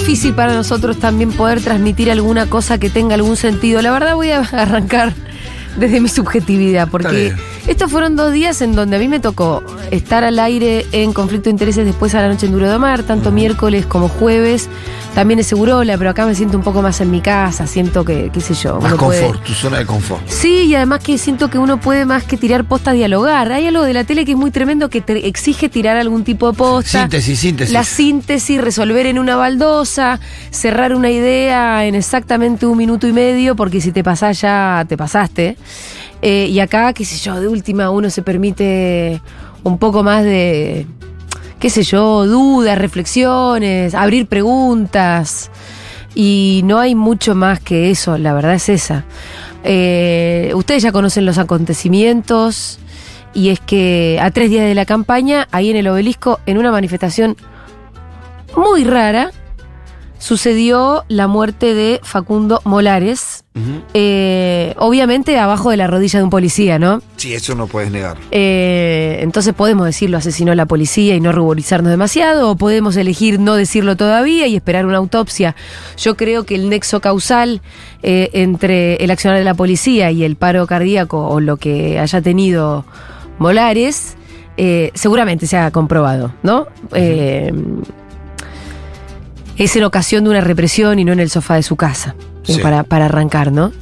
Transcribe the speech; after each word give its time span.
Difícil 0.00 0.34
para 0.34 0.54
nosotros 0.54 0.98
también 0.98 1.30
poder 1.30 1.60
transmitir 1.60 2.10
alguna 2.10 2.46
cosa 2.46 2.78
que 2.78 2.88
tenga 2.88 3.16
algún 3.16 3.36
sentido. 3.36 3.82
La 3.82 3.92
verdad 3.92 4.14
voy 4.14 4.30
a 4.30 4.38
arrancar 4.52 5.12
desde 5.76 6.00
mi 6.00 6.08
subjetividad, 6.08 6.88
porque 6.88 7.34
estos 7.66 7.90
fueron 7.90 8.16
dos 8.16 8.32
días 8.32 8.60
en 8.62 8.74
donde 8.74 8.96
a 8.96 8.98
mí 8.98 9.08
me 9.08 9.20
tocó 9.20 9.62
estar 9.90 10.24
al 10.24 10.38
aire 10.38 10.86
en 10.92 11.12
conflicto 11.12 11.44
de 11.44 11.50
intereses 11.50 11.84
después 11.84 12.14
a 12.14 12.22
la 12.22 12.28
noche 12.28 12.46
en 12.46 12.52
Duro 12.52 12.70
de 12.70 12.78
Mar, 12.78 13.02
tanto 13.02 13.30
miércoles 13.30 13.86
como 13.86 14.08
jueves. 14.08 14.68
También 15.14 15.40
es 15.40 15.48
Segurola, 15.48 15.98
pero 15.98 16.10
acá 16.10 16.24
me 16.24 16.34
siento 16.36 16.56
un 16.56 16.62
poco 16.62 16.82
más 16.82 17.00
en 17.00 17.10
mi 17.10 17.20
casa, 17.20 17.66
siento 17.66 18.04
que, 18.04 18.30
qué 18.32 18.40
sé 18.40 18.54
yo. 18.54 18.80
Más 18.80 18.94
confort, 18.94 19.32
puede- 19.32 19.44
tu 19.44 19.52
zona 19.54 19.78
de 19.78 19.86
confort. 19.86 20.22
Sí, 20.28 20.66
y 20.66 20.74
además 20.76 21.02
que 21.02 21.18
siento 21.18 21.50
que 21.50 21.58
uno 21.58 21.80
puede 21.80 22.06
más 22.06 22.22
que 22.22 22.36
tirar 22.36 22.64
posta 22.64 22.92
dialogar. 22.92 23.50
Hay 23.50 23.66
algo 23.66 23.82
de 23.82 23.92
la 23.92 24.04
tele 24.04 24.24
que 24.24 24.32
es 24.32 24.38
muy 24.38 24.50
tremendo 24.52 24.88
que 24.88 25.00
te 25.00 25.26
exige 25.26 25.68
tirar 25.68 25.96
algún 25.96 26.22
tipo 26.24 26.50
de 26.52 26.56
posta. 26.56 27.02
Síntesis, 27.02 27.38
síntesis. 27.40 27.72
La 27.74 27.82
síntesis, 27.84 28.60
resolver 28.60 29.06
en 29.06 29.18
una 29.18 29.34
baldosa, 29.36 30.20
cerrar 30.50 30.94
una 30.94 31.10
idea 31.10 31.84
en 31.86 31.96
exactamente 31.96 32.66
un 32.66 32.78
minuto 32.78 33.08
y 33.08 33.12
medio, 33.12 33.56
porque 33.56 33.80
si 33.80 33.90
te 33.92 34.04
pasás 34.04 34.40
ya 34.40 34.84
te 34.88 34.96
pasaste. 34.96 35.56
Eh, 36.22 36.46
y 36.50 36.60
acá, 36.60 36.92
qué 36.92 37.04
sé 37.04 37.16
yo, 37.16 37.40
de 37.40 37.48
última 37.48 37.90
uno 37.90 38.10
se 38.10 38.22
permite 38.22 39.22
un 39.62 39.78
poco 39.78 40.02
más 40.02 40.22
de, 40.22 40.86
qué 41.58 41.70
sé 41.70 41.82
yo, 41.82 42.26
dudas, 42.26 42.78
reflexiones, 42.78 43.94
abrir 43.94 44.26
preguntas. 44.26 45.50
Y 46.14 46.62
no 46.64 46.78
hay 46.78 46.94
mucho 46.94 47.34
más 47.34 47.60
que 47.60 47.90
eso, 47.90 48.18
la 48.18 48.32
verdad 48.32 48.54
es 48.54 48.68
esa. 48.68 49.04
Eh, 49.62 50.52
ustedes 50.54 50.82
ya 50.82 50.92
conocen 50.92 51.26
los 51.26 51.38
acontecimientos 51.38 52.78
y 53.34 53.50
es 53.50 53.60
que 53.60 54.18
a 54.20 54.30
tres 54.30 54.50
días 54.50 54.64
de 54.64 54.74
la 54.74 54.86
campaña, 54.86 55.46
ahí 55.52 55.70
en 55.70 55.76
el 55.76 55.86
obelisco, 55.86 56.40
en 56.46 56.58
una 56.58 56.72
manifestación 56.72 57.36
muy 58.56 58.84
rara, 58.84 59.30
sucedió 60.20 61.04
la 61.08 61.26
muerte 61.26 61.74
de 61.74 61.98
Facundo 62.04 62.60
Molares, 62.64 63.44
eh, 63.94 64.74
obviamente 64.78 65.36
abajo 65.38 65.70
de 65.70 65.76
la 65.76 65.86
rodilla 65.86 66.20
de 66.20 66.24
un 66.24 66.30
policía, 66.30 66.78
¿no? 66.78 67.02
Sí, 67.16 67.34
eso 67.34 67.54
no 67.54 67.66
puedes 67.66 67.90
negar. 67.90 68.16
Eh, 68.30 69.18
entonces 69.22 69.54
podemos 69.54 69.86
decirlo 69.86 70.18
asesinó 70.18 70.54
la 70.54 70.66
policía 70.66 71.16
y 71.16 71.20
no 71.20 71.32
ruborizarnos 71.32 71.90
demasiado, 71.90 72.50
o 72.50 72.56
podemos 72.56 72.96
elegir 72.96 73.40
no 73.40 73.54
decirlo 73.54 73.96
todavía 73.96 74.46
y 74.46 74.54
esperar 74.54 74.86
una 74.86 74.98
autopsia. 74.98 75.56
Yo 75.96 76.16
creo 76.16 76.44
que 76.44 76.54
el 76.54 76.68
nexo 76.68 77.00
causal 77.00 77.60
eh, 78.02 78.30
entre 78.34 78.96
el 78.96 79.10
accionar 79.10 79.38
de 79.38 79.44
la 79.44 79.54
policía 79.54 80.10
y 80.10 80.22
el 80.22 80.36
paro 80.36 80.66
cardíaco 80.66 81.26
o 81.26 81.40
lo 81.40 81.56
que 81.56 81.98
haya 81.98 82.20
tenido 82.20 82.84
Molares 83.38 84.16
eh, 84.62 84.90
seguramente 84.94 85.46
se 85.46 85.56
ha 85.56 85.70
comprobado, 85.70 86.34
¿no? 86.42 86.66
Eh, 86.92 87.50
es 89.64 89.76
en 89.76 89.84
ocasión 89.84 90.24
de 90.24 90.30
una 90.30 90.40
represión 90.40 90.98
y 90.98 91.04
no 91.04 91.12
en 91.12 91.20
el 91.20 91.28
sofá 91.28 91.56
de 91.56 91.62
su 91.62 91.76
casa. 91.76 92.14
Sí. 92.44 92.58
Para, 92.60 92.82
para 92.82 93.04
arrancar, 93.04 93.52
¿no? 93.52 93.72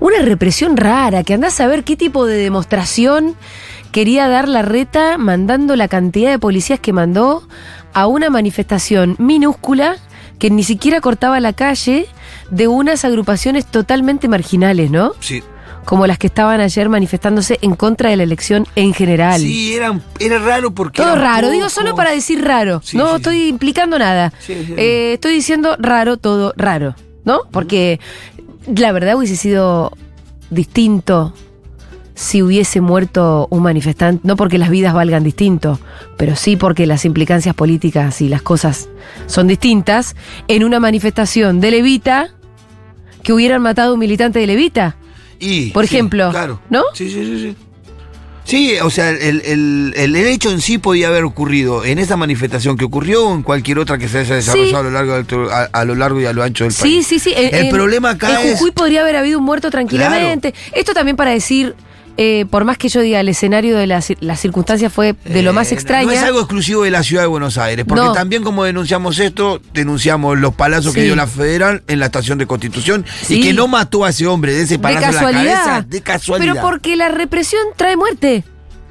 Una 0.00 0.22
represión 0.22 0.76
rara, 0.76 1.22
que 1.22 1.34
andás 1.34 1.60
a 1.60 1.66
ver 1.66 1.84
qué 1.84 1.96
tipo 1.96 2.24
de 2.24 2.36
demostración 2.36 3.36
quería 3.92 4.28
dar 4.28 4.48
la 4.48 4.62
reta 4.62 5.18
mandando 5.18 5.76
la 5.76 5.88
cantidad 5.88 6.30
de 6.30 6.38
policías 6.38 6.80
que 6.80 6.94
mandó 6.94 7.46
a 7.92 8.06
una 8.06 8.30
manifestación 8.30 9.14
minúscula 9.18 9.96
que 10.38 10.50
ni 10.50 10.64
siquiera 10.64 11.02
cortaba 11.02 11.38
la 11.40 11.52
calle 11.52 12.08
de 12.50 12.68
unas 12.68 13.04
agrupaciones 13.04 13.66
totalmente 13.66 14.28
marginales, 14.28 14.90
¿no? 14.90 15.12
Sí. 15.20 15.42
Como 15.86 16.06
las 16.06 16.18
que 16.18 16.26
estaban 16.26 16.60
ayer 16.60 16.90
manifestándose 16.90 17.58
en 17.62 17.74
contra 17.74 18.10
de 18.10 18.16
la 18.16 18.24
elección 18.24 18.66
en 18.74 18.92
general. 18.92 19.40
Sí, 19.40 19.74
eran, 19.74 20.02
era 20.18 20.38
raro 20.38 20.72
porque. 20.72 21.00
Todo 21.00 21.14
raro, 21.14 21.48
digo 21.48 21.70
solo 21.70 21.94
para 21.94 22.10
decir 22.10 22.44
raro. 22.44 22.82
Sí, 22.84 22.98
no 22.98 23.10
sí, 23.10 23.16
estoy 23.16 23.48
implicando 23.48 23.98
nada. 23.98 24.32
Sí, 24.40 24.54
sí. 24.66 24.74
Eh, 24.76 25.14
estoy 25.14 25.32
diciendo 25.32 25.76
raro, 25.78 26.18
todo 26.18 26.52
raro, 26.56 26.94
¿no? 27.24 27.40
Porque 27.50 28.00
la 28.66 28.92
verdad 28.92 29.16
hubiese 29.16 29.36
sido 29.36 29.96
distinto 30.50 31.32
si 32.16 32.42
hubiese 32.42 32.80
muerto 32.80 33.46
un 33.50 33.62
manifestante, 33.62 34.26
no 34.26 34.36
porque 34.36 34.56
las 34.56 34.70
vidas 34.70 34.94
valgan 34.94 35.22
distinto, 35.22 35.78
pero 36.16 36.34
sí 36.34 36.56
porque 36.56 36.86
las 36.86 37.04
implicancias 37.04 37.54
políticas 37.54 38.22
y 38.22 38.28
las 38.28 38.40
cosas 38.40 38.88
son 39.26 39.46
distintas, 39.46 40.16
en 40.48 40.64
una 40.64 40.80
manifestación 40.80 41.60
de 41.60 41.70
Levita 41.70 42.30
que 43.22 43.34
hubieran 43.34 43.60
matado 43.60 43.90
a 43.90 43.94
un 43.94 44.00
militante 44.00 44.38
de 44.38 44.46
Levita. 44.46 44.96
Y, 45.38 45.70
por 45.70 45.86
sí, 45.86 45.94
ejemplo, 45.96 46.30
Claro. 46.30 46.60
¿no? 46.70 46.82
Sí, 46.94 47.08
sí, 47.10 47.24
sí. 47.24 47.40
sí. 47.40 47.56
Sí, 48.44 48.76
o 48.80 48.90
sea, 48.90 49.10
el, 49.10 49.42
el- 49.44 49.92
el- 49.96 50.14
hecho 50.16 50.52
en 50.52 50.60
sí 50.60 50.78
podía 50.78 51.08
haber 51.08 51.24
ocurrido 51.24 51.84
en 51.84 51.98
esa 51.98 52.16
manifestación 52.16 52.76
que 52.76 52.84
ocurrió 52.84 53.26
o 53.26 53.34
en 53.34 53.42
cualquier 53.42 53.80
otra 53.80 53.98
que 53.98 54.06
se 54.08 54.18
haya 54.18 54.36
desarrollado 54.36 54.68
Sí. 54.68 54.74
a, 54.76 54.82
lo 54.82 54.90
largo 54.92 55.50
a, 55.52 55.62
a 55.72 55.84
lo 55.84 55.94
largo 55.96 56.20
y 56.20 56.26
a 56.26 56.32
lo 56.32 56.44
ancho 56.44 56.62
del 56.62 56.72
Sí, 56.72 56.80
país. 56.82 57.06
sí, 57.08 57.18
sí. 57.18 57.34
En- 57.36 57.52
El 57.52 57.70
problema 57.70 58.10
acá 58.10 58.40
En 58.40 58.46
es- 58.46 58.52
Jujuy 58.52 58.70
podría 58.70 59.00
haber 59.00 59.16
habido 59.16 59.40
un 59.40 59.44
muerto 59.44 59.68
tranquilamente. 59.70 60.54
Esto 60.72 60.94
también 60.94 61.16
para 61.16 61.32
decir, 61.32 61.74
eh, 62.18 62.46
por 62.50 62.64
más 62.64 62.78
que 62.78 62.88
yo 62.88 63.00
diga, 63.00 63.20
el 63.20 63.28
escenario 63.28 63.76
de 63.76 63.86
las 63.86 64.06
circunstancias 64.40 64.92
fue 64.92 65.14
de 65.24 65.42
lo 65.42 65.52
más 65.52 65.70
Eh, 65.70 65.74
extraña. 65.74 66.06
No 66.06 66.12
es 66.12 66.22
algo 66.22 66.38
exclusivo 66.40 66.82
de 66.84 66.90
la 66.90 67.02
ciudad 67.02 67.22
de 67.22 67.26
Buenos 67.28 67.58
Aires, 67.58 67.84
porque 67.86 68.04
No. 68.04 68.12
también 68.12 68.42
como 68.42 68.64
denunciamos 68.64 69.18
esto, 69.18 69.60
denunciamos 69.72 70.38
los 70.38 70.54
palazos 70.54 70.94
que 70.94 71.02
dio 71.02 71.14
la 71.16 71.26
federal 71.26 71.82
en 71.88 71.98
la 72.00 72.06
estación 72.06 72.38
de 72.38 72.46
Constitución 72.46 73.04
Sí. 73.22 73.40
y 73.40 73.42
que 73.42 73.52
no 73.52 73.68
mató 73.68 74.04
a 74.04 74.10
ese 74.10 74.26
hombre 74.26 74.52
de 74.54 74.62
ese 74.62 74.74
de 74.74 74.78
palazo 74.78 75.06
en 75.06 75.12
la 75.14 75.20
casualidad. 75.20 75.64
cabeza 75.64 75.86
de 75.88 76.00
casualidad. 76.02 76.54
Pero 76.54 76.66
porque 76.66 76.96
la 76.96 77.08
represión 77.08 77.62
trae 77.76 77.96
muerte. 77.96 78.44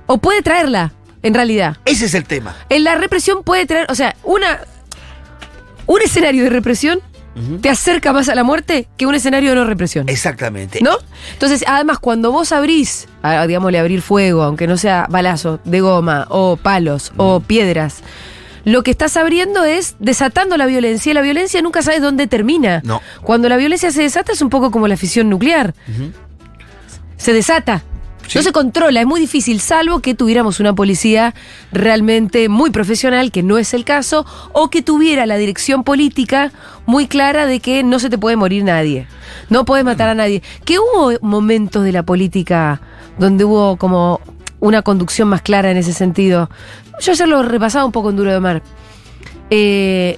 O 0.08 0.19
puede 0.19 0.41
traerla, 0.44 0.94
en 1.24 1.34
realidad. 1.34 1.78
Ese 1.85 2.06
es 2.06 2.14
el 2.14 2.25
tema. 2.25 2.56
En 2.69 2.84
la 2.84 2.94
represión 2.96 3.44
puede 3.44 3.66
traer, 3.66 3.88
o 3.90 3.96
sea, 3.96 4.16
una 4.24 4.59
un 5.88 6.02
escenario 6.02 6.44
de 6.44 6.50
represión 6.50 7.00
te 7.62 7.69
acerca 7.69 8.13
más 8.13 8.29
a 8.29 8.35
la 8.35 8.44
muerte 8.44 8.88
que 8.97 9.06
un 9.06 9.16
escenario 9.16 9.50
de 9.50 9.56
no 9.57 9.66
represión. 9.66 10.07
Exactamente. 10.07 10.79
¿No? 10.81 10.97
Entonces, 11.34 11.66
además, 11.68 12.00
cuando 12.00 12.31
vos 12.31 12.51
abrís, 12.51 13.07
digámosle 13.47 13.79
abrir 13.79 14.01
fuego, 14.01 14.44
aunque 14.44 14.68
no 14.68 14.78
sea 14.78 15.07
balazo 15.09 15.59
de 15.66 15.81
goma, 15.81 16.28
o 16.29 16.56
palos, 16.56 17.12
o 17.18 17.41
piedras, 17.41 17.97
lo 18.63 18.84
que 18.84 18.91
estás 18.91 19.16
abriendo 19.18 19.63
es 19.63 19.96
desatando 20.00 20.57
la 20.57 20.66
violencia, 20.66 21.12
y 21.12 21.13
la 21.13 21.22
violencia 21.22 21.62
nunca 21.62 21.81
sabes 21.81 22.01
dónde 22.01 22.25
termina. 22.28 22.81
No. 22.84 23.01
Cuando 23.22 23.47
la 23.50 23.57
violencia 23.57 23.91
se 23.91 24.02
desata 24.02 24.31
es 24.31 24.41
un 24.41 24.50
poco 24.50 24.72
como 24.72 24.88
la 24.88 24.97
fisión 24.97 25.29
nuclear. 25.29 25.75
Se 27.17 27.34
desata. 27.34 27.84
Sí. 28.28 28.38
No 28.40 28.44
se 28.44 28.52
controla, 28.52 29.02
es 29.02 29.08
muy 29.08 29.19
difícil, 29.19 29.59
salvo 29.59 30.00
que 30.00 30.16
tuviéramos 30.16 30.59
una 30.59 30.74
policía 30.74 31.36
realmente 31.72 32.50
muy 32.50 32.72
profesional, 32.72 33.31
que 33.31 33.44
no 33.44 33.58
es 33.58 33.74
el 33.74 33.86
caso, 33.86 34.25
o 34.52 34.69
que 34.69 34.81
tuviera 34.81 35.25
la 35.25 35.38
dirección 35.38 35.84
política 35.84 36.52
muy 36.85 37.08
clara 37.08 37.46
de 37.46 37.59
que 37.59 37.84
no 37.84 38.00
se 38.00 38.09
te 38.09 38.18
puede 38.18 38.35
morir 38.35 38.64
nadie, 38.64 39.08
no 39.50 39.66
puedes 39.66 39.85
matar 39.85 40.09
a 40.09 40.16
nadie. 40.16 40.41
Que 40.66 40.80
hubo 40.80 41.14
momentos 41.22 41.84
de 41.84 41.91
la 41.91 42.03
política 42.03 42.81
donde 43.18 43.46
hubo 43.46 43.78
como 43.78 44.19
una 44.59 44.81
conducción 44.81 45.28
más 45.28 45.41
clara 45.41 45.72
en 45.72 45.78
ese 45.78 45.94
sentido. 45.94 46.50
Yo 47.00 47.12
ayer 47.12 47.28
lo 47.28 47.44
repasaba 47.44 47.85
un 47.85 47.91
poco 47.91 48.09
en 48.09 48.16
Duro 48.16 48.31
de 48.31 48.40
Mar. 48.40 48.64
Eh, 49.50 50.18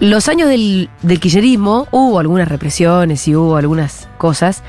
los 0.00 0.28
años 0.28 0.48
del, 0.48 0.88
del 1.02 1.20
kirchnerismo 1.20 1.86
hubo 1.90 2.18
algunas 2.18 2.48
represiones 2.48 3.28
y 3.28 3.36
hubo 3.36 3.56
algunas 3.56 4.08
cosas, 4.16 4.62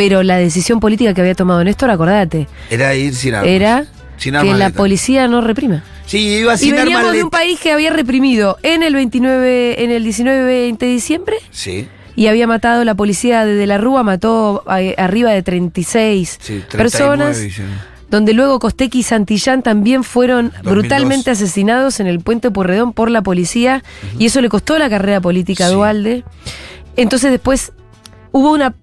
pero 0.00 0.22
la 0.22 0.38
decisión 0.38 0.80
política 0.80 1.12
que 1.12 1.20
había 1.20 1.34
tomado 1.34 1.62
Néstor, 1.62 1.90
acordate, 1.90 2.48
Era 2.70 2.94
ir 2.94 3.14
sin 3.14 3.34
armas. 3.34 3.50
era 3.50 3.84
Sin 4.16 4.32
que 4.32 4.54
la 4.54 4.70
policía 4.70 5.28
no 5.28 5.42
reprima. 5.42 5.84
Sí, 6.06 6.18
iba 6.38 6.54
Y 6.54 6.56
sin 6.56 6.72
armas 6.72 6.84
veníamos 6.86 7.12
de 7.12 7.22
un 7.24 7.28
país 7.28 7.60
que 7.60 7.70
había 7.70 7.90
reprimido 7.90 8.56
en 8.62 8.82
el 8.82 8.94
29, 8.94 9.84
en 9.84 9.90
el 9.90 10.02
19-20 10.06 10.78
de 10.78 10.86
diciembre 10.86 11.36
Sí. 11.50 11.86
y 12.16 12.28
había 12.28 12.46
matado 12.46 12.82
la 12.86 12.94
policía 12.94 13.44
desde 13.44 13.66
la 13.66 13.76
Rúa, 13.76 14.02
mató 14.02 14.64
arriba 14.96 15.32
de 15.32 15.42
36 15.42 16.38
Sí, 16.40 16.62
39, 16.66 16.78
personas. 16.78 17.38
dicen. 17.42 17.66
donde 18.08 18.32
luego 18.32 18.58
Costequi 18.58 19.00
y 19.00 19.02
Santillán 19.02 19.62
también 19.62 20.02
fueron 20.02 20.46
2002. 20.64 20.72
brutalmente 20.72 21.30
asesinados 21.30 22.00
en 22.00 22.06
el 22.06 22.20
puente 22.20 22.50
Porredón 22.50 22.94
por 22.94 23.10
la 23.10 23.20
policía 23.20 23.84
y 24.18 24.24
eso 24.26 24.40
le 24.40 24.48
costó 24.48 24.78
la 24.78 24.88
carrera 24.88 25.20
política 25.20 25.66
a 25.66 25.68
Sí. 25.68 25.74
Dualde. 25.74 26.24
Entonces 26.96 27.30
después 27.30 27.72
hubo 28.32 28.50
una 28.52 28.74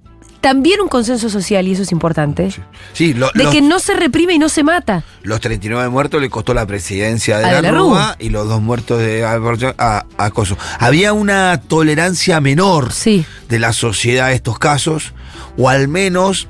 también 0.41 0.81
un 0.81 0.87
consenso 0.87 1.29
social, 1.29 1.67
y 1.67 1.71
eso 1.73 1.83
es 1.83 1.91
importante, 1.91 2.49
Sí, 2.93 3.13
lo- 3.13 3.31
de 3.33 3.43
los, 3.43 3.53
que 3.53 3.61
no 3.61 3.79
se 3.79 3.93
reprime 3.95 4.33
y 4.33 4.39
no 4.39 4.49
se 4.49 4.63
mata. 4.63 5.03
los 5.23 5.39
39 5.41 5.89
muertos 5.89 6.21
le 6.21 6.29
costó 6.29 6.53
la 6.53 6.65
presidencia 6.65 7.37
de 7.39 7.45
A 7.45 7.51
la, 7.53 7.61
la 7.61 7.71
Rúa 7.71 8.15
y 8.19 8.29
los 8.29 8.47
dos 8.47 8.61
muertos 8.61 8.99
de 8.99 9.23
a, 9.25 10.05
acoso. 10.17 10.57
Había 10.79 11.13
una 11.13 11.59
tolerancia 11.61 12.39
menor 12.41 12.91
Sí. 12.93 13.25
de 13.49 13.59
la 13.59 13.73
sociedad 13.73 14.27
a 14.27 14.31
estos 14.33 14.59
casos, 14.59 15.13
o 15.57 15.69
al 15.69 15.87
menos, 15.87 16.47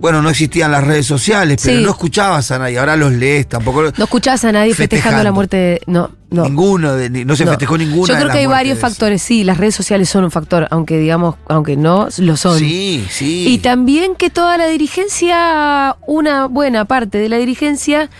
bueno, 0.00 0.20
no 0.22 0.28
existían 0.30 0.70
las 0.72 0.84
redes 0.84 1.06
sociales, 1.06 1.58
pero 1.64 1.78
Sí. 1.78 1.84
no 1.84 1.90
escuchabas 1.90 2.50
a 2.50 2.58
nadie, 2.58 2.78
ahora 2.78 2.96
los 2.96 3.12
lees, 3.12 3.48
tampoco 3.48 3.82
No 3.96 4.04
escuchás 4.04 4.44
a 4.44 4.52
nadie 4.52 4.74
festejando, 4.74 4.96
Festejando. 4.96 5.24
la 5.24 5.32
muerte 5.32 5.56
de. 5.56 5.80
No, 5.86 6.10
no. 6.34 6.44
ninguno, 6.44 6.94
de- 6.94 7.08
no 7.24 7.36
se 7.36 7.44
no. 7.44 7.50
festejó 7.52 7.78
ninguna. 7.78 8.12
Yo 8.12 8.18
creo 8.18 8.30
que 8.32 8.38
hay 8.38 8.46
varios 8.46 8.78
factores. 8.78 9.22
Sí, 9.22 9.44
las 9.44 9.56
redes 9.58 9.74
sociales 9.74 10.08
son 10.08 10.24
un 10.24 10.30
factor, 10.30 10.66
aunque 10.70 10.98
digamos, 10.98 11.36
aunque 11.48 11.76
no, 11.76 12.08
lo 12.18 12.36
son. 12.36 12.58
Sí, 12.58 13.06
sí. 13.10 13.46
Y 13.48 13.58
también 13.58 14.14
que 14.16 14.30
toda 14.30 14.58
la 14.58 14.66
dirigencia, 14.66 15.96
una 16.06 16.46
buena 16.46 16.84
parte 16.84 17.18
de 17.18 17.28
la 17.28 17.36
dirigencia, 17.38 18.10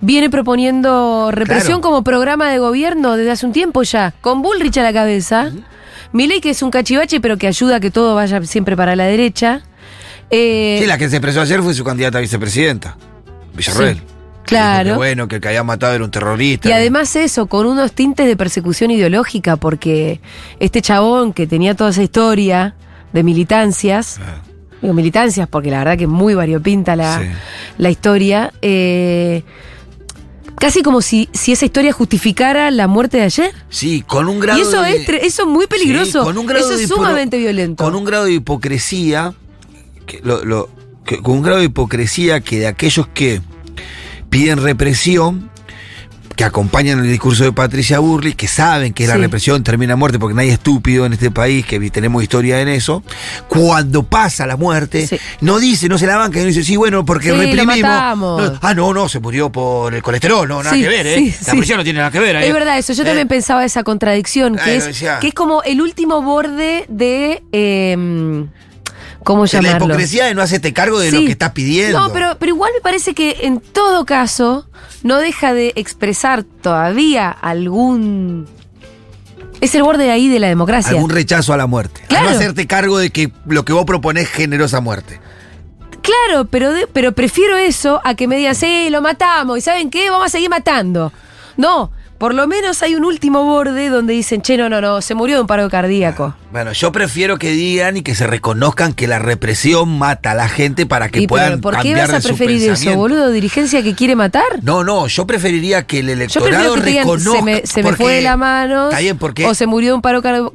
viene 0.00 0.30
proponiendo 0.30 1.30
represión 1.32 1.80
Claro. 1.80 1.80
como 1.80 2.02
programa 2.04 2.50
de 2.50 2.58
gobierno 2.58 3.16
desde 3.16 3.30
hace 3.30 3.46
un 3.46 3.52
tiempo 3.52 3.82
ya, 3.82 4.12
con 4.20 4.42
Bullrich 4.42 4.76
a 4.78 4.82
la 4.82 4.92
cabeza. 4.92 5.50
Milei, 6.12 6.40
que 6.40 6.50
es 6.50 6.62
un 6.62 6.70
cachivache, 6.70 7.20
pero 7.20 7.38
que 7.38 7.46
ayuda 7.46 7.76
a 7.76 7.80
que 7.80 7.90
todo 7.90 8.14
vaya 8.14 8.42
siempre 8.44 8.76
para 8.76 8.94
la 8.96 9.04
derecha. 9.04 9.62
Eh, 10.30 10.78
Sí, 10.80 10.86
la 10.86 10.98
que 10.98 11.08
se 11.08 11.16
expresó 11.16 11.40
ayer 11.40 11.62
fue 11.62 11.72
su 11.74 11.84
candidata 11.84 12.18
a 12.18 12.20
vicepresidenta, 12.20 12.96
Villarreal. 13.54 13.96
Sí, 13.96 14.02
claro. 14.44 14.90
Que, 14.90 14.96
bueno, 14.96 15.28
que 15.28 15.36
el 15.36 15.40
que 15.40 15.48
había 15.48 15.62
matado 15.64 15.94
era 15.94 16.04
un 16.04 16.10
terrorista. 16.10 16.68
Y 16.68 16.72
además 16.72 17.14
eso, 17.16 17.46
con 17.46 17.66
unos 17.66 17.92
tintes 17.92 18.26
de 18.26 18.36
persecución 18.36 18.90
ideológica, 18.90 19.56
porque 19.56 20.20
este 20.60 20.82
chabón 20.82 21.32
que 21.32 21.46
tenía 21.46 21.74
toda 21.74 21.90
esa 21.90 22.02
historia 22.02 22.74
de 23.12 23.22
militancias, 23.22 24.18
Ah, 24.20 24.40
digo 24.80 24.94
militancias 24.94 25.46
porque 25.48 25.70
la 25.70 25.78
verdad 25.78 25.96
que 25.98 26.04
es 26.04 26.10
muy 26.10 26.34
variopinta 26.34 26.96
la, 26.96 27.20
Sí. 27.20 27.26
la 27.78 27.90
historia, 27.90 28.52
eh, 28.62 29.42
casi 30.58 30.82
como 30.82 31.00
si, 31.02 31.28
si 31.32 31.52
esa 31.52 31.64
historia 31.64 31.92
justificara 31.92 32.70
la 32.70 32.86
muerte 32.86 33.18
de 33.18 33.24
ayer. 33.24 33.52
Sí, 33.68 34.02
con 34.06 34.28
un 34.28 34.40
grado 34.40 34.58
Y 34.58 34.62
eso 34.62 34.80
de- 34.82 34.96
es, 34.96 35.08
eso 35.08 35.42
es 35.42 35.48
muy 35.48 35.66
peligroso, 35.66 36.20
Sí, 36.20 36.24
con 36.26 36.38
un 36.38 36.46
grado 36.46 36.66
eso 36.66 36.76
de 36.76 36.84
es 36.84 36.88
sumamente 36.88 37.38
violento. 37.38 37.82
Con 37.84 37.94
un 37.94 38.04
grado 38.04 38.24
de 38.24 38.32
hipocresía, 38.32 39.34
que 40.06 40.20
lo- 40.24 40.44
lo- 40.44 40.68
que- 41.04 41.18
con 41.20 41.34
un 41.34 41.42
grado 41.42 41.58
de 41.58 41.64
hipocresía 41.66 42.40
que 42.40 42.60
de 42.60 42.66
aquellos 42.68 43.06
que 43.08 43.40
piden 44.32 44.62
represión, 44.62 45.50
que 46.34 46.44
acompañan 46.44 46.98
el 47.00 47.06
discurso 47.10 47.44
de 47.44 47.52
Patricia 47.52 47.98
Burley, 47.98 48.32
que 48.32 48.48
saben 48.48 48.94
que 48.94 49.06
la 49.06 49.18
represión 49.18 49.62
termina 49.62 49.92
a 49.92 49.96
muerte 49.96 50.18
porque 50.18 50.34
nadie 50.34 50.48
es 50.48 50.54
estúpido 50.54 51.04
en 51.04 51.12
este 51.12 51.30
país, 51.30 51.66
que 51.66 51.78
tenemos 51.90 52.22
historia 52.22 52.58
en 52.62 52.68
eso, 52.68 53.02
cuando 53.46 54.04
pasa 54.04 54.46
la 54.46 54.56
muerte, 54.56 55.06
Sí. 55.06 55.18
no 55.42 55.58
dice, 55.58 55.86
no 55.90 55.98
se 55.98 56.06
la 56.06 56.16
banca, 56.16 56.38
no 56.40 56.46
dice, 56.46 56.64
sí, 56.64 56.76
bueno, 56.76 57.04
porque 57.04 57.26
Sí, 57.30 57.36
reprimimos. 57.36 57.78
No, 58.16 58.58
ah, 58.62 58.72
no, 58.74 58.94
no, 58.94 59.06
se 59.10 59.20
murió 59.20 59.52
por 59.52 59.92
el 59.94 60.02
colesterol, 60.02 60.48
no, 60.48 60.62
nada 60.62 60.74
que 60.74 60.88
ver, 60.88 61.06
¿eh? 61.06 61.34
la 61.46 61.52
presión 61.52 61.76
no 61.76 61.84
tiene 61.84 61.98
nada 61.98 62.10
que 62.10 62.20
ver. 62.20 62.36
¿eh? 62.36 62.46
Es 62.48 62.54
verdad 62.54 62.78
eso, 62.78 62.94
yo 62.94 63.02
Eh, 63.02 63.06
también 63.06 63.28
pensaba 63.28 63.66
esa 63.66 63.82
contradicción, 63.84 64.56
que 64.56 64.76
es, 64.76 64.86
decía. 64.86 65.18
que 65.20 65.28
es 65.28 65.34
como 65.34 65.62
el 65.62 65.82
último 65.82 66.22
borde 66.22 66.86
de... 66.88 67.42
eh, 67.52 68.46
¿Cómo 69.24 69.44
de 69.46 69.52
la 69.54 69.62
llamarlo? 69.62 69.86
hipocresía 69.86 70.26
de 70.26 70.34
no 70.34 70.42
hacerte 70.42 70.72
cargo 70.72 70.98
de 71.00 71.10
lo 71.12 71.20
que 71.20 71.30
estás 71.32 71.52
pidiendo. 71.52 71.98
No, 72.00 72.12
pero, 72.12 72.36
pero 72.38 72.54
igual 72.54 72.70
me 72.74 72.80
parece 72.80 73.14
que 73.14 73.38
en 73.42 73.60
todo 73.60 74.04
caso 74.04 74.66
no 75.02 75.18
deja 75.18 75.54
de 75.54 75.72
expresar 75.76 76.42
todavía 76.44 77.30
algún... 77.30 78.46
Es 79.60 79.74
el 79.76 79.82
borde 79.84 80.04
de 80.04 80.10
ahí 80.10 80.28
de 80.28 80.40
la 80.40 80.48
democracia. 80.48 80.90
Algún 80.90 81.10
rechazo 81.10 81.52
a 81.52 81.56
la 81.56 81.66
muerte. 81.66 82.02
A 82.04 82.06
Claro. 82.08 82.30
no 82.30 82.36
hacerte 82.36 82.66
cargo 82.66 82.98
de 82.98 83.10
que 83.10 83.32
lo 83.46 83.64
que 83.64 83.72
vos 83.72 83.84
proponés 83.84 84.28
generó 84.28 84.64
esa 84.64 84.80
muerte. 84.80 85.20
Claro, 86.02 86.46
pero, 86.46 86.72
de- 86.72 86.88
pero 86.88 87.12
prefiero 87.12 87.56
eso 87.56 88.00
a 88.04 88.14
que 88.16 88.26
me 88.26 88.36
digan, 88.36 88.56
sí, 88.56 88.88
lo 88.90 89.00
matamos, 89.02 89.56
y 89.58 89.60
¿saben 89.60 89.88
qué? 89.88 90.10
Vamos 90.10 90.26
a 90.26 90.30
seguir 90.30 90.50
matando. 90.50 91.12
No, 91.56 91.92
por 92.22 92.36
lo 92.36 92.46
menos 92.46 92.84
hay 92.84 92.94
un 92.94 93.04
último 93.04 93.42
borde 93.42 93.88
donde 93.88 94.12
dicen, 94.12 94.42
che, 94.42 94.56
no, 94.56 94.68
no, 94.68 94.80
no, 94.80 95.02
se 95.02 95.16
murió 95.16 95.34
de 95.34 95.40
un 95.40 95.48
paro 95.48 95.68
cardíaco. 95.68 96.36
Bueno, 96.52 96.70
yo 96.70 96.92
prefiero 96.92 97.36
que 97.36 97.50
digan 97.50 97.96
y 97.96 98.02
que 98.02 98.14
se 98.14 98.28
reconozcan 98.28 98.92
que 98.92 99.08
la 99.08 99.18
represión 99.18 99.98
mata 99.98 100.30
a 100.30 100.34
la 100.36 100.48
gente 100.48 100.86
para 100.86 101.08
que 101.08 101.22
Y, 101.22 101.26
puedan 101.26 101.60
¿Por 101.60 101.72
qué 101.72 101.88
cambiar 101.94 101.98
vas 102.06 102.10
a 102.10 102.18
de 102.20 102.22
preferir 102.28 102.70
eso, 102.70 102.94
boludo? 102.94 103.32
¿Dirigencia 103.32 103.82
que 103.82 103.96
quiere 103.96 104.14
matar? 104.14 104.44
No, 104.62 104.84
no, 104.84 105.08
yo 105.08 105.26
preferiría 105.26 105.84
que 105.84 105.98
el 105.98 106.06
Yo 106.06 106.12
electorado 106.12 106.74
prefiero 106.74 106.84
que 106.84 107.00
reconozca. 107.00 107.38
se 107.40 107.42
me, 107.44 107.66
se 107.66 107.82
me 107.82 107.88
porque- 107.88 108.04
fue 108.04 108.12
de 108.14 108.22
la 108.22 108.36
mano, 108.36 108.90
Está 108.90 109.00
bien, 109.00 109.18
porque 109.18 109.44
o 109.44 109.52
se 109.54 109.66
murió 109.66 109.88
de 109.90 109.94
un 109.94 110.02
paro 110.02 110.22
cardíaco. 110.22 110.54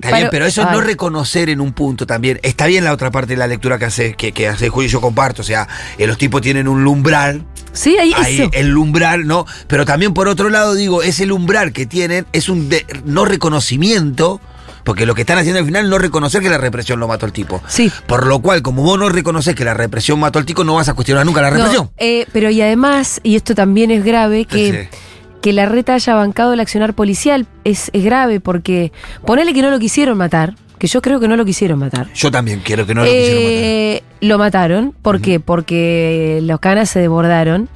Está 0.00 0.16
bien, 0.16 0.28
pero 0.30 0.46
eso 0.46 0.62
es 0.62 0.70
no 0.70 0.80
reconocer 0.80 1.48
en 1.48 1.60
un 1.60 1.72
punto 1.72 2.06
también. 2.06 2.38
Está 2.44 2.66
bien 2.66 2.84
la 2.84 2.92
otra 2.92 3.10
parte 3.10 3.32
de 3.32 3.38
la 3.38 3.48
lectura 3.48 3.76
que 3.76 3.86
hace, 3.86 4.14
que, 4.14 4.30
que 4.30 4.46
hace 4.46 4.68
Julio 4.68 4.86
y 4.86 4.92
yo 4.92 5.00
comparto. 5.00 5.42
O 5.42 5.44
sea, 5.44 5.66
eh, 5.98 6.06
los 6.06 6.16
tipos 6.16 6.40
tienen 6.42 6.68
un 6.68 6.86
umbral 6.86 7.44
Sí, 7.72 7.96
ahí, 7.98 8.12
Ahí, 8.16 8.40
eso. 8.40 8.50
el 8.52 8.76
umbral, 8.76 9.26
¿no? 9.26 9.46
Pero 9.66 9.84
también 9.84 10.12
por 10.14 10.28
otro 10.28 10.50
lado, 10.50 10.74
digo, 10.74 11.02
ese 11.02 11.30
umbral 11.32 11.72
que 11.72 11.86
tienen 11.86 12.26
es 12.32 12.48
un 12.48 12.68
de- 12.68 12.84
no 13.04 13.24
reconocimiento, 13.24 14.40
porque 14.84 15.06
lo 15.06 15.14
que 15.14 15.22
están 15.22 15.38
haciendo 15.38 15.60
al 15.60 15.64
final 15.64 15.84
es 15.84 15.90
no 15.90 15.98
reconocer 15.98 16.42
que 16.42 16.50
la 16.50 16.58
represión 16.58 16.98
lo 17.00 17.08
mató 17.08 17.24
al 17.26 17.32
tipo. 17.32 17.62
Sí. 17.68 17.90
Por 18.06 18.26
lo 18.26 18.40
cual, 18.40 18.62
como 18.62 18.82
vos 18.82 18.98
no 18.98 19.08
reconoces 19.08 19.54
que 19.54 19.64
la 19.64 19.74
represión 19.74 20.18
mató 20.20 20.38
al 20.38 20.44
tipo, 20.46 20.64
no 20.64 20.74
vas 20.74 20.88
a 20.88 20.94
cuestionar 20.94 21.24
nunca 21.24 21.40
la 21.40 21.50
No, 21.50 21.56
represión. 21.58 21.90
eh, 21.98 22.26
pero 22.32 22.50
y 22.50 22.60
además, 22.60 23.20
y 23.22 23.36
esto 23.36 23.54
también 23.54 23.90
es 23.90 24.04
grave, 24.04 24.44
que, 24.44 24.88
Sí. 24.92 24.98
que 25.40 25.52
la 25.52 25.66
reta 25.66 25.94
haya 25.94 26.14
bancado 26.14 26.52
el 26.52 26.60
accionar 26.60 26.94
policial 26.94 27.46
es, 27.64 27.90
es 27.92 28.04
grave 28.04 28.40
porque 28.40 28.92
ponele 29.24 29.54
que 29.54 29.62
no 29.62 29.70
lo 29.70 29.78
quisieron 29.78 30.18
matar, 30.18 30.54
que 30.82 30.88
yo 30.88 31.00
creo 31.00 31.20
que 31.20 31.28
no 31.28 31.36
lo 31.36 31.44
quisieron 31.44 31.78
matar. 31.78 32.12
Yo 32.12 32.28
también 32.32 32.58
quiero 32.58 32.84
que 32.84 32.92
no 32.92 33.02
lo 33.02 33.06
quisieron 33.06 33.44
matar. 33.44 33.62
Eh, 33.62 34.02
lo 34.20 34.36
mataron, 34.36 34.92
¿por 35.00 35.20
qué? 35.20 35.38
Porque 35.38 36.40
los 36.42 36.58
canas 36.58 36.90
se 36.90 36.98
desbordaron. 36.98 37.68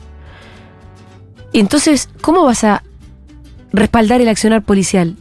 Entonces, 1.53 2.09
¿cómo 2.21 2.43
vas 2.43 2.65
a 2.65 2.83
respaldar 3.73 4.21
el 4.21 4.29
accionar 4.29 4.63
policial? 4.63 5.15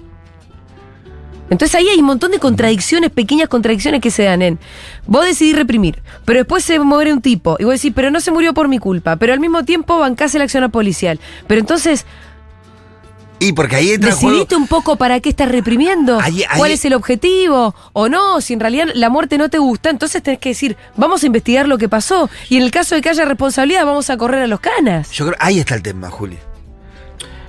Entonces 1.52 1.76
ahí 1.76 1.88
hay 1.88 2.00
un 2.00 2.08
montón 2.08 2.32
de 2.32 2.40
contradicciones, 2.40 3.12
pequeñas 3.12 3.50
contradicciones 3.50 4.02
que 4.02 4.10
se 4.10 4.24
dan 4.24 4.42
en. 4.42 4.58
Vos 5.06 5.24
decidís 5.24 5.56
reprimir, 5.56 6.02
pero 6.26 6.40
después 6.40 6.64
se 6.64 6.80
muere 6.80 7.14
un 7.14 7.22
tipo. 7.22 7.56
Y 7.60 7.66
vos 7.66 7.76
decís, 7.76 7.92
pero 7.96 8.10
no 8.10 8.20
se 8.20 8.31
murió 8.31 8.56
por 8.56 8.68
mi 8.68 8.80
culpa. 8.80 9.18
Pero 9.18 9.31
al 9.31 9.40
mismo 9.40 9.64
tiempo 9.64 10.00
bancás 10.00 10.34
el 10.34 10.42
accionar 10.42 10.72
policial. 10.72 11.20
Pero 11.46 11.62
entonces, 11.62 12.08
Y 13.40 13.52
porque 13.54 13.76
ahí 13.76 13.90
entra 13.92 14.12
un 14.56 14.68
poco 14.68 14.96
para 14.96 15.20
qué 15.20 15.30
estás 15.30 15.50
reprimiendo. 15.50 16.20
Ahí- 16.20 16.44
ahí- 16.50 16.58
¿Cuál 16.58 16.72
es 16.72 16.86
el 16.86 16.94
objetivo? 16.94 17.76
O 17.94 18.08
no, 18.10 18.40
si 18.42 18.54
en 18.54 18.60
realidad 18.60 18.88
la 18.94 19.10
muerte 19.10 19.38
no 19.38 19.50
te 19.50 19.58
gusta, 19.58 19.90
entonces 19.90 20.24
tenés 20.24 20.40
que 20.40 20.50
decir, 20.50 20.78
vamos 20.96 21.22
a 21.24 21.26
investigar 21.26 21.68
lo 21.68 21.78
que 21.78 21.90
pasó. 21.90 22.30
Y 22.50 22.58
en 22.58 22.64
el 22.64 22.72
caso 22.72 22.96
de 22.96 23.02
que 23.02 23.10
haya 23.10 23.26
responsabilidad, 23.26 23.86
vamos 23.86 24.10
a 24.10 24.18
correr 24.18 24.44
a 24.44 24.48
los 24.48 24.60
canas. 24.62 25.12
Yo 25.12 25.26
creo, 25.28 25.38
ahí 25.40 25.60
está 25.60 25.76
el 25.76 25.82
tema, 25.84 26.10
Juli. 26.10 26.38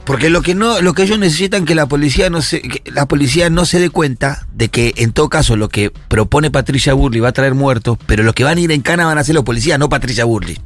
Porque 0.05 0.31
lo 0.31 0.41
que 0.43 0.55
no, 0.55 0.81
lo 0.83 0.93
que 0.95 1.03
ellos 1.03 1.19
necesitan 1.19 1.65
que 1.65 1.75
la 1.75 1.87
policía 1.87 2.31
no 2.31 2.41
se, 2.41 2.63
que 2.63 2.83
la 2.91 3.07
policía 3.07 3.51
no 3.51 3.65
se 3.65 3.81
dé 3.81 3.91
cuenta 3.91 4.47
de 4.53 4.69
que 4.69 4.93
en 4.99 5.13
todo 5.13 5.29
caso 5.29 5.57
lo 5.57 5.69
que 5.69 5.91
propone 5.91 6.51
Patricia 6.51 6.95
Burley 6.95 7.21
va 7.21 7.31
a 7.31 7.33
traer 7.33 7.55
muertos, 7.55 7.99
pero 8.07 8.23
los 8.23 8.33
que 8.35 8.45
van 8.45 8.59
a 8.59 8.61
ir 8.61 8.71
en 8.71 8.83
cana 8.83 9.07
van 9.07 9.19
a 9.19 9.25
ser 9.25 9.35
los 9.35 9.43
policías, 9.43 9.81
no 9.81 9.89
Patricia 9.89 10.25
Burley, 10.25 10.59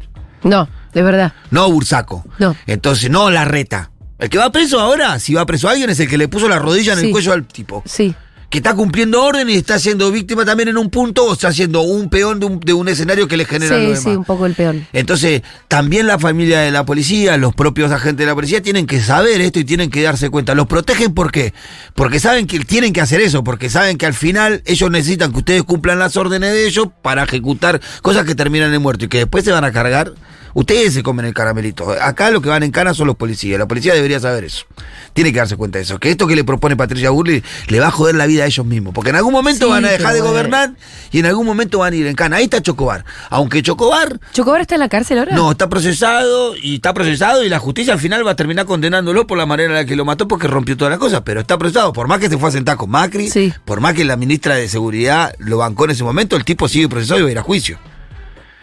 No, 0.42 0.68
de 0.92 1.02
verdad. 1.02 1.32
no 1.50 1.70
Bursaco. 1.70 2.22
No. 2.38 2.54
Entonces, 2.66 3.08
no 3.10 3.30
la 3.30 3.46
reta. 3.46 3.90
El 4.20 4.28
que 4.28 4.38
va 4.38 4.52
preso 4.52 4.78
ahora, 4.78 5.18
si 5.18 5.34
va 5.34 5.46
preso 5.46 5.68
alguien, 5.68 5.90
es 5.90 5.98
el 6.00 6.08
que 6.08 6.18
le 6.18 6.28
puso 6.28 6.48
la 6.48 6.58
rodilla 6.58 6.92
en 6.92 6.98
el 7.00 7.10
cuello 7.10 7.32
al 7.32 7.44
tipo. 7.46 7.82
Sí. 7.86 8.14
Que 8.50 8.58
está 8.58 8.74
cumpliendo 8.74 9.22
órdenes 9.22 9.54
y 9.54 9.58
está 9.58 9.78
siendo 9.78 10.10
víctima 10.10 10.44
también 10.44 10.68
en 10.70 10.76
un 10.76 10.90
punto 10.90 11.24
o 11.24 11.34
está 11.34 11.52
siendo 11.52 11.82
un 11.82 12.10
peón 12.10 12.40
de 12.40 12.46
un, 12.46 12.58
de 12.58 12.72
un 12.72 12.88
escenario 12.88 13.28
que 13.28 13.36
le 13.36 13.44
genera 13.44 13.76
lo 13.76 13.80
Sí, 13.80 13.86
demás. 13.86 14.02
sí, 14.02 14.08
un 14.10 14.24
poco 14.24 14.44
el 14.44 14.54
peón. 14.54 14.88
Entonces, 14.92 15.42
también 15.68 16.08
la 16.08 16.18
familia 16.18 16.58
de 16.58 16.72
la 16.72 16.84
policía, 16.84 17.36
los 17.36 17.54
propios 17.54 17.92
agentes 17.92 18.18
de 18.18 18.26
la 18.26 18.34
policía 18.34 18.60
tienen 18.60 18.88
que 18.88 19.00
saber 19.00 19.40
esto 19.40 19.60
y 19.60 19.64
tienen 19.64 19.88
que 19.88 20.02
darse 20.02 20.30
cuenta. 20.30 20.56
Los 20.56 20.66
protegen 20.66 21.14
¿por 21.14 21.30
qué? 21.30 21.54
Porque 21.94 22.18
saben 22.18 22.48
que 22.48 22.58
tienen 22.58 22.92
que 22.92 23.00
hacer 23.00 23.20
eso, 23.20 23.44
porque 23.44 23.70
saben 23.70 23.96
que 23.98 24.06
al 24.06 24.14
final 24.14 24.62
ellos 24.66 24.90
necesitan 24.90 25.30
que 25.30 25.38
ustedes 25.38 25.62
cumplan 25.62 26.00
las 26.00 26.16
órdenes 26.16 26.50
de 26.52 26.66
ellos 26.66 26.88
para 27.02 27.22
ejecutar 27.22 27.80
cosas 28.02 28.24
que 28.26 28.34
terminan 28.34 28.74
en 28.74 28.82
muerto 28.82 29.04
y 29.04 29.08
que 29.08 29.18
después 29.18 29.44
se 29.44 29.52
van 29.52 29.64
a 29.64 29.70
cargar. 29.70 30.12
Ustedes 30.54 30.94
se 30.94 31.02
comen 31.02 31.26
el 31.26 31.34
caramelito. 31.34 31.90
Acá 32.00 32.30
lo 32.30 32.40
que 32.40 32.48
van 32.48 32.62
en 32.62 32.70
cana 32.70 32.94
son 32.94 33.06
los 33.06 33.16
policías. 33.16 33.58
La 33.58 33.66
policía 33.68 33.94
debería 33.94 34.18
saber 34.20 34.44
eso. 34.44 34.64
Tiene 35.12 35.32
que 35.32 35.38
darse 35.38 35.56
cuenta 35.56 35.78
de 35.78 35.84
eso. 35.84 35.98
Que 35.98 36.10
esto 36.10 36.26
que 36.26 36.36
le 36.36 36.44
propone 36.44 36.76
Patricia 36.76 37.10
Burley 37.10 37.42
le 37.68 37.80
va 37.80 37.88
a 37.88 37.90
joder 37.90 38.14
la 38.14 38.26
vida 38.26 38.44
a 38.44 38.46
ellos 38.46 38.64
mismos. 38.66 38.92
Porque 38.94 39.10
en 39.10 39.16
algún 39.16 39.32
momento 39.32 39.66
Sí, 39.66 39.70
van 39.72 39.84
a 39.84 39.90
dejar 39.90 40.14
de 40.14 40.20
gobernar 40.20 40.72
y 41.12 41.18
en 41.20 41.26
algún 41.26 41.46
momento 41.46 41.78
van 41.78 41.92
a 41.92 41.96
ir 41.96 42.06
en 42.06 42.14
cana. 42.16 42.36
Ahí 42.36 42.44
está 42.44 42.60
Chocobar. 42.62 43.04
Aunque 43.30 43.62
Chocobar 43.62 44.20
¿Chocobar 44.32 44.60
está 44.60 44.74
en 44.74 44.80
la 44.80 44.88
cárcel 44.88 45.18
ahora? 45.18 45.34
no, 45.34 45.50
está 45.52 45.68
procesado 45.68 46.54
y 46.56 46.76
está 46.76 46.94
procesado 46.94 47.44
y 47.44 47.48
la 47.48 47.58
justicia 47.58 47.92
al 47.92 48.00
final 48.00 48.26
va 48.26 48.32
a 48.32 48.36
terminar 48.36 48.66
condenándolo 48.66 49.26
por 49.26 49.38
la 49.38 49.46
manera 49.46 49.70
en 49.70 49.74
la 49.76 49.84
que 49.84 49.96
lo 49.96 50.04
mató 50.04 50.26
porque 50.28 50.46
rompió 50.46 50.76
todas 50.76 50.90
las 50.90 50.98
cosas, 51.00 51.22
pero 51.24 51.40
está 51.40 51.58
procesado. 51.58 51.92
Por 51.92 52.08
más 52.08 52.18
que 52.20 52.28
se 52.28 52.38
fue 52.38 52.48
a 52.48 52.52
sentar 52.52 52.76
con 52.76 52.90
Macri, 52.90 53.28
Sí. 53.30 53.52
por 53.64 53.80
más 53.80 53.94
que 53.94 54.04
la 54.04 54.16
ministra 54.16 54.54
de 54.54 54.68
Seguridad 54.68 55.34
lo 55.38 55.58
bancó 55.58 55.84
en 55.84 55.90
ese 55.92 56.04
momento, 56.04 56.36
el 56.36 56.44
tipo 56.44 56.68
sigue 56.68 56.88
procesado 56.88 57.20
y 57.20 57.22
va 57.24 57.28
a 57.28 57.32
ir 57.32 57.38
a 57.38 57.42
juicio. 57.42 57.78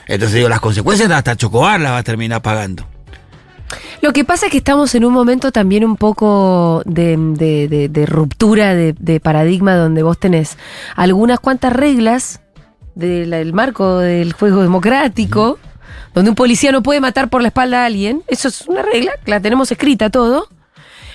Entonces 0.07 0.35
digo, 0.35 0.49
las 0.49 0.59
consecuencias 0.61 1.09
hasta 1.11 1.35
Chocobar 1.35 1.79
las 1.79 1.91
va 1.93 1.97
a 1.97 2.03
terminar 2.03 2.41
pagando. 2.41 2.85
Lo 4.01 4.13
que 4.13 4.23
pasa 4.23 4.45
es 4.45 4.51
que 4.51 4.59
estamos 4.59 4.93
en 4.95 5.03
un 5.03 5.11
momento 5.11 5.51
también 5.51 5.83
un 5.83 5.97
poco 5.97 6.81
de, 6.85 7.17
de- 7.17 7.67
de- 7.67 7.89
de 7.89 8.05
ruptura 8.05 8.73
de, 8.75 9.19
paradigma 9.19 9.75
donde 9.75 10.03
vos 10.03 10.17
tenés 10.19 10.57
algunas 10.95 11.39
cuantas 11.39 11.73
reglas 11.73 12.39
del 12.95 13.53
marco 13.53 13.97
del 13.99 14.33
juego 14.33 14.61
democrático, 14.61 15.59
donde 16.13 16.29
un 16.29 16.35
policía 16.35 16.71
no 16.71 16.81
puede 16.81 17.01
matar 17.01 17.29
por 17.29 17.41
la 17.41 17.49
espalda 17.49 17.83
a 17.83 17.85
alguien. 17.87 18.23
Eso 18.27 18.47
es 18.47 18.61
una 18.67 18.81
regla, 18.83 19.11
la 19.25 19.39
tenemos 19.41 19.71
escrita 19.71 20.09
todo. 20.09 20.47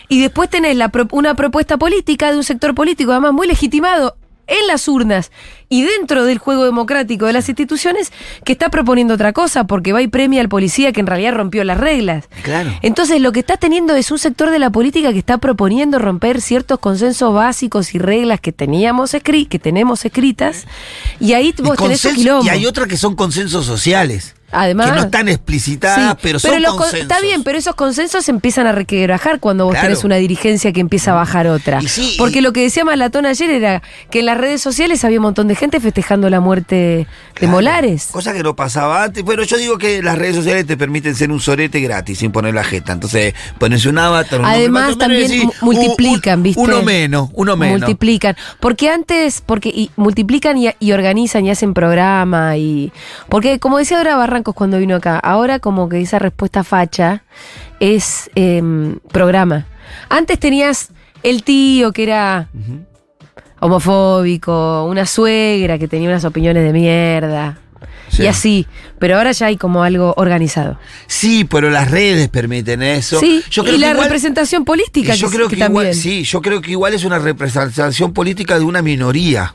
Y 0.08 0.20
después 0.20 0.50
tenés 0.50 0.76
la 0.76 0.90
pro- 0.90 1.08
una 1.12 1.34
propuesta 1.34 1.78
política 1.78 2.30
de 2.30 2.36
un 2.36 2.44
sector 2.44 2.74
político, 2.74 3.12
además 3.12 3.32
muy 3.32 3.46
legitimado 3.46 4.16
en 4.46 4.66
las 4.66 4.86
urnas 4.88 5.30
y 5.72 5.82
dentro 5.84 6.24
del 6.26 6.36
juego 6.36 6.66
democrático 6.66 7.24
de 7.24 7.32
las 7.32 7.48
instituciones, 7.48 8.12
que 8.44 8.52
está 8.52 8.68
proponiendo 8.68 9.14
otra 9.14 9.32
cosa, 9.32 9.64
porque 9.64 9.94
va 9.94 10.02
y 10.02 10.06
premia 10.06 10.42
al 10.42 10.50
policía 10.50 10.92
que 10.92 11.00
en 11.00 11.06
realidad 11.06 11.32
rompió 11.32 11.64
las 11.64 11.78
reglas. 11.78 12.26
Claro. 12.42 12.70
Entonces 12.82 13.22
lo 13.22 13.32
que 13.32 13.40
está 13.40 13.56
teniendo 13.56 13.94
es 13.94 14.10
un 14.10 14.18
sector 14.18 14.50
de 14.50 14.58
la 14.58 14.68
política 14.68 15.12
que 15.12 15.18
está 15.18 15.38
proponiendo 15.38 15.98
romper 15.98 16.42
ciertos 16.42 16.78
consensos 16.78 17.32
básicos 17.32 17.94
y 17.94 17.98
reglas 17.98 18.38
que 18.40 18.52
teníamos 18.52 19.14
escri 19.14 19.46
que 19.46 19.58
tenemos 19.58 20.04
escritas, 20.04 20.66
y 21.20 21.32
ahí 21.32 21.54
Y 21.56 21.62
vos 21.62 21.78
tenés 21.78 22.04
un 22.04 22.44
y 22.44 22.48
hay 22.50 22.66
otras 22.66 22.86
que 22.86 22.98
son 22.98 23.16
consensos 23.16 23.64
sociales. 23.64 24.34
Además- 24.54 24.90
Que 24.90 24.96
no 24.96 25.02
están 25.04 25.28
explicitadas, 25.30 26.10
Sí, 26.10 26.18
pero 26.20 26.38
son 26.38 26.60
los 26.60 26.72
con- 26.72 26.80
consensos. 26.82 27.10
Está 27.10 27.22
bien, 27.22 27.42
pero 27.42 27.56
esos 27.56 27.74
consensos 27.74 28.26
se 28.26 28.30
empiezan 28.32 28.66
a 28.66 28.72
requebrajar 28.72 29.40
cuando 29.40 29.64
vos 29.64 29.72
Claro. 29.72 29.88
tenés 29.88 30.04
una 30.04 30.16
dirigencia 30.16 30.72
que 30.74 30.80
empieza 30.80 31.12
a 31.12 31.14
bajar 31.14 31.46
otra. 31.46 31.78
Y 31.80 31.88
sí, 31.88 32.16
Porque 32.18 32.40
y- 32.40 32.42
lo 32.42 32.52
que 32.52 32.60
decía 32.60 32.84
Malatón 32.84 33.24
ayer 33.24 33.48
era 33.48 33.82
que 34.10 34.18
en 34.20 34.26
las 34.26 34.36
redes 34.36 34.60
sociales 34.60 35.06
había 35.06 35.20
un 35.20 35.22
montón 35.22 35.48
de 35.48 35.54
gente 35.54 35.61
festejando 35.70 36.28
la 36.30 36.40
muerte 36.40 36.74
de 36.74 37.06
Claro, 37.34 37.52
Molares. 37.52 38.08
Cosa 38.12 38.32
que 38.32 38.42
no 38.42 38.56
pasaba 38.56 39.04
antes. 39.04 39.22
Bueno, 39.22 39.42
yo 39.44 39.56
digo 39.56 39.78
que 39.78 40.02
las 40.02 40.18
redes 40.18 40.36
sociales 40.36 40.66
te 40.66 40.76
permiten 40.76 41.14
ser 41.14 41.30
un 41.30 41.40
sorete 41.40 41.80
gratis 41.80 42.18
sin 42.18 42.32
poner 42.32 42.54
la 42.54 42.64
jeta. 42.64 42.92
Entonces, 42.92 43.34
pones 43.58 43.86
un 43.86 43.98
avatar, 43.98 44.40
un 44.40 44.46
Además 44.46 44.98
también 44.98 45.28
decís, 45.30 45.48
multiplican, 45.62 46.38
"Uh, 46.38 46.40
un- 46.40 46.42
¿viste? 46.42 46.60
Uno 46.62 46.82
menos, 46.82 47.30
uno 47.34 47.56
menos. 47.56 47.80
Multiplican. 47.80 48.36
Porque 48.60 48.88
antes, 48.90 49.42
porque 49.44 49.68
y 49.68 49.90
multiplican 49.96 50.56
y, 50.58 50.70
y 50.78 50.92
organizan 50.92 51.46
y 51.46 51.50
hacen 51.50 51.74
programa 51.74 52.56
y. 52.56 52.92
Porque 53.28 53.58
como 53.58 53.78
decía 53.78 53.98
ahora 53.98 54.16
Barrancos 54.16 54.54
cuando 54.54 54.78
vino 54.78 54.96
acá, 54.96 55.18
ahora 55.18 55.58
como 55.58 55.88
que 55.88 56.00
esa 56.00 56.18
respuesta 56.18 56.64
facha 56.64 57.22
es 57.80 58.30
em, 58.34 58.98
programa. 59.12 59.66
Antes 60.08 60.38
tenías 60.38 60.88
el 61.22 61.42
tío 61.44 61.92
que 61.92 62.02
era 62.04 62.48
homofóbico, 63.62 64.84
una 64.84 65.06
suegra 65.06 65.78
que 65.78 65.88
tenía 65.88 66.08
unas 66.08 66.24
opiniones 66.24 66.64
de 66.64 66.72
mierda. 66.72 67.58
Sí. 68.08 68.24
Y 68.24 68.26
así, 68.26 68.66
pero 68.98 69.16
ahora 69.16 69.32
ya 69.32 69.46
hay 69.46 69.56
como 69.56 69.82
algo 69.82 70.12
organizado. 70.18 70.78
Sí, 71.06 71.44
pero 71.44 71.70
las 71.70 71.90
redes 71.90 72.28
permiten 72.28 72.82
eso. 72.82 73.18
sí, 73.18 73.42
Yo 73.50 73.62
creo 73.62 73.74
y 73.74 73.76
que 73.78 73.80
la 73.80 73.90
igual- 73.92 74.04
representación 74.04 74.64
política 74.66 75.14
yo 75.14 75.30
que, 75.30 75.36
creo 75.36 75.48
que 75.48 75.56
que, 75.56 75.64
igual, 75.64 75.94
sí, 75.94 76.22
yo 76.24 76.42
creo 76.42 76.60
que 76.60 76.72
igual 76.72 76.92
es 76.92 77.04
una 77.04 77.18
representación 77.18 78.12
política 78.12 78.58
de 78.58 78.64
una 78.66 78.82
minoría 78.82 79.54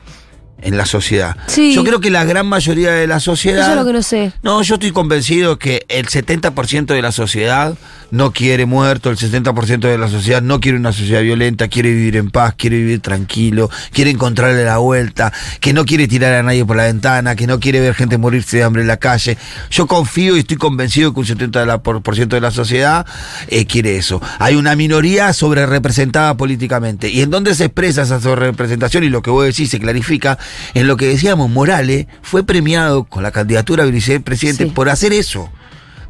en 0.60 0.76
la 0.76 0.86
sociedad. 0.86 1.36
Sí. 1.46 1.72
Yo 1.72 1.84
creo 1.84 2.00
que 2.00 2.10
la 2.10 2.24
gran 2.24 2.46
mayoría 2.46 2.90
de 2.90 3.06
la 3.06 3.20
sociedad. 3.20 3.60
Eso 3.62 3.70
es 3.70 3.76
lo 3.76 3.84
que 3.86 3.92
no 3.92 4.02
sé. 4.02 4.32
No, 4.42 4.60
yo 4.62 4.74
estoy 4.74 4.90
convencido 4.90 5.56
que 5.56 5.86
el 5.88 6.06
70% 6.08 6.86
de 6.86 7.00
la 7.02 7.12
sociedad 7.12 7.74
no 8.10 8.32
quiere 8.32 8.66
muerto, 8.66 9.10
el 9.10 9.16
70% 9.16 9.80
de 9.80 9.98
la 9.98 10.08
sociedad 10.08 10.42
no 10.42 10.60
quiere 10.60 10.78
una 10.78 10.92
sociedad 10.92 11.22
violenta, 11.22 11.68
quiere 11.68 11.90
vivir 11.90 12.16
en 12.16 12.30
paz, 12.30 12.54
quiere 12.56 12.78
vivir 12.78 13.00
tranquilo, 13.00 13.70
quiere 13.92 14.10
encontrarle 14.10 14.64
la 14.64 14.78
vuelta, 14.78 15.32
que 15.60 15.72
no 15.72 15.84
quiere 15.84 16.08
tirar 16.08 16.32
a 16.34 16.42
nadie 16.42 16.64
por 16.64 16.76
la 16.76 16.84
ventana, 16.84 17.36
que 17.36 17.46
no 17.46 17.60
quiere 17.60 17.80
ver 17.80 17.94
gente 17.94 18.18
morirse 18.18 18.58
de 18.58 18.62
hambre 18.64 18.82
en 18.82 18.88
la 18.88 18.96
calle. 18.96 19.36
Yo 19.70 19.86
confío 19.86 20.36
y 20.36 20.40
estoy 20.40 20.56
convencido 20.56 21.12
que 21.12 21.20
un 21.20 21.26
70% 21.26 21.50
de 21.60 21.66
la, 21.66 21.82
por, 21.82 22.02
por 22.02 22.14
ciento 22.14 22.36
de 22.36 22.40
la 22.40 22.50
sociedad 22.50 23.06
eh, 23.48 23.66
quiere 23.66 23.96
eso. 23.96 24.20
Hay 24.38 24.54
una 24.54 24.74
minoría 24.76 25.32
sobre 25.32 25.66
representada 25.66 26.36
políticamente. 26.36 27.10
Y 27.10 27.20
en 27.22 27.30
dónde 27.30 27.54
se 27.54 27.66
expresa 27.66 28.02
esa 28.02 28.20
sobrerepresentación 28.20 29.04
y 29.04 29.08
lo 29.08 29.22
que 29.22 29.30
vos 29.30 29.44
decís 29.44 29.70
se 29.70 29.78
clarifica, 29.80 30.38
en 30.74 30.86
lo 30.86 30.96
que 30.96 31.06
decíamos, 31.06 31.50
Morales 31.50 32.06
fue 32.22 32.44
premiado 32.44 33.04
con 33.04 33.22
la 33.22 33.30
candidatura 33.30 33.84
a 33.84 33.86
vicepresidente 33.86 34.64
Sí. 34.64 34.70
por 34.70 34.88
hacer 34.88 35.12
eso. 35.12 35.50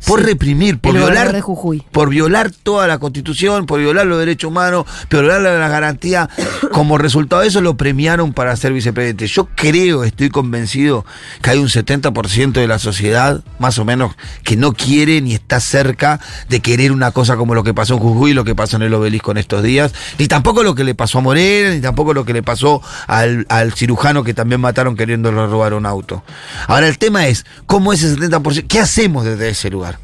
Por 0.06 0.20
Sí. 0.20 0.26
reprimir, 0.26 0.78
por 0.78 0.90
El 0.94 0.98
violar, 1.02 1.08
gobernador 1.14 1.34
de 1.34 1.40
Jujuy. 1.42 1.82
por 1.92 2.08
violar 2.08 2.50
toda 2.50 2.86
la 2.86 2.98
constitución, 2.98 3.66
por 3.66 3.80
violar 3.80 4.06
los 4.06 4.18
derechos 4.18 4.48
humanos, 4.50 4.86
por 5.08 5.20
violar 5.20 5.40
la 5.42 5.68
garantía. 5.68 6.28
Como 6.72 6.98
resultado 6.98 7.42
de 7.42 7.48
eso 7.48 7.60
lo 7.60 7.76
premiaron 7.76 8.32
para 8.32 8.54
ser 8.56 8.72
vicepresidente. 8.72 9.26
Yo 9.26 9.48
creo, 9.54 10.04
estoy 10.04 10.28
convencido 10.30 11.04
que 11.42 11.50
hay 11.50 11.58
un 11.58 11.68
70% 11.68 12.52
de 12.60 12.66
la 12.68 12.78
sociedad, 12.78 13.42
más 13.58 13.78
o 13.78 13.84
menos, 13.84 14.14
que 14.44 14.56
no 14.56 14.72
quiere 14.72 15.20
ni 15.20 15.34
está 15.34 15.60
cerca 15.60 16.20
de 16.48 16.60
querer 16.60 16.92
una 16.92 17.10
cosa 17.10 17.36
como 17.36 17.54
lo 17.54 17.64
que 17.64 17.74
pasó 17.74 17.94
en 17.94 18.00
Jujuy, 18.00 18.32
lo 18.32 18.44
que 18.44 18.54
pasó 18.54 18.76
en 18.76 18.82
el 18.82 18.94
obelisco 18.94 19.30
en 19.32 19.38
estos 19.38 19.62
días, 19.62 19.92
ni 20.18 20.26
tampoco 20.28 20.62
lo 20.62 20.74
que 20.74 20.84
le 20.84 20.94
pasó 20.94 21.18
a 21.18 21.20
Morena, 21.22 21.74
ni 21.74 21.80
tampoco 21.80 22.14
lo 22.14 22.24
que 22.24 22.32
le 22.32 22.42
pasó 22.42 22.80
al, 23.06 23.46
al 23.48 23.72
cirujano 23.72 24.24
que 24.24 24.34
también 24.34 24.60
mataron 24.60 24.96
queriéndole 24.96 25.46
robar 25.46 25.74
un 25.74 25.86
auto. 25.86 26.22
Ahora 26.66 26.88
el 26.88 26.98
tema 26.98 27.26
es, 27.26 27.44
¿cómo 27.66 27.92
ese 27.92 28.14
70%? 28.16 28.66
¿Qué 28.68 28.78
hacemos 28.80 29.24
desde 29.24 29.48
ese 29.48 29.70
lugar? 29.70 29.97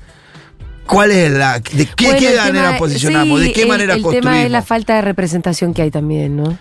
¿Cuál 0.86 1.10
es 1.10 1.30
la. 1.32 1.58
¿De 1.60 1.86
qué, 1.96 2.04
Bueno, 2.06 2.18
qué 2.20 2.30
el 2.32 2.36
manera 2.36 2.66
tema- 2.68 2.78
posicionamos? 2.78 3.40
sí, 3.40 3.46
¿De 3.48 3.52
qué 3.52 3.62
el- 3.62 3.68
manera 3.68 3.94
el, 3.94 4.02
construimos? 4.02 4.32
tema 4.32 4.44
es 4.44 4.50
la 4.50 4.62
falta 4.62 4.94
de 4.96 5.02
representación 5.02 5.72
que 5.74 5.82
hay 5.82 5.90
también, 5.90 6.36
¿no? 6.36 6.58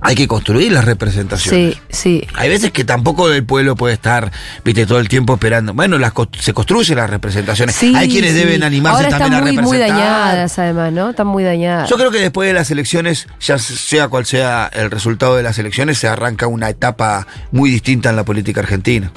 Hay 0.00 0.14
que 0.14 0.28
construir 0.28 0.70
las 0.70 0.84
representaciones. 0.84 1.74
Sí, 1.74 1.80
sí. 2.20 2.26
Hay 2.36 2.48
veces 2.48 2.70
que 2.70 2.84
tampoco 2.84 3.32
el 3.32 3.44
pueblo 3.44 3.74
puede 3.74 3.94
estar, 3.94 4.30
viste, 4.64 4.86
todo 4.86 5.00
el 5.00 5.08
tiempo 5.08 5.34
esperando. 5.34 5.74
Bueno, 5.74 5.98
las 5.98 6.12
se 6.38 6.52
construyen 6.52 6.96
las 6.98 7.10
representaciones. 7.10 7.74
Sí, 7.74 7.92
Hay 7.96 8.08
quienes 8.08 8.30
sí. 8.32 8.38
deben 8.38 8.62
animarse 8.62 9.06
Ahora 9.06 9.18
también 9.18 9.32
están 9.32 9.48
a 9.58 9.62
muy, 9.62 9.72
representar. 9.72 9.90
muy 9.96 10.00
dañadas, 10.04 10.56
además, 10.60 10.92
¿no? 10.92 11.10
Están 11.10 11.26
muy 11.26 11.42
dañadas. 11.42 11.90
Yo 11.90 11.96
creo 11.96 12.12
que 12.12 12.20
después 12.20 12.46
de 12.46 12.54
las 12.54 12.70
elecciones, 12.70 13.26
ya 13.40 13.58
sea 13.58 14.06
cual 14.06 14.24
sea 14.24 14.70
el 14.72 14.88
resultado 14.92 15.34
de 15.34 15.42
las 15.42 15.58
elecciones, 15.58 15.98
se 15.98 16.06
arranca 16.06 16.46
una 16.46 16.68
etapa 16.70 17.26
muy 17.50 17.68
distinta 17.68 18.08
en 18.10 18.14
la 18.14 18.24
política 18.24 18.60
argentina. 18.60 19.10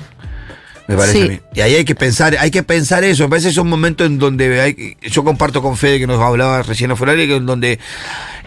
Me 0.91 0.97
parece 0.97 1.17
Sí. 1.17 1.23
a 1.25 1.27
mí. 1.29 1.39
Y 1.55 1.61
ahí 1.61 1.75
hay 1.75 1.85
que 1.85 1.95
pensar, 1.95 2.35
hay 2.39 2.51
que 2.51 2.63
pensar 2.63 3.03
eso. 3.03 3.23
Me 3.23 3.29
parece 3.29 3.47
que 3.47 3.51
es 3.51 3.57
un 3.57 3.69
momento 3.69 4.03
en 4.05 4.17
donde 4.19 4.61
hay, 4.61 4.97
yo 5.01 5.23
comparto 5.23 5.61
con 5.61 5.77
Fede 5.77 5.99
que 5.99 6.07
nos 6.07 6.21
hablaba 6.21 6.61
recién 6.63 6.91
afuera, 6.91 7.13
que 7.15 7.35
en 7.35 7.45
donde 7.45 7.79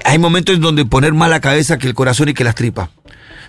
hay 0.04 0.18
momentos 0.18 0.54
en 0.54 0.60
donde 0.60 0.84
poner 0.84 1.12
más 1.14 1.30
la 1.30 1.40
cabeza 1.40 1.78
que 1.78 1.86
el 1.86 1.94
corazón 1.94 2.28
y 2.28 2.34
que 2.34 2.44
las 2.44 2.54
tripas. 2.54 2.88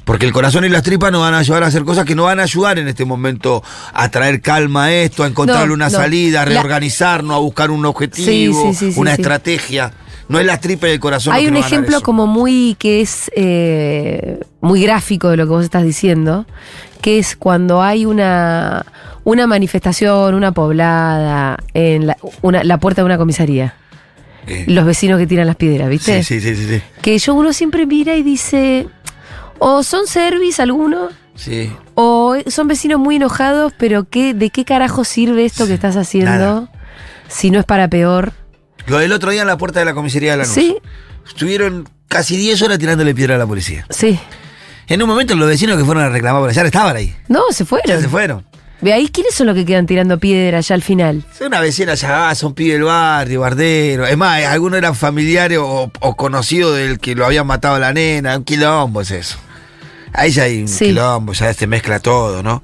Porque 0.05 0.27
el 0.27 0.33
corazón 0.33 0.63
y 0.65 0.69
las 0.69 0.83
tripas 0.83 1.11
nos 1.11 1.21
van 1.21 1.33
a 1.33 1.39
ayudar 1.39 1.63
a 1.63 1.67
hacer 1.67 1.83
cosas 1.83 2.05
que 2.05 2.13
no 2.13 2.25
van 2.25 2.39
a 2.39 2.43
ayudar 2.43 2.77
en 2.77 2.87
este 2.87 3.05
momento 3.05 3.63
a 3.91 4.09
traer 4.09 4.39
calma 4.39 4.85
a 4.85 4.93
esto, 4.93 5.23
a 5.23 5.27
encontrarle 5.27 5.69
No, 5.69 5.73
una 5.73 5.85
no. 5.89 5.97
salida, 5.97 6.43
a 6.43 6.45
reorganizarnos, 6.45 7.35
a 7.35 7.39
buscar 7.39 7.71
un 7.71 7.83
objetivo, 7.87 8.71
Sí, 8.73 8.91
sí, 8.91 8.99
una 8.99 9.13
estrategia. 9.13 9.91
No 10.27 10.39
es 10.39 10.45
la 10.45 10.59
tripa 10.59 10.87
y 10.87 10.91
el 10.91 10.99
corazón. 10.99 11.33
Hay 11.33 11.47
un 11.47 11.55
ejemplo 11.55 12.01
como 12.01 12.25
muy 12.27 12.75
que 12.79 13.01
es 13.01 13.29
eh, 13.35 14.39
muy 14.61 14.81
gráfico 14.81 15.29
de 15.29 15.37
lo 15.37 15.45
que 15.45 15.49
vos 15.49 15.63
estás 15.63 15.83
diciendo, 15.83 16.45
que 17.01 17.19
es 17.19 17.35
cuando 17.35 17.81
hay 17.83 18.05
una, 18.05 18.85
una 19.23 19.45
manifestación, 19.47 20.33
una 20.33 20.51
poblada, 20.51 21.57
en 21.75 22.07
la, 22.07 22.17
una- 22.41 22.63
la 22.63 22.79
puerta 22.79 23.01
de 23.01 23.05
una 23.05 23.17
comisaría. 23.17 23.75
Eh, 24.47 24.65
Los 24.67 24.85
vecinos 24.85 25.17
que 25.19 25.27
tiran 25.27 25.47
las 25.47 25.55
piedras, 25.55 25.89
¿viste? 25.89 26.23
Sí, 26.23 26.39
sí, 26.39 26.55
sí, 26.55 26.65
sí. 26.67 26.81
Que 27.01 27.17
yo 27.17 27.33
uno 27.35 27.51
siempre 27.53 27.85
mira 27.85 28.15
y 28.15 28.23
dice, 28.23 28.87
o 29.59 29.83
son 29.83 30.07
servis 30.07 30.59
algunos, 30.59 31.13
Sí. 31.35 31.71
o 31.95 32.35
son 32.47 32.67
vecinos 32.67 32.99
muy 32.99 33.17
enojados, 33.17 33.73
pero 33.77 34.07
¿qué, 34.09 34.33
¿de 34.33 34.49
qué 34.51 34.63
carajo 34.65 35.03
sirve 35.03 35.45
esto 35.45 35.67
que 35.67 35.73
estás 35.73 35.97
haciendo 35.97 36.31
nada. 36.31 36.69
si 37.27 37.51
no 37.51 37.59
es 37.59 37.65
para 37.65 37.87
peor? 37.89 38.33
Lo 38.87 38.97
del 38.99 39.11
otro 39.11 39.31
día 39.31 39.41
en 39.41 39.47
la 39.47 39.57
puerta 39.57 39.79
de 39.79 39.85
la 39.85 39.93
comisaría 39.93 40.31
de 40.31 40.37
la 40.37 40.45
Sí, 40.45 40.77
Estuvieron 41.27 41.89
casi 42.07 42.37
10 42.37 42.61
horas 42.61 42.77
tirándole 42.79 43.13
piedra 43.15 43.35
a 43.35 43.37
la 43.37 43.47
policía. 43.47 43.85
sí. 43.89 44.19
En 44.87 45.01
un 45.01 45.09
momento 45.09 45.33
los 45.33 45.47
vecinos 45.47 45.77
que 45.79 45.83
fueron 45.83 46.03
a 46.03 46.09
reclamar 46.09 46.41
por 46.43 46.49
allá 46.51 46.61
estaban 46.61 46.95
ahí. 46.95 47.15
No, 47.27 47.41
se 47.51 47.65
fueron. 47.65 47.87
Ya 47.89 47.99
se 47.99 48.07
fueron. 48.07 48.45
Ve 48.81 48.93
ahí, 48.93 49.07
¿quiénes 49.09 49.33
son 49.33 49.47
los 49.47 49.55
que 49.55 49.65
quedan 49.65 49.87
tirando 49.87 50.19
piedra 50.19 50.59
ya 50.59 50.75
al 50.75 50.83
final? 50.83 51.23
Son 51.35 51.47
una 51.47 51.59
vecina 51.59 51.95
ya, 51.95 52.29
ah, 52.29 52.35
son 52.35 52.53
pibe 52.53 52.73
del 52.73 52.83
barrio, 52.83 53.39
bardero. 53.41 54.05
Es 54.05 54.15
más, 54.15 54.43
algunos 54.45 54.77
eran 54.77 54.93
familiares 54.93 55.57
o, 55.57 55.91
o 55.99 56.15
conocidos 56.15 56.75
del 56.77 56.99
que 56.99 57.15
lo 57.15 57.25
habían 57.25 57.47
matado 57.47 57.75
a 57.75 57.79
la 57.79 57.93
nena. 57.93 58.37
Un 58.37 58.43
quilombo 58.43 59.01
es 59.01 59.09
eso. 59.09 59.37
Ahí 60.13 60.29
ya 60.29 60.43
hay 60.43 60.61
un 60.61 60.67
Sí. 60.67 60.85
quilombo, 60.85 61.33
ya 61.33 61.51
se 61.55 61.65
mezcla 61.65 61.99
todo, 61.99 62.43
¿no? 62.43 62.61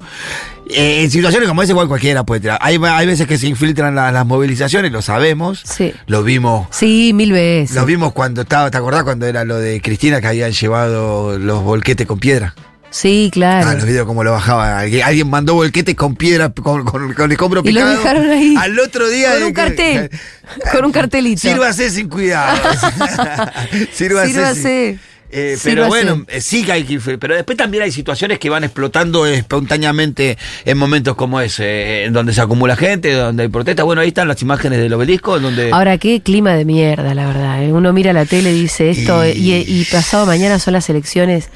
Eh, 0.74 1.02
en 1.04 1.10
situaciones 1.10 1.48
como 1.48 1.62
esa 1.62 1.72
igual 1.72 1.88
cualquiera 1.88 2.24
puede 2.24 2.40
tirar. 2.40 2.58
Hay, 2.60 2.78
hay 2.82 3.06
veces 3.06 3.26
que 3.26 3.38
se 3.38 3.46
infiltran 3.46 3.94
la- 3.94 4.12
las 4.12 4.26
movilizaciones, 4.26 4.92
lo 4.92 5.02
sabemos. 5.02 5.60
Sí. 5.64 5.92
Lo 6.06 6.22
vimos 6.22 6.66
Sí, 6.70 7.12
mil 7.14 7.32
veces. 7.32 7.76
Lo 7.76 7.84
vimos 7.86 8.12
cuando 8.12 8.42
estaba, 8.42 8.70
¿te 8.70 8.78
acordás 8.78 9.02
cuando 9.04 9.26
era 9.26 9.44
lo 9.44 9.58
de 9.58 9.80
Cristina 9.80 10.20
que 10.20 10.26
habían 10.28 10.52
llevado 10.52 11.38
los 11.38 11.62
volquetes 11.62 12.06
con 12.06 12.18
piedra? 12.18 12.54
Sí, 12.90 13.30
claro. 13.32 13.70
Ah, 13.70 13.74
los 13.74 13.86
videos 13.86 14.06
como 14.06 14.22
lo 14.22 14.32
bajaba. 14.32 14.80
Alguien, 14.80 15.30
mandó 15.30 15.54
volquetes 15.54 15.94
con 15.94 16.14
piedra, 16.14 16.50
con, 16.50 16.84
con, 16.84 17.14
con 17.14 17.32
escombro 17.32 17.62
Y 17.64 17.72
lo 17.72 17.80
picado. 17.80 17.90
dejaron 17.96 18.30
ahí. 18.30 18.54
Al 18.58 18.78
otro 18.78 19.08
día. 19.08 19.32
Con 19.32 19.42
un 19.44 19.52
cartel. 19.54 20.10
Con 20.72 20.84
un 20.84 20.92
cartelito. 20.92 21.40
Sírvase 21.40 21.88
sin 21.88 22.10
cuidado. 22.10 22.54
Sírvase. 23.94 24.32
Sírvase. 24.32 24.98
sin- 24.98 25.11
Eh, 25.34 25.56
pero 25.64 25.86
bueno, 25.88 26.24
eh, 26.28 26.40
sí 26.42 26.62
que 26.64 26.72
hay 26.72 26.84
que. 26.84 27.00
Pero 27.00 27.34
después 27.34 27.56
también 27.56 27.82
hay 27.84 27.90
situaciones 27.90 28.38
que 28.38 28.50
van 28.50 28.64
explotando 28.64 29.24
espontáneamente 29.26 30.36
en 30.64 30.76
momentos 30.76 31.16
como 31.16 31.40
ese, 31.40 31.64
eh, 31.64 32.04
en 32.04 32.12
donde 32.12 32.34
se 32.34 32.40
acumula 32.42 32.76
gente, 32.76 33.12
donde 33.14 33.44
hay 33.44 33.48
protesta. 33.48 33.82
Bueno, 33.82 34.02
ahí 34.02 34.08
están 34.08 34.28
las 34.28 34.42
imágenes 34.42 34.78
del 34.78 34.92
obelisco, 34.92 35.40
donde. 35.40 35.70
Ahora, 35.72 35.96
qué 35.98 36.20
clima 36.20 36.52
de 36.54 36.64
mierda, 36.66 37.14
la 37.14 37.26
verdad. 37.26 37.64
¿eh? 37.64 37.72
Uno 37.72 37.92
mira 37.94 38.12
la 38.12 38.26
tele 38.26 38.52
y 38.52 38.60
dice 38.62 38.90
esto, 38.90 39.24
Y- 39.26 39.30
y, 39.30 39.54
y 39.80 39.84
pasado 39.86 40.26
mañana 40.26 40.58
son 40.58 40.74
las 40.74 40.88
elecciones. 40.90 41.48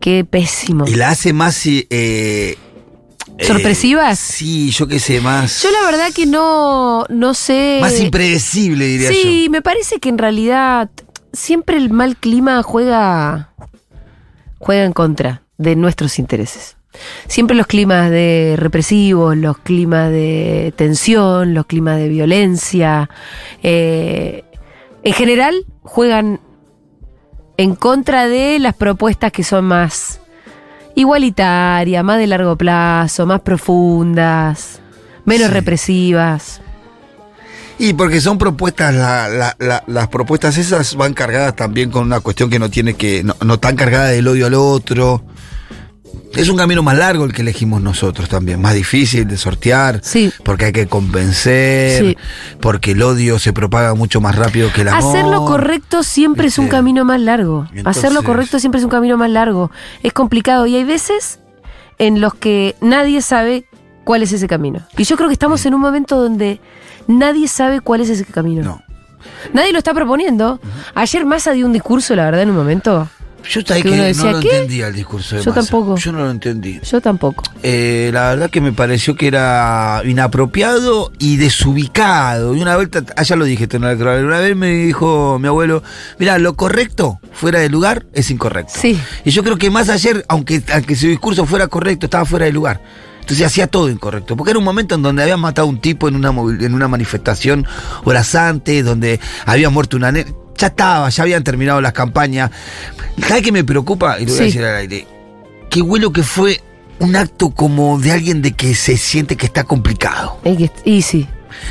qué 0.00 0.22
pésimo. 0.28 0.84
Y 0.86 0.96
la 0.96 1.08
hace 1.10 1.32
más. 1.32 1.64
eh, 1.66 1.86
eh, 1.88 2.56
¿Sorpresivas? 3.40 4.18
sí, 4.18 4.70
yo 4.70 4.86
qué 4.86 4.98
sé, 5.00 5.20
más. 5.20 5.62
Yo 5.62 5.70
la 5.70 5.82
verdad 5.90 6.12
que 6.14 6.26
no, 6.26 7.04
no 7.08 7.32
sé. 7.34 7.78
Más 7.80 7.98
impredecible, 7.98 8.86
diría 8.86 9.08
Sí, 9.10 9.44
yo. 9.46 9.50
me 9.50 9.62
parece 9.62 9.98
que 9.98 10.08
en 10.10 10.18
realidad 10.18 10.90
siempre 11.34 11.76
el 11.76 11.90
mal 11.90 12.16
clima 12.16 12.62
juega, 12.62 13.50
juega 14.58 14.84
en 14.84 14.92
contra 14.92 15.42
de 15.58 15.76
nuestros 15.76 16.18
intereses. 16.18 16.76
Siempre 17.26 17.56
los 17.56 17.66
climas 17.66 18.10
de 18.10 18.54
represivos, 18.56 19.36
los 19.36 19.58
climas 19.58 20.10
de 20.10 20.72
tensión, 20.76 21.52
los 21.52 21.66
climas 21.66 21.96
de 21.98 22.08
violencia, 22.08 23.10
eh, 23.62 24.44
en 25.02 25.12
general 25.12 25.66
juegan 25.82 26.40
en 27.56 27.74
contra 27.74 28.26
de 28.28 28.58
las 28.58 28.74
propuestas 28.74 29.32
que 29.32 29.44
son 29.44 29.64
más 29.64 30.20
igualitarias, 30.94 32.04
más 32.04 32.18
de 32.18 32.26
largo 32.26 32.56
plazo, 32.56 33.26
más 33.26 33.40
profundas, 33.40 34.80
menos 35.24 35.48
Sí. 35.48 35.52
represivas. 35.54 36.60
Y 37.78 37.92
porque 37.94 38.20
son 38.20 38.38
propuestas, 38.38 38.94
la- 38.94 39.28
la- 39.28 39.56
la- 39.58 39.82
las 39.86 40.08
propuestas 40.08 40.56
esas 40.58 40.94
van 40.94 41.12
cargadas 41.12 41.56
también 41.56 41.90
con 41.90 42.04
una 42.04 42.20
cuestión 42.20 42.48
que 42.50 42.58
no 42.58 42.70
tiene 42.70 42.94
que. 42.94 43.24
No, 43.24 43.34
no 43.44 43.58
tan 43.58 43.74
cargada 43.76 44.06
del 44.06 44.28
odio 44.28 44.46
al 44.46 44.54
otro. 44.54 45.24
Es 46.36 46.48
un 46.48 46.56
camino 46.56 46.82
más 46.82 46.96
largo 46.96 47.24
el 47.24 47.32
que 47.32 47.42
elegimos 47.42 47.80
nosotros 47.80 48.28
también, 48.28 48.60
más 48.60 48.74
difícil 48.74 49.26
de 49.26 49.36
sortear, 49.36 50.00
Sí. 50.02 50.32
porque 50.44 50.66
hay 50.66 50.72
que 50.72 50.86
convencer, 50.88 52.00
Sí. 52.04 52.16
porque 52.60 52.92
el 52.92 53.02
odio 53.02 53.38
se 53.38 53.52
propaga 53.52 53.94
mucho 53.94 54.20
más 54.20 54.34
rápido 54.34 54.72
que 54.72 54.80
el 54.80 54.88
amor. 54.88 55.16
Hacer 55.16 55.26
lo 55.30 55.44
correcto 55.44 56.02
siempre 56.02 56.48
es 56.48 56.58
un 56.58 56.64
¿viste? 56.66 56.76
camino 56.76 57.04
más 57.04 57.20
largo. 57.20 57.66
Entonces- 57.72 58.02
Hacer 58.04 58.12
lo 58.12 58.24
correcto 58.24 58.58
siempre 58.58 58.78
es 58.80 58.84
un 58.84 58.90
camino 58.90 59.16
más 59.16 59.30
largo. 59.30 59.70
Es 60.02 60.12
complicado 60.12 60.66
y 60.66 60.74
hay 60.76 60.82
veces 60.84 61.38
en 61.98 62.20
los 62.20 62.34
que 62.34 62.74
nadie 62.80 63.22
sabe 63.22 63.66
cuál 64.04 64.22
es 64.22 64.32
ese 64.32 64.46
camino. 64.46 64.80
Y 64.96 65.04
yo 65.04 65.16
creo 65.16 65.28
que 65.28 65.32
estamos 65.32 65.64
en 65.66 65.74
un 65.74 65.80
momento 65.80 66.20
donde 66.20 66.60
nadie 67.06 67.48
sabe 67.48 67.80
cuál 67.80 68.00
es 68.00 68.10
ese 68.10 68.24
camino. 68.24 68.62
No. 68.62 68.82
Nadie 69.52 69.72
lo 69.72 69.78
está 69.78 69.94
proponiendo. 69.94 70.60
Ayer 70.94 71.24
Massa 71.24 71.52
dio 71.52 71.66
un 71.66 71.72
discurso, 71.72 72.14
la 72.14 72.26
verdad, 72.26 72.42
en 72.42 72.50
un 72.50 72.56
momento. 72.56 73.08
Yo 73.48 73.62
Que 73.62 73.82
que, 73.82 73.90
uno 73.90 74.02
no 74.24 74.32
lo 74.32 74.40
¿qué? 74.40 74.48
entendía 74.54 74.86
el 74.88 74.94
discurso 74.94 75.36
de 75.36 75.42
Yo 75.42 75.50
Massa. 75.50 75.70
tampoco. 75.70 75.96
Yo 75.96 76.12
no 76.12 76.20
lo 76.20 76.30
entendí. 76.30 76.80
Yo 76.82 77.00
tampoco. 77.02 77.42
Eh, 77.62 78.08
la 78.12 78.30
verdad 78.30 78.48
que 78.48 78.62
me 78.62 78.72
pareció 78.72 79.16
que 79.16 79.26
era 79.26 80.00
inapropiado 80.04 81.12
y 81.18 81.36
desubicado. 81.36 82.54
Y 82.54 82.62
una 82.62 82.76
vez, 82.76 82.88
allá 83.16 83.36
lo 83.36 83.44
dije, 83.44 83.68
una 83.76 83.94
vez 83.94 84.56
me 84.56 84.68
dijo 84.70 85.38
mi 85.38 85.48
abuelo, 85.48 85.82
mira, 86.18 86.38
lo 86.38 86.54
correcto 86.54 87.20
fuera 87.32 87.58
de 87.58 87.68
lugar 87.68 88.06
es 88.14 88.30
incorrecto. 88.30 88.72
Sí. 88.76 88.98
Y 89.26 89.30
yo 89.30 89.42
creo 89.44 89.58
que 89.58 89.68
más 89.70 89.90
ayer, 89.90 90.24
aunque, 90.28 90.62
aunque 90.72 90.96
su 90.96 91.06
discurso 91.06 91.44
fuera 91.44 91.68
correcto, 91.68 92.06
estaba 92.06 92.24
fuera 92.24 92.46
de 92.46 92.52
lugar. 92.52 92.80
Entonces 93.24 93.46
hacía 93.46 93.66
todo 93.68 93.88
incorrecto. 93.88 94.36
Porque 94.36 94.50
era 94.50 94.58
un 94.58 94.66
momento 94.66 94.94
en 94.94 95.00
donde 95.00 95.22
habían 95.22 95.40
matado 95.40 95.66
a 95.66 95.70
un 95.70 95.80
tipo 95.80 96.08
en 96.08 96.14
una, 96.14 96.28
en 96.28 96.74
una 96.74 96.88
manifestación 96.88 97.66
horas 98.04 98.34
antes, 98.34 98.84
donde 98.84 99.18
había 99.46 99.70
muerto 99.70 99.96
una 99.96 100.12
nena. 100.12 100.30
Ya 100.58 100.66
estaba, 100.66 101.08
ya 101.08 101.22
habían 101.22 101.42
terminado 101.42 101.80
las 101.80 101.94
campañas. 101.94 102.50
¿Sabes 103.26 103.42
qué 103.42 103.50
me 103.50 103.64
preocupa? 103.64 104.18
Y 104.20 104.26
lo 104.26 104.32
voy 104.32 104.36
Sí. 104.36 104.42
a 104.42 104.44
decir 104.44 104.64
al 104.64 104.76
aire. 104.76 105.06
Qué 105.70 105.80
vuelo 105.80 106.12
que 106.12 106.22
fue 106.22 106.60
un 106.98 107.16
acto 107.16 107.48
como 107.50 107.98
de 107.98 108.12
alguien 108.12 108.42
de 108.42 108.52
que 108.52 108.74
se 108.74 108.98
siente 108.98 109.36
que 109.36 109.46
está 109.46 109.64
complicado. 109.64 110.38
Y 110.84 111.00
sí. 111.00 111.26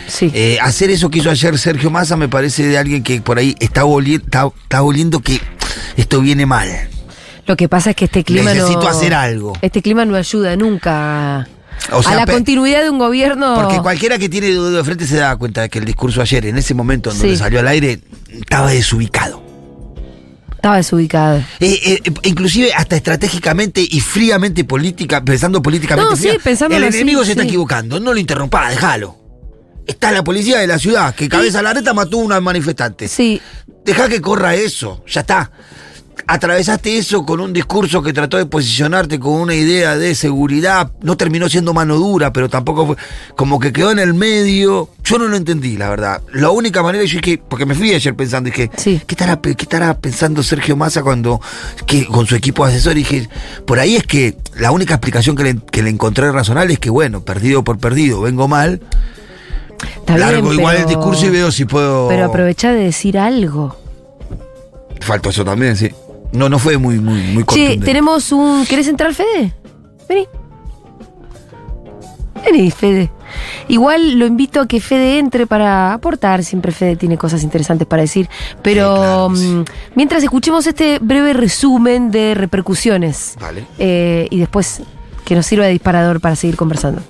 Sí. 0.08 0.32
Eh, 0.34 0.58
hacer 0.60 0.90
eso 0.90 1.12
que 1.12 1.20
hizo 1.20 1.30
ayer 1.30 1.56
Sergio 1.60 1.92
Massa 1.92 2.18
me 2.18 2.28
parece 2.30 2.64
de 2.66 2.80
alguien 2.80 3.04
que 3.04 3.22
por 3.22 3.38
ahí 3.38 3.56
está, 3.60 3.84
está, 4.08 4.50
está 4.64 4.82
oliendo 4.82 5.20
que 5.20 5.40
esto 5.98 6.20
viene 6.20 6.48
mal. 6.48 6.68
Lo 7.46 7.56
que 7.58 7.68
pasa 7.68 7.92
es 7.92 7.96
que 7.96 8.06
este 8.06 8.24
clima 8.24 8.54
Necesito 8.54 8.82
no. 8.82 8.88
hacer 8.88 9.14
algo. 9.14 9.54
Este 9.62 9.82
clima 9.82 10.06
no 10.06 10.16
ayuda 10.16 10.56
nunca 10.56 11.48
O 11.92 12.02
sea, 12.02 12.14
a 12.14 12.16
la 12.16 12.26
continuidad 12.26 12.84
de 12.84 12.90
un 12.90 12.98
gobierno. 12.98 13.56
Porque 13.56 13.80
cualquiera 13.80 14.18
que 14.18 14.30
tiene 14.30 14.48
dedo 14.48 14.72
de 14.72 14.84
frente 14.84 15.06
se 15.06 15.18
da 15.18 15.36
cuenta 15.36 15.62
de 15.62 15.70
que 15.70 15.80
el 15.80 15.86
discurso 15.86 16.22
ayer, 16.22 16.46
en 16.46 16.58
ese 16.58 16.74
momento 16.74 17.12
en 17.12 17.18
donde 17.18 17.38
salió 17.38 17.60
al 17.60 17.68
aire, 17.68 18.00
estaba 18.30 18.72
desubicado. 18.72 19.44
Estaba 20.56 20.78
desubicado. 20.78 21.40
Eh, 21.60 22.00
eh, 22.06 22.14
inclusive 22.24 22.74
hasta 22.74 22.96
estratégicamente 22.96 23.82
y 23.82 24.00
fríamente 24.00 24.64
política, 24.64 25.22
pensando 25.22 25.62
políticamente. 25.62 26.12
No, 26.12 26.16
sí, 26.16 26.30
fría, 26.30 26.40
pensándolo 26.42 26.78
El 26.78 26.88
así, 26.88 27.00
enemigo 27.00 27.26
se 27.26 27.32
está 27.32 27.44
equivocando, 27.44 28.00
no 28.00 28.14
lo 28.14 28.20
interrumpa, 28.20 28.70
déjalo. 28.70 29.18
Está 29.86 30.14
la 30.14 30.24
policía 30.24 30.60
de 30.60 30.68
la 30.68 30.80
ciudad, 30.80 31.14
que 31.14 31.28
cabeza 31.28 31.62
la 31.62 31.74
reta 31.74 31.94
mató 31.94 32.18
a 32.18 32.24
una 32.24 32.40
manifestante. 32.40 33.10
Sí. 33.10 33.42
Deja 33.84 34.08
que 34.08 34.22
corra 34.22 34.56
eso, 34.56 35.04
ya 35.06 35.20
está. 35.20 35.52
Atravesaste 36.26 36.98
eso 36.98 37.26
con 37.26 37.42
un 37.42 37.52
discurso 37.52 38.02
que 38.02 38.14
trató 38.14 38.38
de 38.38 38.46
posicionarte 38.46 39.20
con 39.20 39.34
una 39.34 39.56
idea 39.56 39.98
de 39.98 40.16
seguridad. 40.16 40.92
No 41.02 41.18
terminó 41.18 41.50
siendo 41.50 41.74
mano 41.74 41.96
dura, 41.98 42.32
pero 42.32 42.50
tampoco 42.50 42.86
fue. 42.88 42.96
Como 43.36 43.60
que 43.60 43.74
quedó 43.74 43.92
en 43.92 44.00
el 44.00 44.14
medio. 44.14 44.90
Yo 45.04 45.18
no 45.18 45.28
lo 45.28 45.36
entendí, 45.36 45.76
la 45.76 45.90
verdad. 45.90 46.22
La 46.32 46.50
única 46.50 46.82
manera, 46.82 47.04
yo 47.04 47.20
dije, 47.20 47.42
porque 47.50 47.66
me 47.66 47.76
fui 47.76 47.94
ayer 47.94 48.16
pensando, 48.16 48.50
dije, 48.50 48.70
Sí. 48.78 49.02
¿qué, 49.06 49.16
estará, 49.16 49.42
¿qué 49.42 49.52
estará 49.58 49.98
pensando 49.98 50.44
Sergio 50.44 50.78
Massa 50.78 51.04
cuando. 51.04 51.42
Que, 51.86 52.06
con 52.06 52.26
su 52.26 52.36
equipo 52.36 52.66
de 52.66 52.72
asesor? 52.74 52.94
Y 52.94 53.00
dije, 53.00 53.28
por 53.66 53.80
ahí 53.80 53.96
es 53.98 54.04
que 54.04 54.38
la 54.56 54.72
única 54.72 54.94
explicación 54.94 55.36
que 55.36 55.44
le, 55.44 55.56
que 55.72 55.84
le 55.84 55.90
encontré 55.90 56.32
razonable 56.32 56.74
es 56.74 56.80
que, 56.80 56.90
bueno, 56.90 57.22
perdido 57.22 57.64
por 57.64 57.80
perdido, 57.80 58.22
vengo 58.22 58.48
mal. 58.48 58.82
Está 59.98 60.18
largo 60.18 60.50
bien, 60.50 60.60
igual 60.62 60.76
pero- 60.78 60.90
el 60.90 60.96
discurso 60.96 61.26
y 61.26 61.30
veo 61.32 61.52
si 61.52 61.66
puedo. 61.66 62.08
Pero 62.08 62.26
aprovecha 62.26 62.72
de 62.72 62.84
decir 62.86 63.18
algo. 63.18 63.78
Faltó 65.02 65.30
eso 65.32 65.44
también, 65.44 65.76
sí. 65.76 65.92
No, 66.34 66.50
no 66.50 66.60
fue 66.60 66.78
muy, 66.78 67.00
muy, 67.00 67.22
muy 67.34 67.44
Che, 67.46 67.78
tenemos 67.78 68.32
un. 68.32 68.66
¿Querés 68.66 68.88
entrar, 68.88 69.14
Fede? 69.14 69.54
Vení. 70.10 70.28
Vení, 72.44 72.72
Fede. 72.72 73.12
Igual 73.68 74.20
lo 74.20 74.26
invito 74.26 74.60
a 74.60 74.68
que 74.68 74.82
Fede 74.82 75.18
entre 75.20 75.48
para 75.48 75.94
aportar. 75.94 76.44
Siempre 76.44 76.72
Fede 76.72 76.96
tiene 76.98 77.18
cosas 77.18 77.44
interesantes 77.44 77.88
para 77.88 78.02
decir. 78.02 78.30
Pero 78.62 78.94
Sí, 78.94 79.00
claro 79.00 79.30
que 79.30 79.36
sí. 79.40 79.48
mm, 79.48 79.64
mientras 79.96 80.24
escuchemos 80.24 80.68
este 80.68 81.00
breve 81.00 81.34
resumen 81.34 82.12
de 82.12 82.34
repercusiones. 82.36 83.36
Vale. 83.40 83.66
eh, 83.80 84.28
y 84.30 84.40
después 84.40 84.82
que 85.26 85.36
nos 85.36 85.46
sirva 85.46 85.66
de 85.66 85.72
disparador 85.72 86.20
para 86.20 86.36
seguir 86.36 86.58
conversando. 86.58 87.02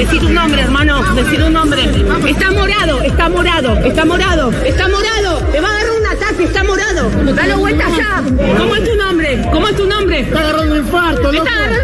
Decir 0.00 0.24
un 0.24 0.32
nombre, 0.32 0.62
hermano, 0.62 1.02
decir 1.14 1.42
un 1.42 1.52
nombre. 1.52 1.82
Está 2.26 2.50
morado, 2.50 3.02
está 3.02 3.28
morado, 3.28 3.76
está 3.84 4.06
morado, 4.06 4.50
está 4.64 4.88
morado. 4.88 5.38
Te 5.52 5.60
va 5.60 5.68
a 5.68 5.72
agarrar 5.72 5.92
un 6.00 6.06
ataque, 6.06 6.44
está 6.44 6.64
morado. 6.64 7.10
Dale 7.34 7.54
vuelta 7.54 7.84
ya. 7.94 8.22
¿Cómo 8.56 8.76
es 8.76 8.84
tu 8.84 8.96
nombre? 8.96 9.42
¿Cómo 9.52 9.68
es 9.68 9.76
tu 9.76 9.86
nombre? 9.86 10.20
Está 10.20 10.40
agarrando 10.40 10.72
un 10.72 10.80
infarto, 10.80 11.30
Está 11.30 11.52
agarrando 11.52 11.79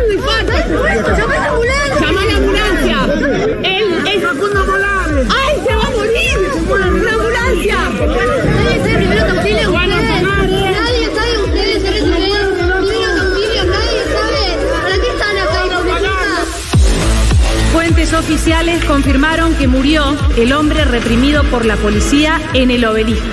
oficiales 18.27 18.85
confirmaron 18.87 19.55
que 19.55 19.69
murió 19.69 20.03
el 20.37 20.53
hombre 20.53 20.85
reprimido 20.85 21.45
por 21.45 21.65
la 21.65 21.77
policía 21.77 22.41
en 22.55 22.73
el 22.73 22.85
obelisco. 22.85 23.25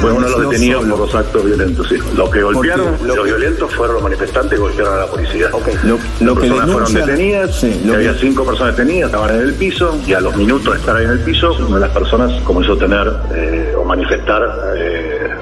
Fue 0.00 0.12
uno 0.12 0.24
de 0.28 0.30
los 0.38 0.50
detenidos 0.50 0.84
por 0.86 0.98
los 1.00 1.14
actos 1.16 1.44
violentos, 1.44 1.88
sí. 1.88 1.96
Los 2.16 2.30
que 2.30 2.40
golpearon, 2.42 2.96
los 3.04 3.24
violentos 3.24 3.74
fueron 3.74 3.94
los 3.94 4.02
manifestantes 4.04 4.52
que 4.52 4.58
golpearon 4.58 4.94
a 4.94 4.98
la 4.98 5.06
policía. 5.08 5.48
Lo- 5.82 5.98
lo 6.20 6.34
que 6.36 6.40
personas 6.48 6.70
fueron 6.70 6.94
detenidas, 6.94 7.56
Sí, 7.58 7.66
lo 7.66 7.72
que 7.94 7.98
que- 7.98 8.08
había 8.08 8.14
cinco 8.20 8.44
personas 8.46 8.76
detenidas, 8.76 9.10
estaban 9.10 9.34
en 9.34 9.40
el 9.42 9.54
piso, 9.54 9.98
y 10.06 10.12
a 10.12 10.20
los 10.20 10.36
minutos 10.36 10.74
de 10.74 10.78
estar 10.78 10.94
ahí 10.96 11.04
en 11.04 11.10
el 11.10 11.18
piso, 11.20 11.52
una 11.66 11.74
de 11.74 11.80
las 11.80 11.90
personas 11.90 12.40
comenzó 12.42 12.74
a 12.74 12.78
tener 12.78 13.12
eh, 13.34 13.74
o 13.76 13.84
manifestar 13.84 14.42
eh, 14.76 14.77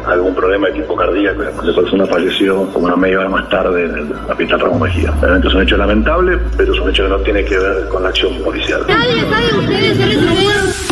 algún 0.07 0.35
problema 0.35 0.69
de 0.69 0.75
tipo 0.75 0.95
cardíaco. 0.97 1.43
La 1.43 1.75
persona 1.75 2.07
falleció 2.07 2.67
como 2.73 2.87
una 2.87 2.97
media 2.97 3.21
hora 3.21 3.29
más 3.29 3.49
tarde 3.49 3.85
en 3.85 3.97
el 3.97 4.13
hospital 4.13 4.61
Ramón 4.61 4.83
Mejía. 4.83 5.13
Realmente 5.21 5.49
es 5.49 5.55
un 5.55 5.63
hecho 5.63 5.77
lamentable, 5.77 6.39
pero 6.57 6.73
es 6.73 6.81
un 6.81 6.91
hecho 6.91 7.05
que 7.05 7.09
no 7.11 7.19
tiene 7.21 7.45
que 7.45 7.59
ver 7.59 7.89
con 7.89 8.03
la 8.03 8.09
acción 8.11 8.43
policial. 8.43 8.85
Nadie 8.89 9.23
sabe 9.29 9.59
ustedes 9.59 10.86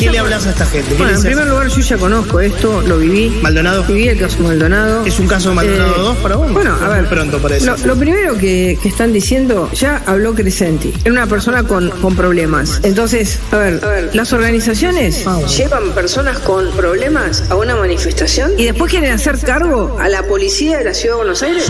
¿Qué 0.00 0.10
le 0.10 0.18
hablas 0.18 0.46
a 0.46 0.50
esta 0.50 0.64
gente? 0.66 0.90
¿Qué 0.92 0.94
Bueno, 0.96 1.16
en 1.16 1.22
primer 1.22 1.46
lugar 1.46 1.68
yo 1.68 1.80
ya 1.80 1.96
conozco 1.98 2.40
esto, 2.40 2.80
lo 2.82 2.96
viví. 2.98 3.28
Maldonado. 3.42 3.84
Viví 3.84 4.08
el 4.08 4.18
caso 4.18 4.38
Maldonado. 4.40 5.04
¿Es 5.04 5.18
un 5.20 5.28
caso 5.28 5.52
Maldonado 5.54 5.94
Eh, 5.94 5.98
2 6.00 6.16
para 6.18 6.36
vos? 6.36 6.52
Bueno, 6.52 6.74
a 6.82 6.88
ver. 6.88 7.06
pronto 7.08 7.38
para 7.38 7.56
eso. 7.56 7.66
Lo, 7.66 7.86
lo 7.94 7.96
primero 7.96 8.36
que, 8.38 8.78
que 8.82 8.88
están 8.88 9.12
diciendo, 9.12 9.70
ya 9.74 10.02
habló 10.06 10.34
Crescenti. 10.34 10.92
Era 11.04 11.12
una 11.12 11.26
persona 11.26 11.64
con, 11.64 11.90
con 11.90 12.16
problemas. 12.16 12.80
Entonces, 12.82 13.38
a 13.52 13.58
ver, 13.58 14.10
las 14.14 14.32
organizaciones 14.32 15.24
llevan 15.56 15.90
personas 15.92 16.38
con 16.38 16.70
problemas 16.72 17.44
a 17.50 17.56
una 17.56 17.76
manifestación 17.76 18.52
y 18.58 18.64
después 18.64 18.90
quieren 18.90 19.12
hacer 19.12 19.38
cargo 19.38 19.98
a 20.00 20.08
la 20.08 20.22
policía 20.22 20.78
de 20.78 20.84
la 20.84 20.94
ciudad 20.94 21.14
de 21.14 21.18
Buenos 21.18 21.42
Aires. 21.42 21.66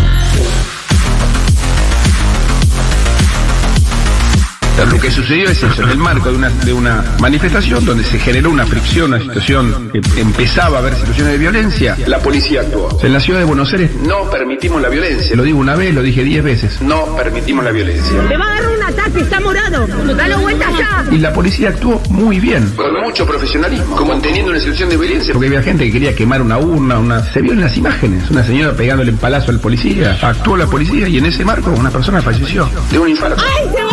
Sea, 4.80 4.92
lo 4.92 5.00
que 5.00 5.10
sucedió 5.10 5.48
es 5.48 5.62
eso, 5.62 5.82
en 5.82 5.90
el 5.90 5.98
marco 5.98 6.30
de 6.30 6.36
una, 6.36 6.48
de 6.48 6.72
una 6.72 7.04
manifestación 7.20 7.84
donde 7.84 8.04
se 8.04 8.18
generó 8.18 8.50
una 8.50 8.66
fricción, 8.66 9.12
una 9.12 9.20
situación 9.20 9.90
que 9.92 10.00
empezaba 10.20 10.78
a 10.78 10.80
haber 10.80 10.94
situaciones 10.94 11.32
de 11.32 11.38
violencia, 11.38 11.96
la 12.06 12.18
policía 12.18 12.62
actuó. 12.62 12.98
En 13.02 13.12
la 13.12 13.20
ciudad 13.20 13.40
de 13.40 13.44
Buenos 13.44 13.72
Aires 13.72 13.90
no 14.06 14.30
permitimos 14.30 14.80
la 14.80 14.88
violencia, 14.88 15.36
lo 15.36 15.42
digo 15.42 15.58
una 15.58 15.74
vez, 15.74 15.94
lo 15.94 16.02
dije 16.02 16.24
diez 16.24 16.42
veces, 16.42 16.80
no 16.80 17.16
permitimos 17.16 17.64
la 17.64 17.72
violencia. 17.72 18.22
Le 18.28 18.36
va 18.36 18.44
a 18.44 18.52
agarrar 18.52 18.76
un 18.76 18.82
ataque, 18.82 19.20
está 19.20 19.40
morado. 19.40 19.86
Dale 20.16 20.36
vuelta 20.36 20.66
ya. 20.78 21.04
Y 21.10 21.18
la 21.18 21.32
policía 21.32 21.70
actuó 21.70 22.00
muy 22.10 22.40
bien, 22.40 22.70
con 22.76 22.92
mucho 23.02 23.26
profesionalismo, 23.26 23.96
como 23.96 24.18
teniendo 24.20 24.50
una 24.50 24.60
situación 24.60 24.88
de 24.88 24.96
violencia, 24.96 25.32
porque 25.32 25.48
había 25.48 25.62
gente 25.62 25.84
que 25.84 25.92
quería 25.92 26.14
quemar 26.14 26.42
una 26.42 26.58
urna, 26.58 26.98
una... 26.98 27.22
se 27.22 27.42
vio 27.42 27.52
en 27.52 27.60
las 27.60 27.76
imágenes, 27.76 28.30
una 28.30 28.44
señora 28.44 28.72
pegándole 28.72 29.10
en 29.10 29.18
palazo 29.18 29.50
al 29.50 29.60
policía, 29.60 30.18
actuó 30.22 30.56
la 30.56 30.66
policía 30.66 31.08
y 31.08 31.18
en 31.18 31.26
ese 31.26 31.44
marco 31.44 31.70
una 31.70 31.90
persona 31.90 32.22
falleció 32.22 32.68
de 32.90 32.98
un 32.98 33.08
infarto. 33.08 33.42
¡Ay, 33.56 33.68
se 33.74 33.89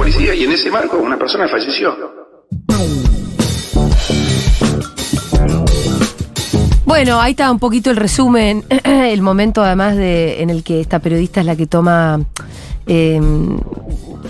policía 0.00 0.34
y 0.34 0.44
en 0.44 0.52
ese 0.52 0.70
marco 0.70 0.96
una 0.96 1.18
persona 1.18 1.46
falleció. 1.46 1.94
Bueno, 6.86 7.20
ahí 7.20 7.32
está 7.32 7.50
un 7.50 7.58
poquito 7.58 7.90
el 7.90 7.96
resumen, 7.96 8.64
el 8.84 9.20
momento 9.20 9.62
además 9.62 9.98
de 9.98 10.40
en 10.40 10.48
el 10.48 10.62
que 10.64 10.80
esta 10.80 11.00
periodista 11.00 11.40
es 11.40 11.46
la 11.46 11.54
que 11.54 11.66
toma 11.66 12.18
eh, 12.86 13.20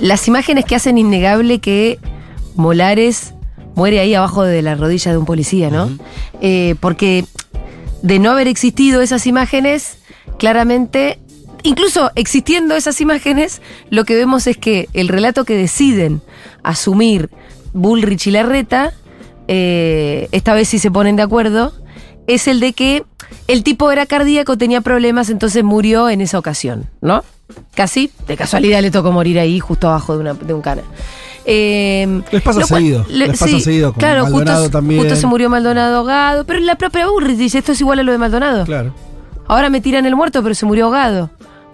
las 0.01 0.27
imágenes 0.27 0.65
que 0.65 0.75
hacen 0.75 0.99
innegable 0.99 1.61
que 1.61 2.01
Molares 2.57 3.35
muere 3.77 4.01
ahí 4.01 4.13
abajo 4.13 4.43
de 4.43 4.63
la 4.63 4.75
rodilla 4.75 5.13
de 5.13 5.19
un 5.19 5.25
policía, 5.25 5.71
¿no? 5.71 5.89
Eh, 6.41 6.75
porque 6.81 7.25
de 8.03 8.19
no 8.19 8.33
haber 8.33 8.49
existido 8.49 9.03
esas 9.03 9.25
imágenes, 9.29 9.99
claramente, 10.37 11.21
incluso 11.63 12.11
existiendo 12.15 12.75
esas 12.77 13.01
imágenes, 13.01 13.61
lo 13.91 14.05
que 14.05 14.15
vemos 14.15 14.47
es 14.47 14.57
que 14.57 14.89
el 14.93 15.09
relato 15.09 15.45
que 15.45 15.57
deciden 15.57 16.23
asumir 16.63 17.31
Bullrich 17.73 18.27
y 18.27 18.31
Larreta, 18.31 18.93
eh, 19.49 20.29
esta 20.33 20.55
vez 20.55 20.69
sí 20.69 20.79
se 20.79 20.91
ponen 20.91 21.17
de 21.17 21.23
acuerdo, 21.23 21.73
es 22.27 22.47
el 22.49 22.61
de 22.61 22.73
que 22.73 23.05
el 23.49 23.63
tipo 23.65 23.91
era 23.91 24.07
cardíaco, 24.07 24.57
tenía 24.57 24.81
problemas, 24.81 25.31
entonces 25.31 25.65
murió 25.65 26.09
en 26.09 26.21
esa 26.21 26.39
ocasión, 26.39 26.87
¿no? 27.01 27.25
Casi, 27.75 28.11
de 28.29 28.37
casualidad 28.37 28.81
le 28.81 28.91
tocó 28.93 29.11
morir 29.11 29.39
ahí, 29.41 29.59
justo 29.59 29.89
abajo 29.89 30.15
de, 30.15 30.21
una, 30.21 30.35
de 30.35 30.55
un 30.55 30.63
cana. 30.63 30.83
Eh, 31.47 32.23
Les 32.31 32.43
pasa 32.43 32.61
cual- 32.69 32.81
seguido, 32.83 33.07
le- 33.09 33.27
les 33.29 33.39
pasa 33.39 33.47
sí, 33.49 33.61
seguido 33.61 33.93
con 33.93 33.99
claro, 34.01 34.23
Maldonado 34.25 34.61
justo, 34.65 34.79
también. 34.79 35.01
justo 35.01 35.17
se 35.17 35.27
murió 35.27 35.49
Maldonado 35.51 35.97
ahogado, 35.97 36.45
pero 36.45 36.61
la 36.61 36.77
propia 36.77 37.09
Bullrich 37.09 37.37
dice, 37.39 37.59
esto 37.59 37.73
es 37.73 37.81
igual 37.81 37.99
a 37.99 38.03
lo 38.03 38.13
de 38.13 38.19
Maldonado. 38.19 38.65
Claro. 38.67 38.95
Ahora 39.49 39.69
me 39.71 39.81
tiran 39.81 40.07
el 40.07 40.15
muerto, 40.15 40.43
pero 40.45 40.55
se 40.55 40.65
murió 40.67 40.85
ahogado. 40.87 41.31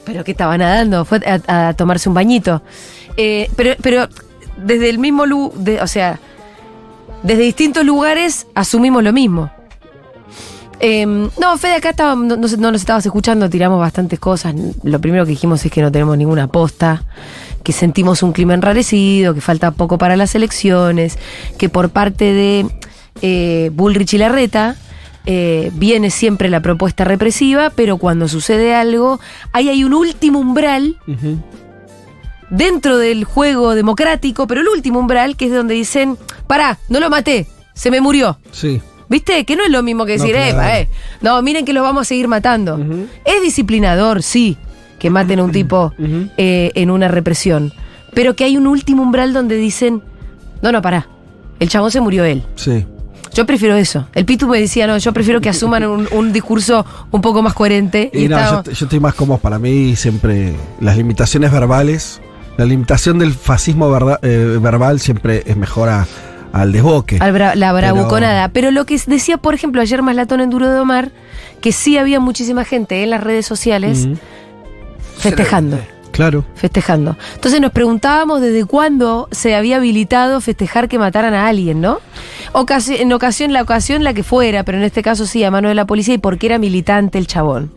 Pero 0.07 0.25
que 0.25 0.31
estaba 0.31 0.57
nadando, 0.57 1.05
fue 1.05 1.21
a, 1.47 1.75
tomarse 1.75 2.09
un 2.09 2.15
bañito. 2.15 2.63
Eh, 3.19 3.51
pero, 3.57 3.75
pero 3.83 4.09
desde 4.57 4.89
el 4.89 4.99
mismo 4.99 5.27
lugar, 5.27 5.83
o 5.83 5.87
sea, 5.87 6.19
desde 7.23 7.43
distintos 7.43 7.85
lugares 7.85 8.47
asumimos 8.55 9.03
lo 9.03 9.13
mismo. 9.13 9.51
Eh, 10.79 11.07
no, 11.07 11.59
Fede, 11.59 11.75
acá 11.75 11.91
estaba, 11.91 12.15
no, 12.15 12.37
no 12.37 12.71
nos 12.73 12.81
estabas 12.81 13.05
escuchando, 13.05 13.51
tiramos 13.51 13.81
bastantes 13.81 14.19
cosas. 14.19 14.55
Lo 14.83 15.01
primero 15.01 15.25
que 15.25 15.31
dijimos 15.31 15.65
es 15.65 15.73
que 15.73 15.83
no 15.83 15.91
tenemos 15.91 16.17
ninguna 16.17 16.45
aposta, 16.45 17.05
que 17.63 17.73
sentimos 17.73 18.23
un 18.23 18.33
clima 18.33 18.55
enrarecido, 18.55 19.35
que 19.35 19.41
falta 19.41 19.73
poco 19.73 19.99
para 19.99 20.17
las 20.17 20.35
elecciones, 20.35 21.19
que 21.59 21.69
por 21.69 21.91
parte 21.91 22.33
de 22.33 22.67
eh, 23.23 23.71
Bullrich 23.75 24.15
y 24.15 24.19
Larreta 24.19 24.77
eh, 25.27 25.71
viene 25.75 26.11
siempre 26.11 26.49
la 26.49 26.61
propuesta 26.61 27.05
represiva, 27.05 27.71
pero 27.71 27.99
cuando 27.99 28.29
sucede 28.29 28.75
algo, 28.75 29.21
ahí 29.53 29.69
hay 29.69 29.85
un 29.85 29.93
último 29.95 30.39
umbral 30.39 30.97
dentro 32.51 32.99
del 32.99 33.25
juego 33.25 33.75
democrático, 33.75 34.47
pero 34.47 34.61
el 34.61 34.69
último 34.69 34.99
umbral 35.01 35.37
que 35.37 35.47
es 35.47 35.53
donde 35.53 35.75
dicen, 35.75 36.17
pará, 36.47 36.79
no 36.89 37.01
lo 37.01 37.11
maté, 37.11 37.47
se 37.75 37.91
me 37.91 38.01
murió. 38.01 38.39
Sí. 38.53 38.81
¿Viste? 39.09 39.45
Que 39.45 39.55
no 39.55 39.63
es 39.65 39.71
lo 39.71 39.83
mismo 39.85 40.05
que 40.05 40.17
No, 40.17 40.23
decir, 40.25 40.35
claro. 40.37 40.51
"Epa, 40.59 40.79
eh, 40.81 40.89
no, 41.21 41.41
miren 41.43 41.65
que 41.65 41.73
lo 41.73 41.83
vamos 41.83 42.03
a 42.03 42.05
seguir 42.07 42.27
matando. 42.27 42.79
Es 43.25 43.41
disciplinador, 43.43 44.23
sí, 44.23 44.57
que 44.99 45.11
maten 45.11 45.39
a 45.39 45.45
un 45.45 45.53
tipo 45.53 45.93
eh, 46.37 46.73
en 46.75 46.91
una 46.91 47.07
represión. 47.09 47.73
Pero 48.15 48.35
que 48.35 48.45
hay 48.45 48.57
un 48.57 48.67
último 48.67 49.03
umbral 49.03 49.33
donde 49.33 49.57
dicen, 49.57 50.03
no, 50.63 50.73
no, 50.73 50.83
pará, 50.83 51.09
el 51.61 51.69
chabón 51.69 51.91
se 51.93 52.01
murió 52.01 52.25
él. 52.25 52.43
Sí. 52.57 52.85
Yo 53.37 53.45
prefiero 53.45 53.77
eso. 53.77 54.07
El 54.15 54.25
Pitu 54.25 54.49
me 54.49 54.59
decía, 54.59 54.87
no, 54.87 54.97
yo 54.97 55.13
prefiero 55.13 55.41
que 55.43 55.51
asuman 55.51 55.85
un, 55.85 56.09
un 56.11 56.33
discurso 56.33 56.87
un 57.11 57.21
poco 57.21 57.43
más 57.43 57.53
coherente. 57.53 58.11
Y, 58.15 58.25
Y 58.25 58.29
no, 58.29 58.39
estaba- 58.39 58.63
yo, 58.65 58.71
yo 58.73 58.87
estoy 58.87 58.99
más 59.01 59.15
cómodo 59.15 59.37
para 59.39 59.59
mí 59.59 59.95
siempre 59.95 60.55
las 60.81 60.97
limitaciones 60.97 61.53
verbales, 61.53 62.23
la 62.57 62.65
limitación 62.65 63.19
del 63.19 63.35
fascismo 63.35 63.91
verda- 63.91 64.19
eh, 64.23 64.59
verbal 64.61 65.01
siempre 65.01 65.43
es 65.45 65.57
mejor 65.57 65.91
a- 65.91 66.07
al 66.55 66.73
desboque. 66.73 67.19
al 67.21 67.35
bra- 67.35 67.55
la 67.55 67.75
bravuconada. 67.75 68.49
Pero 68.49 68.71
lo 68.71 68.87
que 68.87 68.99
decía, 69.07 69.37
por 69.37 69.53
ejemplo, 69.55 69.83
ayer 69.83 70.01
Maslatón 70.01 70.41
en 70.41 70.49
Duro 70.49 70.71
de 70.71 70.81
Omar, 70.81 71.11
que 71.61 71.73
sí 71.73 71.99
había 71.99 72.19
muchísima 72.21 72.65
gente 72.65 73.03
en 73.03 73.11
las 73.11 73.23
redes 73.23 73.45
sociales 73.45 74.09
festejando. 75.19 75.79
Claro. 76.17 76.45
Festejando. 76.55 77.15
Entonces 77.35 77.61
nos 77.61 77.73
preguntábamos 77.73 78.41
desde 78.41 78.65
cuándo 78.65 79.29
se 79.33 79.55
había 79.55 79.77
habilitado 79.77 80.41
festejar 80.41 80.89
que 80.89 80.99
mataran 80.99 81.35
a 81.35 81.47
alguien, 81.47 81.83
¿no? 81.83 81.99
Ocasi- 82.55 82.99
en 83.01 83.13
ocasión, 83.13 83.53
la 83.53 83.61
ocasión 83.61 84.03
la 84.03 84.15
que 84.15 84.23
fuera, 84.23 84.65
pero 84.65 84.79
en 84.79 84.85
este 84.85 85.03
caso 85.03 85.27
sí, 85.27 85.45
a 85.45 85.51
mano 85.51 85.69
de 85.69 85.75
la 85.75 85.85
policía 85.87 86.15
y 86.15 86.19
porque 86.19 86.47
era 86.47 86.59
militante 86.59 87.19
el 87.19 87.27
chabón. 87.27 87.71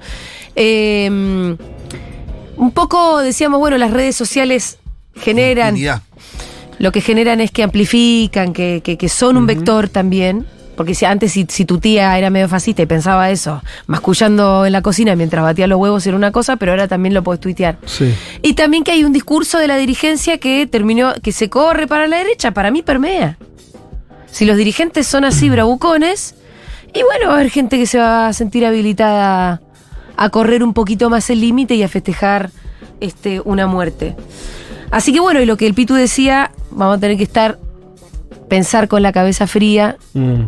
Eh, 0.56 1.08
un 1.10 2.72
poco 2.72 3.20
decíamos, 3.20 3.60
bueno, 3.60 3.78
las 3.78 3.92
redes 3.92 4.16
sociales 4.16 4.78
generan 5.16 5.76
lo 6.78 6.92
que 6.94 7.02
generan 7.02 7.42
es 7.42 7.52
que 7.52 7.64
amplifican, 7.64 8.54
que, 8.54 8.80
que- 8.84 8.98
que 8.98 9.10
son 9.10 9.36
un 9.36 9.46
vector 9.48 9.90
también. 9.90 10.46
Porque 10.80 10.96
si 10.96 11.04
antes 11.04 11.34
si, 11.34 11.46
si 11.50 11.66
tu 11.66 11.80
tía 11.80 12.18
era 12.18 12.30
medio 12.30 12.48
fascista 12.48 12.82
y 12.82 12.86
pensaba 12.86 13.30
eso, 13.32 13.62
mascullando 13.86 14.66
en 14.66 14.72
la 14.72 14.82
cocina 14.82 15.14
mientras 15.18 15.44
batía 15.44 15.68
los 15.68 15.78
huevos 15.78 16.08
era 16.08 16.16
una 16.16 16.32
cosa, 16.32 16.56
pero 16.56 16.72
ahora 16.72 16.88
también 16.88 17.14
lo 17.14 17.22
puedes 17.22 17.42
tuitear. 17.42 17.78
Sí. 17.86 18.16
Y 18.42 18.54
también 18.54 18.86
que 18.86 18.92
hay 18.92 19.04
un 19.04 19.12
discurso 19.12 19.60
de 19.60 19.68
la 19.68 19.76
dirigencia 19.76 20.38
que 20.38 20.68
terminó, 20.68 21.16
que 21.22 21.34
se 21.34 21.50
corre 21.50 21.86
para 21.86 22.08
la 22.08 22.20
derecha, 22.20 22.52
para 22.52 22.72
mí 22.72 22.82
permea. 22.82 23.38
Si 24.32 24.46
los 24.46 24.56
dirigentes 24.56 25.06
son 25.06 25.26
así 25.26 25.50
bravucones, 25.50 26.36
y 26.94 27.04
bueno, 27.04 27.28
va 27.28 27.34
a 27.34 27.36
haber 27.40 27.50
gente 27.50 27.78
que 27.78 27.86
se 27.86 27.98
va 27.98 28.28
a 28.30 28.32
sentir 28.32 28.66
habilitada 28.66 29.60
a 30.16 30.30
correr 30.30 30.64
un 30.64 30.74
poquito 30.74 31.10
más 31.10 31.30
el 31.30 31.42
límite 31.42 31.76
y 31.76 31.84
a 31.84 31.90
festejar 31.90 32.52
este, 33.02 33.42
una 33.42 33.68
muerte. 33.68 34.16
Así 34.92 35.12
que 35.12 35.20
bueno, 35.20 35.42
y 35.42 35.46
lo 35.46 35.58
que 35.58 35.68
el 35.68 35.74
Pitu 35.74 35.96
decía, 35.96 36.52
vamos 36.72 37.00
a 37.00 37.00
tener 37.02 37.18
que 37.18 37.24
estar, 37.24 37.60
pensar 38.50 38.88
con 38.88 39.02
la 39.04 39.12
cabeza 39.14 39.48
fría 39.48 39.96
Mm. 40.14 40.44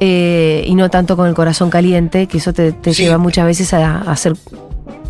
eh, 0.00 0.64
y 0.66 0.74
no 0.74 0.90
tanto 0.90 1.16
con 1.16 1.26
el 1.28 1.34
corazón 1.34 1.70
caliente, 1.70 2.26
que 2.26 2.38
eso 2.38 2.52
te, 2.52 2.72
te 2.72 2.92
Sí. 2.94 3.02
lleva 3.04 3.18
muchas 3.18 3.46
veces 3.46 3.72
a, 3.74 3.98
a 3.98 4.12
hacer 4.12 4.34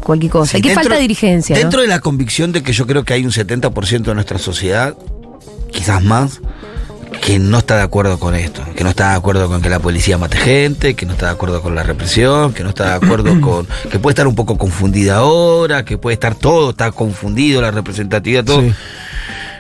cualquier 0.03 0.31
cosa. 0.33 0.53
Sí, 0.53 0.59
y 0.59 0.63
que 0.63 0.69
dentro- 0.69 0.83
falta 0.85 0.95
de 0.97 1.03
dirigencia. 1.03 1.55
¿no? 1.57 1.61
Dentro 1.61 1.81
de 1.83 1.89
la 1.89 2.01
convicción 2.01 2.53
de 2.53 2.63
que 2.63 2.73
yo 2.73 2.87
creo 2.87 3.05
que 3.05 3.13
hay 3.15 3.25
un 3.25 3.33
70% 3.33 4.11
de 4.11 4.15
nuestra 4.15 4.39
sociedad, 4.39 4.95
quizás 5.73 6.03
más, 6.03 6.41
que 7.23 7.39
no 7.39 7.59
está 7.59 7.77
de 7.77 7.83
acuerdo 7.83 8.19
con 8.19 8.35
esto, 8.35 8.63
que 8.77 8.85
no 8.85 8.91
está 8.91 9.11
de 9.11 9.17
acuerdo 9.17 9.49
con 9.49 9.61
que 9.61 9.69
la 9.69 9.81
policía 9.81 10.17
mate 10.19 10.37
gente, 10.39 10.95
que 10.95 11.05
no 11.05 11.13
está 11.15 11.27
de 11.27 11.33
acuerdo 11.33 11.61
con 11.63 11.75
la 11.75 11.83
represión, 11.83 12.53
que 12.55 12.63
no 12.63 12.69
está 12.71 12.85
de 12.99 13.07
acuerdo 13.07 13.39
con, 13.41 13.67
que 13.91 13.99
puede 13.99 14.13
estar 14.13 14.27
un 14.27 14.35
poco 14.35 14.57
confundida 14.57 15.17
ahora, 15.17 15.85
que 15.85 15.99
puede 15.99 16.15
estar 16.15 16.35
todo, 16.35 16.71
está 16.71 16.93
confundido, 16.93 17.61
la 17.61 17.71
representatividad, 17.71 18.45
todo. 18.45 18.63
Sí. 18.63 18.73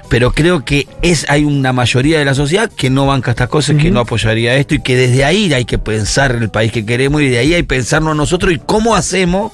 Pero 0.08 0.32
creo 0.32 0.64
que 0.64 0.88
es, 1.02 1.26
hay 1.28 1.44
una 1.44 1.72
mayoría 1.72 2.18
de 2.18 2.24
la 2.24 2.34
sociedad 2.34 2.70
que 2.70 2.88
no 2.88 3.06
banca 3.06 3.32
estas 3.32 3.48
cosas, 3.48 3.76
que 3.76 3.90
no 3.90 4.00
apoyaría 4.00 4.56
esto 4.56 4.74
y 4.74 4.80
que 4.80 4.96
desde 4.96 5.24
ahí 5.24 5.52
hay 5.52 5.66
que 5.66 5.78
pensar 5.78 6.34
en 6.34 6.42
el 6.42 6.48
país 6.48 6.72
que 6.72 6.86
queremos 6.86 7.20
y 7.20 7.28
de 7.28 7.38
ahí 7.38 7.54
hay 7.54 7.62
que 7.62 7.68
pensarnos 7.68 8.16
nosotros 8.16 8.52
y 8.54 8.58
cómo 8.58 8.94
hacemos 8.94 9.52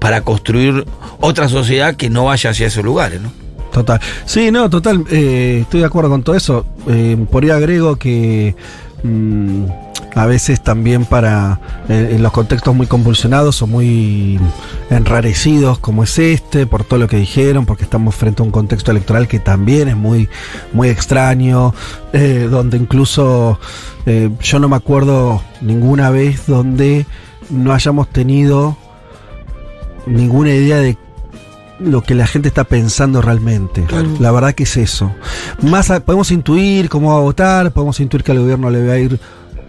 para 0.00 0.22
construir 0.22 0.86
otra 1.20 1.48
sociedad 1.48 1.96
que 1.96 2.08
no 2.08 2.24
vaya 2.24 2.50
hacia 2.50 2.66
esos 2.66 2.84
lugares, 2.84 3.20
¿no? 3.20 3.30
Total. 3.72 4.00
Sí, 4.24 4.50
no, 4.50 4.70
total. 4.70 5.04
eh, 5.10 5.58
estoy 5.62 5.80
de 5.80 5.86
acuerdo 5.86 6.08
con 6.08 6.22
todo 6.22 6.36
eso. 6.36 6.64
Eh, 6.88 7.16
por 7.30 7.42
ahí 7.42 7.50
agrego 7.50 7.96
que 7.96 8.54
mm, 9.02 9.64
a 10.14 10.26
veces 10.26 10.60
también 10.62 11.04
para 11.04 11.58
eh, 11.88 12.10
en 12.12 12.22
los 12.22 12.30
contextos 12.32 12.74
muy 12.74 12.86
convulsionados 12.86 13.60
o 13.62 13.66
muy 13.66 14.38
enrarecidos 14.90 15.78
como 15.78 16.04
es 16.04 16.18
este, 16.18 16.66
por 16.66 16.84
todo 16.84 17.00
lo 17.00 17.08
que 17.08 17.16
dijeron, 17.16 17.66
porque 17.66 17.84
estamos 17.84 18.14
frente 18.14 18.42
a 18.42 18.44
un 18.44 18.50
contexto 18.52 18.90
electoral 18.90 19.26
que 19.26 19.40
también 19.40 19.88
es 19.88 19.96
muy, 19.96 20.28
muy 20.72 20.88
extraño, 20.88 21.74
eh, 22.12 22.46
donde 22.50 22.76
incluso 22.76 23.58
eh, 24.06 24.30
yo 24.40 24.58
no 24.60 24.68
me 24.68 24.76
acuerdo 24.76 25.42
ninguna 25.60 26.10
vez 26.10 26.46
donde 26.46 27.06
no 27.50 27.72
hayamos 27.72 28.08
tenido 28.08 28.76
ninguna 30.06 30.50
idea 30.50 30.76
de 30.78 30.96
lo 31.80 32.02
que 32.02 32.14
la 32.14 32.26
gente 32.26 32.48
está 32.48 32.64
pensando 32.64 33.20
realmente. 33.20 33.84
La 34.20 34.30
verdad 34.30 34.54
que 34.54 34.62
es 34.62 34.76
eso. 34.76 35.10
Más 35.60 35.90
a- 35.90 36.00
podemos 36.00 36.30
intuir 36.30 36.88
cómo 36.88 37.10
va 37.10 37.16
a 37.16 37.20
votar, 37.22 37.72
podemos 37.72 37.98
intuir 38.00 38.22
que 38.22 38.32
al 38.32 38.38
gobierno 38.38 38.70
le 38.70 38.86
va 38.86 38.92
a 38.94 38.98
ir 38.98 39.18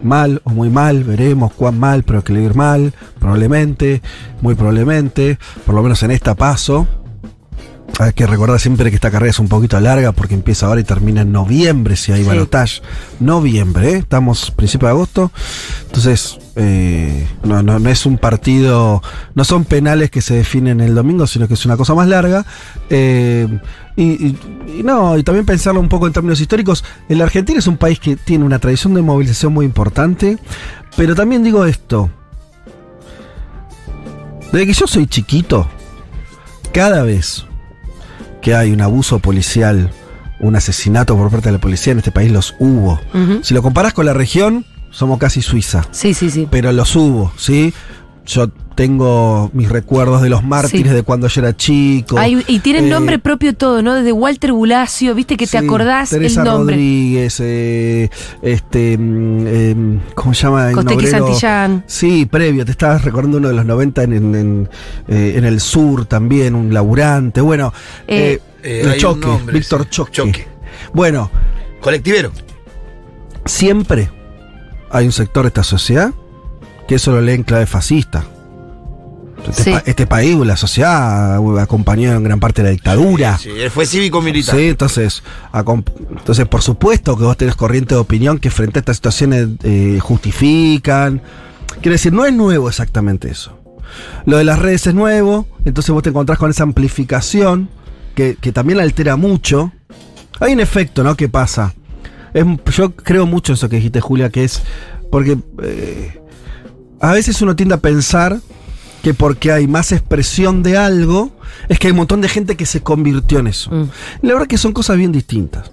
mal 0.05 0.41
o 0.45 0.51
muy 0.51 0.69
mal, 0.69 1.03
veremos 1.03 1.53
cuán 1.53 1.79
mal, 1.79 2.03
pero 2.03 2.23
que 2.23 2.33
le 2.33 2.39
va 2.39 2.45
a 2.45 2.49
ir 2.49 2.55
mal, 2.55 2.93
probablemente, 3.19 4.01
muy 4.41 4.55
probablemente, 4.55 5.37
por 5.65 5.75
lo 5.75 5.83
menos 5.83 6.01
en 6.03 6.11
esta 6.11 6.35
paso. 6.35 6.87
Hay 7.99 8.11
que 8.13 8.27
recordar 8.27 8.59
siempre 8.59 8.89
que 8.89 8.95
esta 8.95 9.09
carrera 9.11 9.29
es 9.29 9.39
un 9.39 9.47
poquito 9.47 9.79
larga 9.79 10.11
porque 10.11 10.33
empieza 10.33 10.65
ahora 10.65 10.81
y 10.81 10.83
termina 10.83 11.21
en 11.21 11.31
noviembre 11.31 11.95
si 11.95 12.11
hay 12.11 12.23
Sí. 12.23 12.27
balotaje. 12.27 12.81
Noviembre, 13.19 13.91
¿eh? 13.93 13.97
estamos 13.99 14.51
principio 14.51 14.87
de 14.87 14.93
agosto. 14.93 15.31
Entonces, 15.85 16.37
eh, 16.55 17.27
no, 17.43 17.61
no, 17.63 17.79
no 17.79 17.89
es 17.89 18.05
un 18.05 18.17
partido, 18.17 19.01
no 19.33 19.43
son 19.43 19.65
penales 19.65 20.09
que 20.11 20.21
se 20.21 20.35
definen 20.35 20.79
el 20.81 20.95
domingo, 20.95 21.27
sino 21.27 21.47
que 21.47 21.53
es 21.55 21.65
una 21.65 21.75
cosa 21.77 21.93
más 21.95 22.07
larga. 22.07 22.45
Eh, 22.89 23.47
y, 23.97 24.03
y- 24.03 24.39
y 24.79 24.83
no, 24.83 25.17
y 25.17 25.23
también 25.23 25.45
pensarlo 25.45 25.79
un 25.79 25.89
poco 25.89 26.07
en 26.07 26.13
términos 26.13 26.39
históricos. 26.41 26.83
La 27.09 27.23
Argentina 27.25 27.59
es 27.59 27.67
un 27.67 27.77
país 27.77 27.99
que 27.99 28.15
tiene 28.15 28.43
una 28.45 28.59
tradición 28.59 28.93
de 28.93 29.01
movilización 29.01 29.53
muy 29.53 29.65
importante, 29.65 30.37
pero 30.97 31.15
también 31.15 31.43
digo 31.43 31.65
esto. 31.65 32.09
Desde 34.51 34.65
que 34.67 34.73
yo 34.73 34.87
soy 34.87 35.07
chiquito, 35.07 35.67
cada 36.73 37.03
vez 37.03 37.45
que 38.41 38.55
hay 38.55 38.71
un 38.71 38.81
abuso 38.81 39.19
policial, 39.19 39.91
un 40.39 40.55
asesinato 40.55 41.17
por 41.17 41.29
parte 41.31 41.47
de 41.49 41.53
la 41.53 41.59
policía 41.59 41.91
en 41.93 41.99
este 41.99 42.11
país, 42.11 42.31
los 42.31 42.55
hubo. 42.59 42.99
Si 43.43 43.53
lo 43.53 43.61
comparas 43.61 43.93
con 43.93 44.05
la 44.05 44.13
región, 44.13 44.65
somos 44.95 45.19
casi 45.19 45.41
Suiza. 45.41 45.85
Sí, 45.91 46.13
sí, 46.13 46.29
sí. 46.29 46.47
Pero 46.49 46.71
los 46.71 46.95
hubo, 46.95 47.31
¿sí? 47.37 47.73
Yo 48.25 48.47
tengo 48.75 49.51
mis 49.53 49.69
recuerdos 49.69 50.21
de 50.23 50.29
los 50.29 50.43
mártires 50.43 50.89
Sí. 50.91 50.95
de 50.95 51.03
cuando 51.03 51.27
yo 51.27 51.41
era 51.41 51.55
chico. 51.55 52.17
Y 52.47 52.59
tienen 52.59 52.85
Eh, 52.85 52.89
nombre 52.89 53.19
propio 53.19 53.53
todo, 53.55 53.81
¿no? 53.83 53.93
Desde 53.93 54.11
Walter 54.11 54.51
Bulacio, 54.51 55.13
viste 55.13 55.37
que 55.37 55.45
te 55.45 55.51
sí, 55.59 55.63
acordás 55.65 56.09
Teresa 56.09 56.41
el 56.41 56.47
nombre. 56.47 56.75
Rodríguez, 56.75 57.39
eh, 57.39 58.09
este, 58.41 58.97
mm, 58.97 59.47
em, 59.47 59.99
¿cómo 60.15 60.33
se 60.33 60.41
llama? 60.43 60.71
Costequi 60.71 61.05
Santillán. 61.07 61.83
Sí, 61.87 62.25
previo, 62.25 62.65
te 62.65 62.71
estabas 62.71 63.03
recordando 63.05 63.37
uno 63.37 63.49
de 63.49 63.53
los 63.53 63.65
90 63.65 64.03
en, 64.03 64.13
en, 64.13 64.35
en, 64.35 64.69
eh, 65.07 65.33
en 65.37 65.45
el 65.45 65.59
sur 65.59 66.05
también, 66.05 66.55
un 66.55 66.73
laburante. 66.73 67.41
Bueno, 67.41 67.71
Eh, 68.07 68.39
eh, 68.41 68.41
Eh, 68.63 68.81
el 68.93 68.99
Choque, 68.99 69.27
nombre, 69.27 69.53
Víctor 69.59 69.83
sí, 69.83 69.87
Choque. 69.91 70.11
Choque. 70.11 70.47
Bueno, 70.93 71.29
Colectivero. 71.79 72.31
siempre 73.45 74.09
hay 74.95 75.05
un 75.05 75.11
sector 75.11 75.43
de 75.43 75.49
esta 75.49 75.63
sociedad 75.63 76.13
que 76.87 76.95
eso 76.95 77.11
lo 77.11 77.21
lee 77.21 77.33
en 77.33 77.43
clave 77.43 77.65
fascista. 77.65 78.25
Este, 79.47 79.63
Sí. 79.63 79.71
pa- 79.71 79.83
este 79.85 80.07
país, 80.07 80.35
la 80.37 80.57
sociedad, 80.57 81.35
acompañó 81.59 82.13
en 82.13 82.23
gran 82.23 82.39
parte 82.39 82.61
de 82.63 82.69
la 82.69 82.71
dicadura. 82.71 83.37
Sí, 83.37 83.49
él 83.49 83.69
fue 83.69 83.85
cívico-militar. 83.85 84.55
Sí, 84.55 84.69
entonces, 84.69 85.21
entonces 85.53 86.47
por 86.47 86.61
supuesto 86.61 87.15
que 87.17 87.23
vos 87.25 87.37
tenés 87.37 87.55
corriente 87.55 87.93
de 87.95 88.01
opinión 88.01 88.39
que 88.39 88.49
frente 88.49 88.79
a 88.79 88.81
estas 88.81 88.97
situaciones 88.97 89.49
eh, 89.63 89.99
justifican. 90.01 91.21
Quiero 91.81 91.93
decir, 91.93 92.13
no 92.13 92.25
es 92.25 92.33
nuevo 92.33 92.69
exactamente 92.69 93.29
eso. 93.29 93.59
Lo 94.25 94.37
de 94.37 94.43
las 94.43 94.57
redes 94.59 94.87
es 94.87 94.95
nuevo, 94.95 95.47
entonces 95.63 95.91
vos 95.91 96.01
te 96.01 96.09
encontrás 96.09 96.39
con 96.39 96.49
esa 96.49 96.63
amplificación 96.63 97.69
que, 98.15 98.37
que 98.41 98.51
también 98.51 98.79
altera 98.79 99.15
mucho. 99.15 99.71
Hay 100.39 100.53
un 100.53 100.59
efecto, 100.59 101.03
¿no? 101.03 101.15
que 101.15 101.29
pasa? 101.29 101.73
Es- 102.35 102.75
yo 102.75 102.95
creo 102.95 103.25
mucho 103.25 103.53
eso 103.53 103.67
que 103.69 103.77
dijiste, 103.77 103.99
Julia, 104.01 104.29
que 104.29 104.43
es 104.43 104.61
porque 105.11 105.37
eh, 105.63 106.19
a 106.99 107.11
veces 107.13 107.41
uno 107.41 107.55
tiende 107.55 107.75
a 107.75 107.79
pensar 107.79 108.39
que 109.01 109.13
porque 109.13 109.51
hay 109.51 109.67
más 109.67 109.91
expresión 109.91 110.61
de 110.63 110.77
algo, 110.77 111.31
es 111.69 111.79
que 111.79 111.87
hay 111.87 111.91
un 111.91 111.97
montón 111.97 112.21
de 112.21 112.27
gente 112.29 112.55
que 112.55 112.65
se 112.65 112.81
convirtió 112.81 113.39
en 113.39 113.47
eso. 113.47 113.71
Mm. 113.71 113.89
La 114.23 114.33
verdad 114.33 114.47
que 114.47 114.57
son 114.57 114.73
cosas 114.73 114.97
bien 114.97 115.11
distintas. 115.11 115.71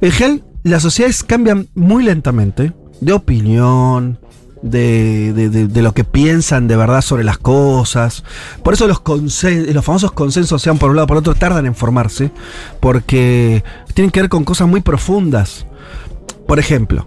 En 0.00 0.10
general, 0.12 0.44
las 0.62 0.82
sociedades 0.82 1.22
cambian 1.24 1.68
muy 1.74 2.04
lentamente, 2.04 2.72
de 3.00 3.12
opinión, 3.12 4.18
de, 4.62 5.32
de- 5.32 5.48
de- 5.48 5.66
de 5.68 5.82
lo 5.82 5.92
que 5.94 6.04
piensan 6.04 6.68
de 6.68 6.76
verdad 6.76 7.00
sobre 7.02 7.24
las 7.24 7.38
cosas. 7.38 8.22
Por 8.62 8.74
eso 8.74 8.86
los, 8.86 9.02
consen- 9.02 9.72
los 9.72 9.84
famosos 9.84 10.12
consensos, 10.12 10.62
sean 10.62 10.78
por 10.78 10.90
un 10.90 10.96
lado 10.96 11.04
o 11.04 11.08
por 11.08 11.16
otro, 11.16 11.34
tardan 11.34 11.66
en 11.66 11.74
formarse, 11.74 12.30
porque 12.78 13.64
tienen 13.94 14.10
que 14.10 14.20
ver 14.20 14.28
con 14.30 14.44
cosas 14.44 14.68
muy 14.68 14.80
profundas. 14.80 15.66
Por 16.50 16.58
ejemplo, 16.58 17.06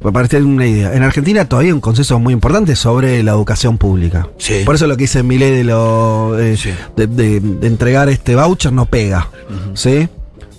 para 0.00 0.26
tener 0.28 0.46
una 0.46 0.66
idea, 0.66 0.94
en 0.94 1.02
Argentina 1.02 1.44
todavía 1.46 1.68
hay 1.68 1.72
un 1.74 1.80
consenso 1.82 2.18
muy 2.18 2.32
importante 2.32 2.74
sobre 2.74 3.22
la 3.22 3.32
educación 3.32 3.76
pública. 3.76 4.28
Sí. 4.38 4.62
Por 4.64 4.76
eso 4.76 4.86
lo 4.86 4.96
que 4.96 5.02
dice 5.02 5.22
Milei 5.22 5.50
de, 5.50 5.64
lo, 5.64 6.38
eh, 6.38 6.56
Sí. 6.56 6.70
de, 6.96 7.06
de- 7.06 7.40
de 7.40 7.66
entregar 7.66 8.08
este 8.08 8.34
voucher 8.34 8.72
no 8.72 8.86
pega. 8.86 9.28
¿Sí? 9.74 10.08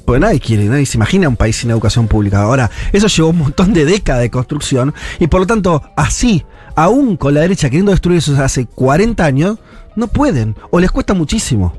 Porque 0.05 0.19
nadie 0.19 0.39
quiere, 0.39 0.65
nadie 0.65 0.85
se 0.85 0.97
imagina 0.97 1.27
un 1.27 1.37
país 1.37 1.55
sin 1.55 1.71
educación 1.71 2.07
pública. 2.07 2.43
Ahora, 2.43 2.69
eso 2.93 3.07
llevó 3.07 3.29
un 3.29 3.39
montón 3.39 3.73
de 3.73 3.83
décadas 3.85 4.21
de 4.21 4.29
construcción 4.29 4.93
y 5.19 5.25
por 5.25 5.39
lo 5.39 5.47
tanto, 5.47 5.81
así, 5.95 6.45
aún 6.75 7.17
con 7.17 7.33
la 7.33 7.41
derecha 7.41 7.67
queriendo 7.71 7.89
destruir 7.91 8.19
eso 8.19 8.35
hace 8.43 8.67
40 8.67 9.25
años, 9.25 9.57
no 9.95 10.05
pueden 10.07 10.55
o 10.69 10.79
les 10.79 10.91
cuesta 10.91 11.15
muchísimo. 11.15 11.73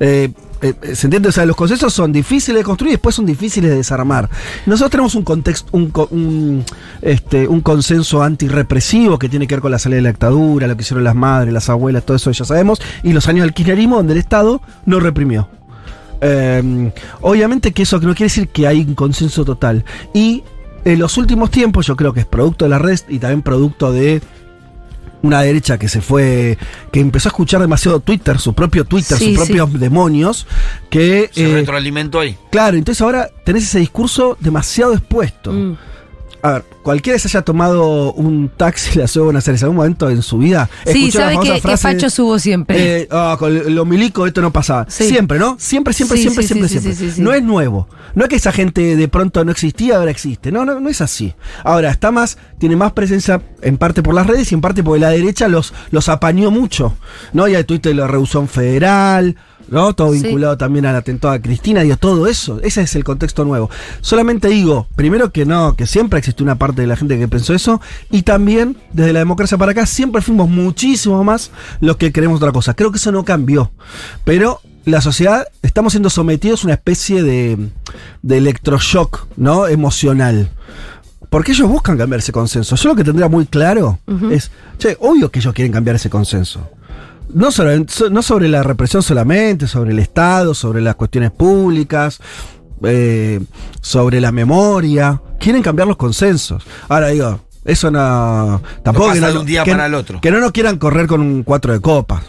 Eh, 0.00 0.30
eh, 0.62 0.94
¿Se 0.94 1.08
entiende? 1.08 1.28
O 1.28 1.32
sea, 1.32 1.44
los 1.44 1.56
consensos 1.56 1.92
son 1.92 2.12
difíciles 2.12 2.60
de 2.60 2.64
construir 2.64 2.92
y 2.92 2.94
después 2.94 3.16
son 3.16 3.26
difíciles 3.26 3.68
de 3.68 3.76
desarmar. 3.76 4.30
Nosotros 4.64 4.92
tenemos 4.92 5.14
un 5.16 5.24
contexto, 5.24 5.68
un, 5.72 6.64
este, 7.02 7.48
un 7.48 7.60
consenso 7.62 8.22
antirrepresivo 8.22 9.18
que 9.18 9.28
tiene 9.28 9.48
que 9.48 9.56
ver 9.56 9.62
con 9.62 9.72
la 9.72 9.80
salida 9.80 9.96
de 9.96 10.02
la 10.02 10.08
dictadura, 10.10 10.68
lo 10.68 10.76
que 10.76 10.82
hicieron 10.82 11.02
las 11.02 11.16
madres, 11.16 11.52
las 11.52 11.68
abuelas, 11.68 12.04
todo 12.04 12.16
eso 12.16 12.30
ya 12.30 12.44
sabemos, 12.44 12.80
y 13.02 13.12
los 13.12 13.26
años 13.26 13.42
del 13.44 13.54
kirchnerismo 13.54 13.96
donde 13.96 14.12
el 14.12 14.20
Estado 14.20 14.62
no 14.86 15.00
reprimió. 15.00 15.48
Eh, 16.20 16.92
obviamente 17.22 17.72
que 17.72 17.82
eso 17.82 17.98
no 17.98 18.14
quiere 18.14 18.26
decir 18.26 18.48
que 18.48 18.68
hay 18.68 18.82
un 18.82 18.94
consenso 18.94 19.44
total. 19.44 19.84
Y 20.14 20.44
en 20.84 21.00
los 21.00 21.18
últimos 21.18 21.50
tiempos, 21.50 21.86
yo 21.86 21.96
creo 21.96 22.12
que 22.12 22.20
es 22.20 22.26
producto 22.26 22.64
de 22.64 22.68
la 22.68 22.78
red 22.78 23.00
y 23.08 23.18
también 23.18 23.42
producto 23.42 23.92
de 23.92 24.22
una 25.22 25.40
derecha 25.42 25.78
que 25.78 25.88
se 25.88 26.00
fue, 26.00 26.58
que 26.90 27.00
empezó 27.00 27.28
a 27.28 27.30
escuchar 27.30 27.60
demasiado 27.60 28.00
Twitter, 28.00 28.38
su 28.38 28.54
propio 28.54 28.84
Twitter, 28.84 29.16
Sí, 29.18 29.34
sus 29.34 29.46
sí. 29.46 29.52
propios 29.54 29.80
demonios, 29.80 30.46
que... 30.90 31.30
Se 31.32 31.50
eh, 31.50 31.54
retroalimentó 31.54 32.20
ahí. 32.20 32.36
claro, 32.50 32.76
entonces 32.76 33.00
ahora 33.02 33.30
tenés 33.44 33.64
ese 33.64 33.78
discurso 33.78 34.36
demasiado 34.40 34.92
expuesto. 34.94 35.52
Mm. 35.52 35.76
A 36.44 36.52
ver, 36.54 36.64
cualquiera 36.82 37.14
que 37.16 37.20
se 37.20 37.28
haya 37.28 37.42
tomado 37.44 38.12
un 38.14 38.48
taxi 38.48 38.98
la 38.98 39.06
ciudad 39.06 39.22
de 39.22 39.26
Buenos 39.26 39.46
Aires 39.46 39.62
en 39.62 39.66
algún 39.66 39.76
momento 39.76 40.10
en 40.10 40.22
su 40.22 40.38
vida. 40.38 40.68
Sí, 40.84 41.12
sabe 41.12 41.38
que, 41.40 41.52
que 41.52 41.60
frase, 41.60 41.82
Facho 41.92 42.10
subo 42.10 42.38
siempre. 42.40 43.02
eh, 43.02 43.08
ah, 43.12 43.36
con 43.38 43.74
lo 43.74 43.84
milico 43.84 44.26
esto 44.26 44.42
no 44.42 44.52
pasaba. 44.52 44.86
Sí. 44.88 45.04
Siempre, 45.08 45.38
¿no? 45.38 45.56
Siempre, 45.60 45.94
siempre, 45.94 46.16
Sí, 46.16 46.22
siempre, 46.24 46.42
sí, 46.42 46.48
siempre, 46.68 46.94
siempre. 46.94 47.22
No 47.22 47.32
es 47.32 47.42
nuevo. 47.44 47.88
No 48.16 48.24
es 48.24 48.28
que 48.28 48.36
esa 48.36 48.50
gente 48.50 48.96
de 48.96 49.08
pronto 49.08 49.44
no 49.44 49.52
existía, 49.52 49.96
ahora 49.98 50.10
existe. 50.10 50.50
No, 50.50 50.64
no, 50.64 50.80
no 50.80 50.88
es 50.88 51.00
así. 51.00 51.32
Ahora, 51.62 51.90
está 51.90 52.10
más, 52.10 52.36
tiene 52.58 52.74
más 52.74 52.90
presencia 52.92 53.40
en 53.62 53.78
parte 53.78 54.02
por 54.02 54.14
las 54.14 54.26
redes 54.26 54.50
y 54.50 54.56
en 54.56 54.60
parte 54.60 54.82
porque 54.82 55.00
la 55.00 55.10
derecha 55.10 55.46
los, 55.46 55.72
los 55.92 56.08
apañó 56.08 56.50
mucho. 56.50 56.96
¿No? 57.32 57.46
Ya 57.46 57.62
Twitter 57.62 57.94
la 57.94 58.08
en 58.08 58.48
federal, 58.48 59.36
¿no? 59.72 59.92
Todo 59.94 60.12
Sí. 60.12 60.22
vinculado 60.22 60.56
también 60.56 60.86
al 60.86 60.94
atentado 60.94 61.34
a 61.34 61.40
Cristina, 61.40 61.80
digo, 61.82 61.96
todo 61.96 62.26
eso. 62.26 62.60
Ese 62.62 62.82
es 62.82 62.94
el 62.94 63.02
contexto 63.04 63.44
nuevo. 63.44 63.70
Solamente 64.02 64.48
digo, 64.48 64.86
primero 64.94 65.32
que 65.32 65.46
no, 65.46 65.74
que 65.74 65.86
siempre 65.86 66.18
existió 66.18 66.44
una 66.44 66.56
parte 66.56 66.82
de 66.82 66.86
la 66.86 66.96
gente 66.96 67.18
que 67.18 67.26
pensó 67.26 67.54
eso, 67.54 67.80
y 68.10 68.22
también, 68.22 68.76
desde 68.92 69.12
la 69.12 69.18
democracia 69.20 69.58
para 69.58 69.72
acá, 69.72 69.86
siempre 69.86 70.22
fuimos 70.22 70.48
muchísimo 70.48 71.24
más 71.24 71.50
los 71.80 71.96
que 71.96 72.12
queremos 72.12 72.36
otra 72.36 72.52
cosa. 72.52 72.74
Creo 72.74 72.92
que 72.92 72.98
eso 72.98 73.10
no 73.10 73.24
cambió. 73.24 73.72
Pero 74.24 74.60
la 74.84 75.00
sociedad, 75.00 75.46
estamos 75.62 75.92
siendo 75.94 76.10
sometidos 76.10 76.62
a 76.62 76.66
una 76.66 76.74
especie 76.74 77.22
de, 77.22 77.56
de 78.22 78.36
electroshock, 78.38 79.26
¿no? 79.36 79.66
Emocional. 79.68 80.50
Porque 81.30 81.52
ellos 81.52 81.66
buscan 81.68 81.96
cambiar 81.96 82.18
ese 82.18 82.30
consenso. 82.30 82.76
Yo 82.76 82.90
lo 82.90 82.94
que 82.94 83.04
tendría 83.04 83.26
muy 83.28 83.46
claro 83.46 83.98
es, 84.30 84.50
che, 84.78 84.98
obvio 85.00 85.30
que 85.30 85.38
ellos 85.38 85.54
quieren 85.54 85.72
cambiar 85.72 85.96
ese 85.96 86.10
consenso. 86.10 86.68
No 87.30 87.50
sobre, 87.50 87.84
so- 87.88 88.10
no 88.10 88.22
sobre 88.22 88.48
la 88.48 88.62
represión 88.62 89.02
solamente, 89.02 89.66
sobre 89.66 89.92
el 89.92 89.98
Estado, 89.98 90.54
sobre 90.54 90.80
las 90.82 90.96
cuestiones 90.96 91.30
públicas, 91.30 92.20
eh, 92.84 93.40
sobre 93.80 94.20
la 94.20 94.32
memoria. 94.32 95.20
Quieren 95.38 95.62
cambiar 95.62 95.88
los 95.88 95.96
consensos. 95.96 96.62
Ahora 96.88 97.08
digo, 97.08 97.40
eso 97.64 97.90
no. 97.90 98.60
Tampoco 98.82 99.08
pasa 99.08 99.26
que 99.28 99.32
de 99.32 99.38
un 99.38 99.46
día 99.46 99.64
que- 99.64 99.70
para 99.72 99.86
el 99.86 99.94
otro. 99.94 100.20
Que 100.20 100.30
no 100.30 100.40
nos 100.40 100.52
quieran 100.52 100.78
correr 100.78 101.06
con 101.06 101.20
un 101.20 101.42
cuatro 101.42 101.72
de 101.72 101.80
copas. 101.80 102.22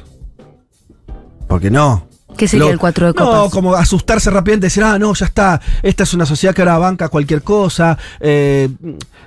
Porque 1.47 1.69
no. 1.69 2.07
¿Qué 2.37 2.47
sería 2.47 2.65
Lo- 2.65 2.71
el 2.71 2.79
cuatro 2.79 3.05
de 3.07 3.13
No, 3.19 3.25
copas? 3.25 3.51
como 3.51 3.75
asustarse 3.75 4.31
rápidamente, 4.31 4.65
decir, 4.67 4.83
ah, 4.83 4.97
no, 4.97 5.13
ya 5.13 5.27
está, 5.27 5.61
esta 5.83 6.03
es 6.03 6.13
una 6.15 6.25
sociedad 6.25 6.55
que 6.55 6.61
ahora 6.63 6.79
banca 6.79 7.09
cualquier 7.09 7.43
cosa. 7.43 7.95
Eh, 8.19 8.69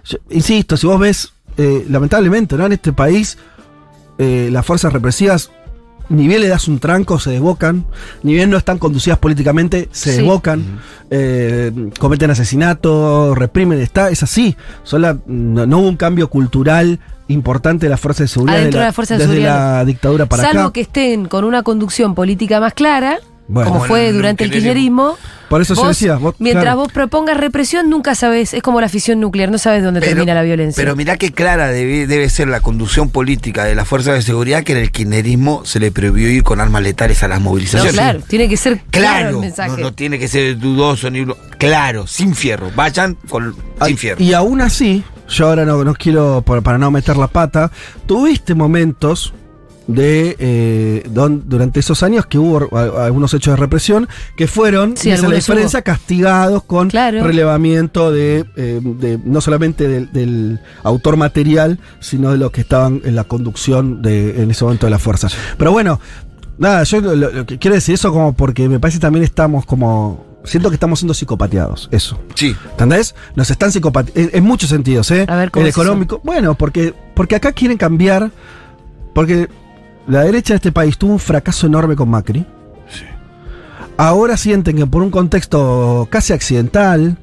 yo- 0.05 0.19
insisto, 0.31 0.77
si 0.77 0.87
vos 0.89 0.99
ves, 0.99 1.33
eh, 1.57 1.87
lamentablemente, 1.89 2.57
¿no? 2.57 2.67
En 2.67 2.73
este 2.73 2.93
país, 2.93 3.39
eh, 4.19 4.49
las 4.53 4.65
fuerzas 4.65 4.93
represivas, 4.93 5.51
ni 6.09 6.29
bien 6.29 6.41
le 6.41 6.49
das 6.49 6.69
un 6.69 6.79
tranco, 6.79 7.19
se 7.19 7.31
desbocan, 7.31 7.85
ni 8.23 8.33
bien 8.35 8.49
no 8.51 8.57
están 8.57 8.79
conducidas 8.79 9.19
políticamente, 9.19 9.89
se 9.93 10.13
Sí. 10.13 10.17
desbocan, 10.19 10.81
eh, 11.11 11.73
cometen 11.99 12.31
asesinatos, 12.31 13.37
reprimen, 13.37 13.81
está, 13.81 14.11
es 14.11 14.23
así. 14.23 14.57
Son 14.85 15.03
la- 15.03 15.17
no, 15.27 15.67
no 15.67 15.79
hubo 15.79 15.89
un 15.89 15.97
cambio 15.97 16.29
cultural 16.31 17.01
importante 17.29 17.87
de 17.87 17.91
la 17.91 17.97
fuerza 17.97 18.23
de 18.23 18.29
seguridad 18.29 18.59
de 18.59 18.65
de 18.71 18.79
la 18.79 18.93
fuerza 18.93 19.15
de 19.15 19.19
desde 19.19 19.33
seguridad. 19.33 19.79
la 19.79 19.85
dictadura 19.85 20.27
para 20.27 20.45
Salvo 20.45 20.61
acá. 20.61 20.73
que 20.75 20.81
estén 20.83 21.27
con 21.27 21.43
una 21.45 21.65
conducción 21.65 22.15
política 22.15 22.61
más 22.61 22.73
clara, 22.73 23.19
Bueno. 23.49 23.71
como 23.71 23.85
fue 23.85 24.13
durante 24.13 24.45
el 24.45 24.51
kirchnerismo. 24.51 25.17
Por 25.49 25.63
eso 25.63 25.75
yo 25.75 25.83
vos, 25.83 25.89
decía, 25.91 26.17
vos- 26.17 26.35
mientras 26.41 26.65
claro. 26.65 26.79
vos 26.81 26.93
propongas 26.93 27.37
represión, 27.37 27.89
nunca 27.89 28.17
sabes, 28.17 28.53
es 28.53 28.63
como 28.65 28.81
la 28.81 28.89
fisión 28.89 29.21
nuclear, 29.21 29.49
no 29.49 29.59
sabes 29.59 29.85
dónde 29.85 30.01
termina 30.01 30.35
la 30.35 30.43
violencia. 30.43 30.83
Pero 30.83 30.97
mirá 30.97 31.17
qué 31.17 31.31
clara 31.31 31.69
debe, 31.69 32.09
debe 32.09 32.29
ser 32.29 32.49
la 32.49 32.59
conducción 32.59 33.11
política 33.11 33.63
de 33.65 33.77
las 33.77 33.87
fuerzas 33.87 34.15
de 34.15 34.23
seguridad 34.23 34.65
que 34.65 34.73
en 34.73 34.79
el 34.79 34.91
kirchnerismo 34.91 35.65
se 35.65 35.79
le 35.79 35.93
prohibió 35.93 36.29
ir 36.29 36.43
con 36.43 36.61
armas 36.61 36.83
letales 36.83 37.23
a 37.23 37.29
las 37.29 37.39
no, 37.39 37.51
movilizaciones. 37.51 37.93
claro, 37.95 38.21
tiene 38.27 38.49
que 38.49 38.57
ser 38.57 38.81
claro, 38.91 39.07
Claro, 39.21 39.29
el 39.31 39.37
mensaje. 39.37 39.71
no, 39.71 39.77
no 39.79 39.93
tiene 39.95 40.19
que 40.19 40.27
ser 40.27 40.59
dudoso 40.59 41.09
ni 41.13 41.25
claro, 41.59 42.09
sin 42.09 42.35
fierro. 42.35 42.73
Vayan 42.75 43.17
con 43.29 43.55
sin 43.87 43.97
fierro. 43.97 44.21
Y 44.21 44.33
aún 44.33 44.61
así, 44.61 45.05
yo 45.29 45.47
ahora 45.47 45.65
no, 45.65 45.85
no 45.85 45.95
quiero, 45.95 46.43
para 46.43 46.77
no 46.79 46.91
meter 46.91 47.17
la 47.17 47.29
pata, 47.29 47.71
tuviste 48.07 48.57
momentos 48.57 49.33
de 49.87 50.35
eh, 50.41 51.03
don- 51.11 51.45
durante 51.49 51.79
esos 51.81 52.03
años 52.03 52.27
que 52.27 52.39
hubo 52.39 52.69
a- 52.77 53.07
algunos 53.07 53.33
hechos 53.35 53.53
de 53.53 53.57
represión 53.57 54.09
que 54.37 54.47
fueron, 54.49 54.97
Sí, 54.97 55.11
la 55.11 55.17
diferencia, 55.31 55.79
hubo. 55.79 55.85
castigados 55.85 56.63
con 56.65 56.91
Claro. 56.91 57.23
relevamiento 57.25 58.11
de, 58.11 58.45
eh, 58.57 58.81
de- 58.83 59.19
no 59.25 59.41
solamente 59.41 59.87
del, 59.87 60.13
del 60.13 60.61
autor 60.83 61.17
material, 61.17 61.79
sino 62.01 62.33
de 62.33 62.39
los 62.39 62.51
que 62.51 62.63
estaban 62.63 63.01
en 63.05 63.15
la 63.15 63.25
conducción 63.25 64.03
de, 64.03 64.43
en 64.43 64.51
ese 64.51 64.65
momento 64.65 64.87
de 64.87 64.91
la 64.91 64.99
fuerza. 64.99 65.29
Pero 65.57 65.71
bueno, 65.71 66.01
nada, 66.59 66.83
yo 66.83 67.01
lo, 67.01 67.47
que 67.47 67.59
quiero 67.59 67.75
decir 67.77 67.95
eso 67.95 68.13
como 68.13 68.33
porque 68.35 68.69
me 68.69 68.81
parece 68.81 68.99
que 68.99 69.03
también 69.03 69.25
estamos 69.25 69.67
como... 69.67 70.25
Siento 70.45 70.69
que 70.69 70.75
estamos 70.75 71.01
siendo 71.01 71.13
psicopateados, 71.13 71.89
eso. 71.91 72.21
Sí. 72.37 72.55
¿Entendés? 72.71 73.15
Nos 73.35 73.51
están 73.51 73.73
psicopateando, 73.73 74.21
en, 74.21 74.31
en 74.33 74.45
muchos 74.45 74.71
sentidos, 74.71 75.11
¿eh? 75.11 75.27
A 75.29 75.35
ver, 75.37 75.51
¿cómo 75.51 75.63
el 75.65 75.69
es 75.71 75.75
eso? 75.75 75.83
económico. 75.83 76.21
Bueno, 76.23 76.55
porque, 76.57 76.95
porque 77.15 77.35
acá 77.35 77.51
quieren 77.53 77.77
cambiar, 77.77 78.31
porque 79.13 79.49
la 80.09 80.23
derecha 80.23 80.55
de 80.55 80.57
este 80.57 80.73
país 80.73 80.97
tuvo 80.99 81.13
un 81.13 81.19
fracaso 81.19 81.67
enorme 81.67 81.97
con 81.97 82.09
Macri. 82.09 82.45
Ahora 83.99 84.37
sienten 84.37 84.77
que 84.77 84.87
por 84.87 85.03
un 85.03 85.11
contexto 85.11 86.07
casi 86.11 86.35
accidental, 86.35 87.17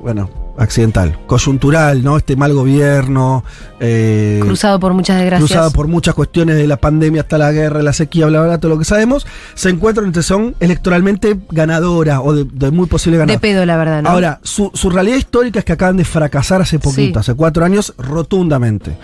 bueno, 0.00 0.30
accidental, 0.58 1.18
coyuntural, 1.26 2.04
¿no? 2.04 2.16
Este 2.16 2.36
mal 2.36 2.54
gobierno, 2.54 3.42
eh, 3.80 4.38
Cruzado 4.42 4.78
por 4.78 4.94
muchas 4.94 5.18
desgracias. 5.18 5.50
cruzado 5.50 5.70
por 5.72 5.88
muchas 5.88 6.14
cuestiones 6.14 6.56
de 6.56 6.68
la 6.68 6.76
pandemia 6.76 7.22
hasta 7.22 7.36
la 7.36 7.50
guerra, 7.50 7.82
la 7.82 7.92
sequía, 7.92 8.26
bla, 8.26 8.38
bla, 8.38 8.48
bla, 8.50 8.58
todo 8.60 8.70
lo 8.70 8.78
que 8.78 8.84
sabemos, 8.84 9.26
se 9.54 9.68
encuentran 9.70 10.06
entre 10.06 10.22
son 10.22 10.54
electoralmente 10.60 11.36
ganadora 11.50 12.20
o 12.22 12.32
de, 12.32 12.44
de 12.44 12.70
muy 12.70 12.86
posible 12.86 13.18
ganadora. 13.18 13.34
de 13.34 13.40
pedo, 13.40 13.66
la 13.66 13.76
verdad, 13.76 14.02
¿no? 14.02 14.08
Ahora, 14.10 14.38
su, 14.44 14.70
su 14.72 14.88
realidad 14.88 15.16
histórica 15.16 15.58
es 15.58 15.64
que 15.64 15.72
acaban 15.72 15.96
de 15.96 16.04
fracasar 16.04 16.62
hace 16.62 16.78
poquito, 16.78 17.14
Sí. 17.18 17.30
hace 17.30 17.34
cuatro 17.34 17.64
años, 17.64 17.92
rotundamente. 17.98 18.96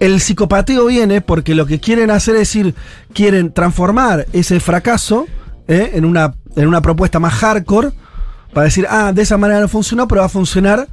El 0.00 0.20
psicopateo 0.20 0.86
viene 0.86 1.20
porque 1.20 1.54
lo 1.54 1.66
que 1.66 1.80
quieren 1.80 2.10
hacer 2.10 2.34
es 2.34 2.40
decir, 2.40 2.74
quieren 3.12 3.52
transformar 3.52 4.26
ese 4.32 4.58
fracaso 4.60 5.26
¿eh? 5.68 5.92
en, 5.94 6.04
una, 6.04 6.34
en 6.56 6.66
una 6.66 6.82
propuesta 6.82 7.18
más 7.20 7.34
hardcore 7.34 7.90
para 8.52 8.64
decir, 8.64 8.86
ah, 8.90 9.12
de 9.12 9.22
esa 9.22 9.36
manera 9.38 9.60
no 9.60 9.68
funcionó, 9.68 10.08
pero 10.08 10.20
va 10.20 10.26
a 10.26 10.30
funcionar 10.30 10.88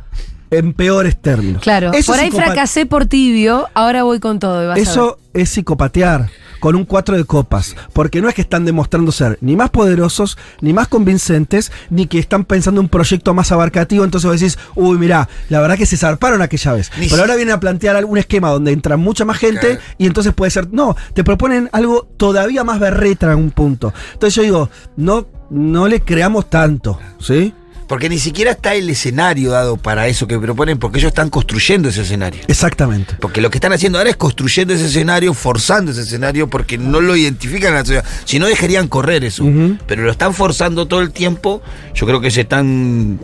en 0.52 0.74
peores 0.74 1.20
términos. 1.22 1.62
Claro, 1.62 1.92
Eso 1.94 2.12
por 2.12 2.22
ahí 2.22 2.32
fracasé 2.32 2.86
por 2.86 3.06
tibio, 3.06 3.68
ahora 3.74 4.04
voy 4.04 4.20
con 4.20 4.40
todo. 4.40 4.64
y 4.64 4.68
vas 4.68 4.74
a 4.74 4.80
ver. 4.80 4.84
Eso 4.84 5.20
es 5.34 5.50
psicopatear 5.50 6.30
con 6.60 6.76
un 6.76 6.86
cuatro 6.86 7.16
de 7.18 7.24
copas. 7.26 7.76
Porque 7.94 8.22
no 8.22 8.30
es 8.30 8.36
que 8.36 8.42
están 8.42 8.66
demostrando 8.66 9.12
ser 9.12 9.38
ni 9.42 9.56
más 9.56 9.70
poderosos, 9.70 10.38
ni 10.62 10.74
más 10.74 10.88
convincentes, 10.88 11.72
ni 11.90 12.08
que 12.08 12.20
están 12.20 12.46
pensando 12.46 12.82
en 12.82 12.86
un 12.86 12.90
proyecto 12.90 13.34
más 13.34 13.52
abarcativo. 13.52 14.04
Entonces 14.04 14.30
vos 14.30 14.40
decís, 14.40 14.58
uy, 14.76 14.98
mirá, 14.98 15.28
la 15.50 15.60
verdad 15.62 15.78
que 15.78 15.86
se 15.86 15.98
zarparon 15.98 16.42
aquella 16.42 16.74
vez. 16.74 16.92
Ni 17.00 17.08
Pero 17.08 17.22
ahora 17.22 17.36
vienen 17.36 17.56
a 17.56 17.60
plantear 17.60 17.96
algún 17.96 18.18
esquema 18.18 18.50
donde 18.50 18.72
entra 18.72 18.98
mucha 18.98 19.26
más 19.26 19.38
gente 19.38 19.60
Claro. 19.60 19.82
y 19.98 20.06
entonces 20.06 20.34
puede 20.34 20.52
ser. 20.52 20.68
No, 20.72 20.96
te 21.14 21.24
proponen 21.24 21.70
algo 21.72 22.08
todavía 22.18 22.64
más 22.64 22.80
berretra 22.80 23.34
en 23.34 23.40
un 23.40 23.52
punto. 23.52 23.94
Entonces 24.14 24.36
yo 24.36 24.44
digo, 24.44 24.70
no, 24.96 25.28
no 25.50 25.88
le 25.88 26.02
creamos 26.02 26.50
tanto, 26.50 27.00
¿sí? 27.20 27.54
Porque 27.90 28.08
ni 28.08 28.20
siquiera 28.20 28.52
está 28.52 28.76
el 28.76 28.88
escenario 28.88 29.50
dado 29.50 29.76
para 29.76 30.06
eso 30.08 30.28
que 30.28 30.38
proponen, 30.38 30.78
porque 30.78 31.00
ellos 31.00 31.10
están 31.10 31.32
construyendo 31.32 31.90
ese 31.90 32.04
escenario. 32.04 32.40
Exactamente. 32.48 33.16
Porque 33.20 33.42
lo 33.42 33.50
que 33.50 33.58
están 33.58 33.74
haciendo 33.74 33.98
ahora 33.98 34.12
es 34.12 34.16
construyendo 34.16 34.76
ese 34.76 34.86
escenario, 34.86 35.34
forzando 35.34 35.92
ese 35.92 36.02
escenario, 36.02 36.48
porque 36.48 36.78
no 36.78 37.02
lo 37.02 37.16
identifican 37.16 37.70
en 37.70 37.74
la 37.74 37.80
sociedad. 37.80 38.06
Si 38.26 38.38
no, 38.38 38.46
dejarían 38.46 38.88
correr 38.88 39.24
eso. 39.24 39.44
Pero 39.88 40.04
lo 40.04 40.12
están 40.12 40.36
forzando 40.36 40.88
todo 40.88 41.02
el 41.02 41.10
tiempo. 41.10 41.64
Yo 41.96 42.06
creo 42.06 42.22
que 42.22 42.30
se 42.30 42.42
están 42.42 43.20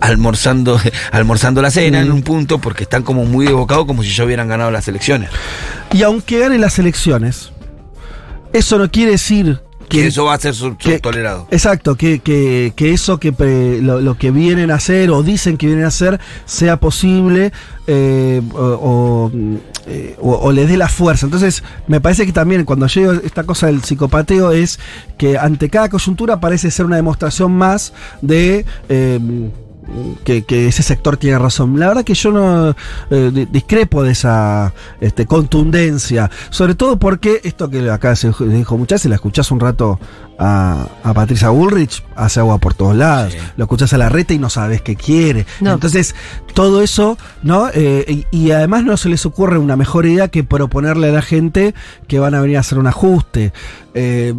almorzando, 0.00 0.80
almorzando 1.12 1.62
la 1.62 1.70
cena 1.70 2.00
en 2.00 2.10
un 2.10 2.22
punto, 2.22 2.58
porque 2.58 2.82
están 2.82 3.04
como 3.04 3.24
muy 3.24 3.46
evocados 3.46 3.86
como 3.86 4.02
si 4.02 4.10
ya 4.10 4.24
hubieran 4.24 4.48
ganado 4.48 4.72
las 4.72 4.88
elecciones. 4.88 5.30
Y 5.92 6.02
aunque 6.02 6.40
ganen 6.40 6.60
las 6.60 6.80
elecciones, 6.80 7.52
eso 8.52 8.78
no 8.78 8.90
quiere 8.90 9.12
decir 9.12 9.60
Que 9.90 10.06
eso 10.06 10.24
va 10.24 10.34
a 10.34 10.38
ser 10.38 10.54
su- 10.54 10.76
que- 10.76 10.98
tolerado. 11.00 11.46
Exacto, 11.50 11.96
que, 11.96 12.20
que, 12.20 12.72
que 12.76 12.92
eso 12.92 13.18
que 13.18 13.32
pre- 13.32 13.80
lo, 13.82 14.00
lo 14.00 14.16
que 14.16 14.30
vienen 14.30 14.70
a 14.70 14.74
hacer 14.76 15.10
o 15.10 15.22
dicen 15.22 15.56
que 15.56 15.66
vienen 15.66 15.84
a 15.84 15.88
hacer 15.88 16.20
sea 16.46 16.78
posible 16.78 17.52
eh, 17.86 18.40
o, 18.54 18.58
o, 18.58 19.32
eh, 19.86 20.16
o- 20.20 20.34
o 20.36 20.52
les 20.52 20.68
dé 20.68 20.76
la 20.76 20.88
fuerza. 20.88 21.26
Entonces, 21.26 21.62
me 21.88 22.00
parece 22.00 22.24
que 22.24 22.32
también 22.32 22.64
cuando 22.64 22.86
llega 22.86 23.20
esta 23.24 23.44
cosa 23.44 23.66
del 23.66 23.80
psicopateo 23.82 24.52
es 24.52 24.78
que 25.18 25.36
ante 25.36 25.68
cada 25.70 25.88
coyuntura 25.88 26.40
parece 26.40 26.70
ser 26.70 26.86
una 26.86 26.96
demostración 26.96 27.52
más 27.52 27.92
de... 28.22 28.64
eh, 28.88 29.18
que, 30.24 30.42
que 30.44 30.68
ese 30.68 30.82
sector 30.82 31.16
tiene 31.16 31.38
razón. 31.38 31.78
La 31.78 31.88
verdad 31.88 32.04
que 32.04 32.14
yo 32.14 32.30
no 32.32 32.74
eh, 33.10 33.30
di- 33.32 33.46
discrepo 33.46 34.02
de 34.02 34.12
esa 34.12 34.72
este, 35.00 35.26
contundencia, 35.26 36.30
sobre 36.50 36.74
todo 36.74 36.98
porque 36.98 37.40
esto 37.44 37.68
que 37.70 37.90
acá 37.90 38.14
se 38.16 38.28
dijo- 38.28 38.44
dijo 38.44 38.76
muchas, 38.78 39.02
si 39.02 39.08
la 39.08 39.16
escuchás 39.16 39.50
un 39.50 39.60
rato 39.60 39.98
a, 40.38 40.86
a 41.04 41.12
Patricia 41.14 41.50
Bullrich, 41.50 42.02
hace 42.16 42.40
agua 42.40 42.58
por 42.58 42.72
todos 42.74 42.96
lados, 42.96 43.36
lo 43.56 43.64
escuchás 43.64 43.92
a 43.92 43.98
la 43.98 44.08
reta 44.08 44.32
y 44.32 44.38
no 44.38 44.48
sabes 44.48 44.80
qué 44.80 44.96
quiere. 44.96 45.44
No. 45.60 45.72
Entonces, 45.74 46.14
todo 46.54 46.82
eso, 46.82 47.18
¿no? 47.42 47.68
Eh, 47.74 48.24
y, 48.32 48.36
y 48.36 48.50
además 48.52 48.84
no 48.84 48.96
se 48.96 49.08
les 49.10 49.26
ocurre 49.26 49.58
una 49.58 49.76
mejor 49.76 50.06
idea 50.06 50.28
que 50.28 50.42
proponerle 50.44 51.08
a 51.08 51.12
la 51.12 51.22
gente 51.22 51.74
que 52.08 52.18
van 52.18 52.34
a 52.34 52.40
venir 52.40 52.56
a 52.56 52.60
hacer 52.60 52.78
un 52.78 52.86
ajuste. 52.86 53.52
Eh, 53.92 54.32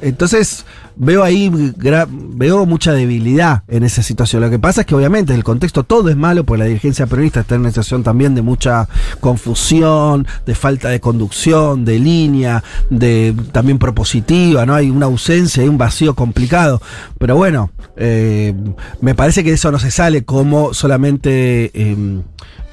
entonces, 0.00 0.64
veo 0.98 1.22
ahí, 1.22 1.50
veo 1.50 2.66
mucha 2.66 2.92
debilidad 2.92 3.62
en 3.68 3.84
esa 3.84 4.02
situación. 4.02 4.42
Lo 4.42 4.50
que 4.50 4.58
pasa 4.58 4.82
es 4.82 4.86
que 4.86 4.94
obviamente 4.94 5.34
el 5.34 5.44
contexto 5.44 5.84
todo 5.84 6.08
es 6.08 6.16
malo, 6.16 6.44
porque 6.44 6.58
la 6.58 6.64
dirigencia 6.66 7.06
peronista 7.06 7.40
está 7.40 7.54
en 7.54 7.62
una 7.62 7.70
situación 7.70 8.02
también 8.02 8.34
de 8.34 8.42
mucha 8.42 8.88
confusión, 9.20 10.26
de 10.44 10.54
falta 10.54 10.88
de 10.88 11.00
conducción, 11.00 11.84
de 11.84 11.98
línea, 11.98 12.62
de 12.90 13.34
también 13.52 13.78
propositiva, 13.78 14.66
¿no? 14.66 14.74
Hay 14.74 14.90
una 14.90 15.06
ausencia, 15.06 15.62
hay 15.62 15.68
un 15.68 15.78
vacío 15.78 16.14
complicado. 16.14 16.82
Pero 17.18 17.36
bueno, 17.36 17.70
eh, 17.96 18.54
me 19.00 19.14
parece 19.14 19.44
que 19.44 19.52
eso 19.52 19.70
no 19.70 19.78
se 19.78 19.90
sale 19.90 20.24
como 20.24 20.74
solamente... 20.74 21.70
eh, 21.74 22.22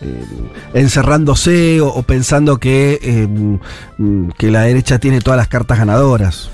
eh, 0.02 0.26
encerrándose 0.74 1.80
o, 1.80 1.88
o 1.88 2.04
pensando 2.04 2.58
que, 2.58 3.00
mm, 3.98 4.30
que 4.38 4.52
la 4.52 4.64
derecha 4.64 5.00
tiene 5.00 5.22
todas 5.22 5.38
las 5.38 5.48
cartas 5.48 5.80
ganadoras. 5.80 6.50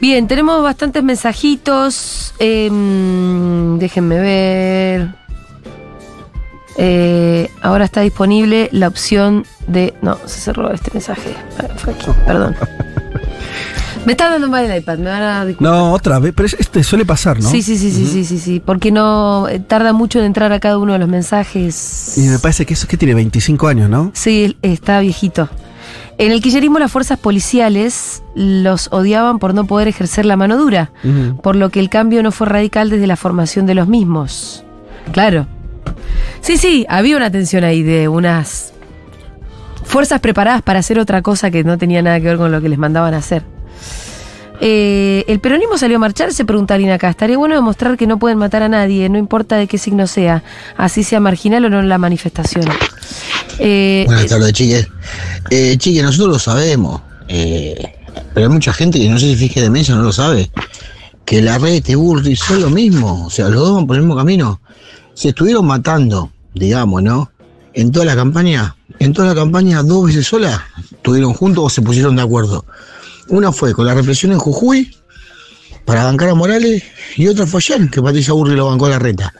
Bien, 0.00 0.26
tenemos 0.28 0.62
bastantes 0.62 1.02
mensajitos. 1.02 2.34
em, 2.38 3.78
déjenme 3.78 4.18
ver. 4.18 5.14
Eh, 6.76 7.48
ahora 7.62 7.84
está 7.84 8.00
disponible 8.00 8.68
la 8.72 8.88
opción 8.88 9.46
de. 9.66 9.94
No, 10.02 10.18
se 10.26 10.40
cerró 10.40 10.72
este 10.72 10.90
mensaje. 10.92 11.34
Fue 11.76 11.92
aquí, 11.94 12.06
Perdón. 12.26 12.56
Me 14.04 14.12
está 14.12 14.28
dando 14.28 14.48
mal 14.50 14.66
el 14.70 14.78
iPad, 14.82 14.98
me 14.98 15.08
van 15.08 15.22
a 15.22 15.46
disculpar. 15.46 15.72
No, 15.74 15.92
otra 15.92 16.18
vez, 16.18 16.34
pero 16.36 16.46
este 16.46 16.82
suele 16.84 17.06
pasar, 17.06 17.40
¿no? 17.40 17.48
Sí, 17.48 17.62
sí, 17.62 17.78
sí, 17.78 17.90
sí, 17.90 18.06
sí, 18.06 18.24
sí, 18.24 18.38
sí. 18.38 18.60
Porque 18.60 18.92
no 18.92 19.48
eh, 19.48 19.60
tarda 19.60 19.94
mucho 19.94 20.18
en 20.18 20.26
entrar 20.26 20.52
a 20.52 20.60
cada 20.60 20.76
uno 20.76 20.92
de 20.92 20.98
los 20.98 21.08
mensajes. 21.08 22.18
Y 22.18 22.22
me 22.22 22.38
parece 22.38 22.66
que 22.66 22.74
eso 22.74 22.86
que 22.86 22.98
tiene 22.98 23.14
25 23.14 23.66
años, 23.66 23.88
¿no? 23.88 24.10
Sí, 24.12 24.58
está 24.60 25.00
viejito. 25.00 25.48
En 26.16 26.30
el 26.30 26.40
kirchnerismo 26.40 26.78
las 26.78 26.92
fuerzas 26.92 27.18
policiales 27.18 28.22
los 28.34 28.88
odiaban 28.92 29.38
por 29.38 29.54
no 29.54 29.64
poder 29.64 29.88
ejercer 29.88 30.26
la 30.26 30.36
mano 30.36 30.56
dura, 30.56 30.92
por 31.42 31.56
lo 31.56 31.70
que 31.70 31.80
el 31.80 31.88
cambio 31.88 32.22
no 32.22 32.30
fue 32.30 32.46
radical 32.46 32.90
desde 32.90 33.06
la 33.06 33.16
formación 33.16 33.66
de 33.66 33.74
los 33.74 33.88
mismos. 33.88 34.64
Claro. 35.12 35.46
Sí, 36.40 36.56
sí, 36.56 36.86
había 36.88 37.16
una 37.16 37.30
tensión 37.30 37.64
ahí 37.64 37.82
de 37.82 38.08
unas 38.08 38.72
fuerzas 39.84 40.20
preparadas 40.20 40.62
para 40.62 40.78
hacer 40.78 40.98
otra 40.98 41.22
cosa 41.22 41.50
que 41.50 41.64
no 41.64 41.78
tenía 41.78 42.02
nada 42.02 42.20
que 42.20 42.26
ver 42.26 42.36
con 42.36 42.52
lo 42.52 42.60
que 42.60 42.68
les 42.68 42.78
mandaban 42.78 43.14
a 43.14 43.18
hacer. 43.18 43.44
Eh, 44.66 45.26
el 45.28 45.40
peronismo 45.40 45.76
salió 45.76 45.98
a 45.98 46.00
marchar, 46.00 46.32
se 46.32 46.46
pregunta 46.46 46.72
Alina 46.72 46.94
acá. 46.94 47.10
Estaría 47.10 47.36
bueno 47.36 47.54
demostrar 47.54 47.98
que 47.98 48.06
no 48.06 48.18
pueden 48.18 48.38
matar 48.38 48.62
a 48.62 48.68
nadie, 48.70 49.10
no 49.10 49.18
importa 49.18 49.56
de 49.56 49.66
qué 49.66 49.76
signo 49.76 50.06
sea, 50.06 50.42
así 50.78 51.04
sea 51.04 51.20
marginal 51.20 51.66
o 51.66 51.68
no 51.68 51.80
en 51.80 51.90
la 51.90 51.98
manifestación. 51.98 52.64
Eh, 53.58 54.04
Buenas 54.06 54.24
tardes, 54.24 54.54
chiques. 54.54 54.88
Eh, 55.50 55.76
chiques, 55.76 56.02
nosotros 56.02 56.28
lo 56.32 56.38
sabemos, 56.38 57.02
eh, 57.28 57.94
pero 58.32 58.46
hay 58.46 58.52
mucha 58.54 58.72
gente 58.72 58.98
que 58.98 59.06
no 59.10 59.18
sé 59.18 59.26
si 59.26 59.36
fije 59.36 59.60
de 59.60 59.68
mesa, 59.68 59.96
no 59.96 60.02
lo 60.02 60.12
sabe, 60.12 60.50
que 61.26 61.42
la 61.42 61.58
red 61.58 61.82
de 61.82 61.94
Bullrich 61.94 62.42
son 62.42 62.62
lo 62.62 62.70
mismo, 62.70 63.26
o 63.26 63.30
sea, 63.30 63.50
los 63.50 63.60
dos 63.60 63.74
van 63.74 63.86
por 63.86 63.96
el 63.96 64.02
mismo 64.02 64.16
camino. 64.16 64.62
Se 65.12 65.28
estuvieron 65.28 65.66
matando, 65.66 66.32
digamos, 66.54 67.02
¿no? 67.02 67.30
En 67.74 67.92
toda 67.92 68.06
la 68.06 68.16
campaña, 68.16 68.76
En 68.98 69.12
toda 69.12 69.28
la 69.28 69.34
campaña, 69.34 69.82
dos 69.82 70.06
veces 70.06 70.26
sola, 70.26 70.64
estuvieron 70.90 71.34
juntos 71.34 71.64
o 71.64 71.68
se 71.68 71.82
pusieron 71.82 72.16
de 72.16 72.22
acuerdo. 72.22 72.64
Una 73.28 73.52
fue 73.52 73.72
con 73.72 73.86
la 73.86 73.94
represión 73.94 74.32
en 74.32 74.38
Jujuy, 74.38 74.94
para 75.84 76.04
bancar 76.04 76.30
a 76.30 76.34
Morales, 76.34 76.82
y 77.16 77.26
otra 77.26 77.46
fue 77.46 77.58
ayer, 77.58 77.90
que 77.90 78.02
Patricia 78.02 78.34
Burri 78.34 78.54
lo 78.54 78.66
bancó 78.66 78.86
a 78.86 78.90
la 78.90 78.98
reta. 78.98 79.32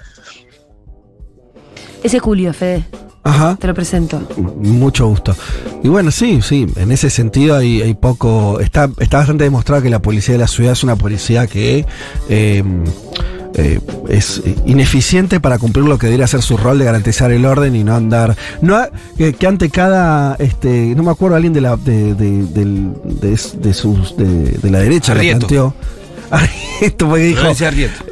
Ese 2.03 2.18
es 2.18 2.22
Julio, 2.22 2.53
Fede. 2.53 2.85
Ajá. 3.22 3.57
Te 3.57 3.66
lo 3.66 3.74
presento. 3.74 4.20
Mucho 4.37 5.09
gusto. 5.09 5.35
Y 5.82 5.89
bueno, 5.89 6.11
sí, 6.11 6.43
sí, 6.43 6.66
en 6.76 6.93
ese 6.93 7.09
sentido 7.09 7.57
hay, 7.57 7.80
hay 7.80 7.95
poco. 7.95 8.61
Está, 8.61 8.91
está 8.99 9.18
bastante 9.18 9.45
demostrado 9.45 9.82
que 9.82 9.89
la 9.89 10.03
policía 10.03 10.35
de 10.35 10.41
la 10.41 10.47
ciudad 10.47 10.72
es 10.72 10.85
una 10.85 10.97
policía 10.97 11.47
que 11.47 11.87
eh, 12.28 12.62
eh, 13.55 13.80
es 14.09 14.42
ineficiente 14.66 15.40
para 15.40 15.59
cumplir 15.59 15.84
lo 15.86 15.98
que 15.98 16.07
debería 16.07 16.26
ser 16.26 16.42
su 16.42 16.57
rol 16.57 16.78
de 16.78 16.84
garantizar 16.84 17.30
el 17.30 17.44
orden 17.46 17.74
y 17.76 17.84
no 17.84 17.94
andar. 17.94 18.36
No, 18.61 18.82
que, 19.16 19.32
que 19.34 19.46
ante 19.46 19.70
cada. 19.70 20.34
este 20.38 20.94
No 20.96 21.02
me 21.02 21.11
acuerdo, 21.11 21.36
alguien 21.36 21.52
de 21.52 21.61
la, 21.61 21.76
de, 21.76 22.14
de, 22.14 22.42
de, 22.44 23.38
de 23.61 23.74
sus, 23.74 24.16
de, 24.16 24.24
de 24.26 24.70
la 24.70 24.80
derecha 24.80 25.12
Arrieto. 25.12 25.38
planteó. 25.46 25.74
Esto 26.85 27.09
porque 27.09 27.24
dijo. 27.24 27.47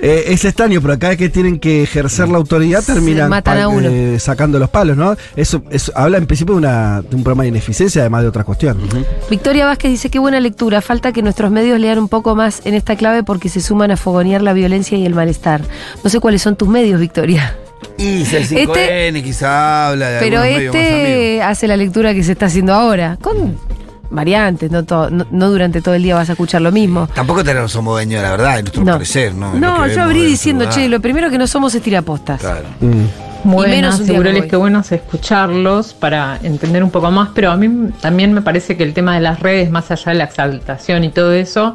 Eh, 0.01 0.25
es 0.29 0.45
extraño, 0.45 0.81
pero 0.81 0.99
cada 0.99 1.11
vez 1.11 1.18
que 1.18 1.29
tienen 1.29 1.59
que 1.59 1.83
ejercer 1.83 2.29
la 2.29 2.39
autoridad 2.39 2.83
terminan 2.83 3.29
matan 3.29 3.59
a 3.59 3.68
uno. 3.68 3.89
eh, 3.89 4.18
sacando 4.18 4.59
los 4.59 4.70
palos, 4.70 4.97
¿no? 4.97 5.14
Eso, 5.37 5.62
eso 5.70 5.93
habla 5.95 6.16
en 6.16 6.27
principio 6.27 6.55
de, 6.55 6.59
una, 6.61 7.03
de 7.03 7.14
un 7.14 7.23
problema 7.23 7.43
de 7.43 7.51
ineficiencia, 7.51 8.01
además 8.01 8.23
de 8.23 8.29
otra 8.29 8.45
cuestión. 8.45 8.79
Victoria 9.29 9.66
Vázquez 9.66 9.91
dice, 9.91 10.09
qué 10.09 10.18
buena 10.18 10.41
lectura, 10.41 10.81
falta 10.81 11.12
que 11.12 11.23
nuestros 11.23 11.51
medios 11.51 11.79
lean 11.79 11.99
un 11.99 12.09
poco 12.09 12.35
más 12.35 12.62
en 12.64 12.73
esta 12.73 12.97
clave 12.97 13.23
porque 13.23 13.51
se 13.51 13.61
suman 13.61 13.91
a 13.91 13.97
fogonear 13.99 14.41
la 14.41 14.55
violencia 14.55 14.97
y 14.97 15.05
el 15.05 15.14
malestar. 15.14 15.61
No 16.03 16.09
sé 16.09 16.18
cuáles 16.20 16.41
son 16.41 16.57
tus 16.57 16.68
medios, 16.68 16.99
Victoria. 16.99 17.55
Y 17.99 18.25
si 18.25 18.37
el 18.37 18.49
5N 18.49 19.23
quizá 19.23 19.89
habla 19.89 20.09
de 20.09 20.20
Pero 20.20 20.43
este 20.43 21.43
hace 21.43 21.68
la 21.68 21.77
lectura 21.77 22.14
que 22.14 22.23
se 22.23 22.33
está 22.33 22.47
haciendo 22.47 22.73
ahora, 22.73 23.18
con 23.20 23.59
variantes, 24.13 24.71
no, 24.71 24.85
to- 24.85 25.11
no, 25.11 25.27
no 25.31 25.51
durante 25.51 25.83
todo 25.83 25.95
el 25.95 26.03
día 26.03 26.15
vas 26.15 26.29
a 26.29 26.33
escuchar 26.33 26.63
lo 26.63 26.71
mismo. 26.71 27.09
Tampoco 27.15 27.43
tenemos 27.43 27.73
somos 27.73 27.95
dueños 27.95 28.21
de 28.21 28.29
la 28.29 28.31
verdad, 28.31 28.57
de 28.57 28.63
nuestro 28.63 28.85
No. 28.85 28.93
parecer, 28.93 29.35
¿no? 29.35 29.55
No, 29.55 29.83
que 29.85 29.95
yo 29.95 30.03
abrí 30.03 30.25
diciendo, 30.25 30.67
che, 30.71 30.89
lo 30.89 31.01
primero 31.01 31.31
que 31.31 31.39
no 31.39 31.47
somos 31.47 31.75
es 31.75 31.83
tirapostas. 31.83 32.41
Claro. 32.41 32.67
Mm. 32.81 33.05
menos 33.69 33.95
como 33.97 34.07
Seguroles, 34.07 34.43
hoy. 34.43 34.49
qué 34.49 34.57
bueno 34.57 34.81
es 34.81 34.93
escucharlos 34.93 35.95
para 35.95 36.39
entender 36.45 36.85
un 36.85 36.91
poco 36.91 37.11
más, 37.11 37.31
pero 37.35 37.51
a 37.51 37.57
mí 37.57 37.91
también 38.01 38.33
me 38.33 38.41
parece 38.43 38.77
que 38.77 38.85
el 38.85 38.93
tema 38.95 39.15
de 39.17 39.21
las 39.21 39.41
redes, 39.41 39.69
más 39.71 39.91
allá 39.91 40.13
de 40.13 40.19
la 40.19 40.25
exaltación 40.25 41.03
y 41.03 41.09
todo 41.09 41.33
eso, 41.33 41.75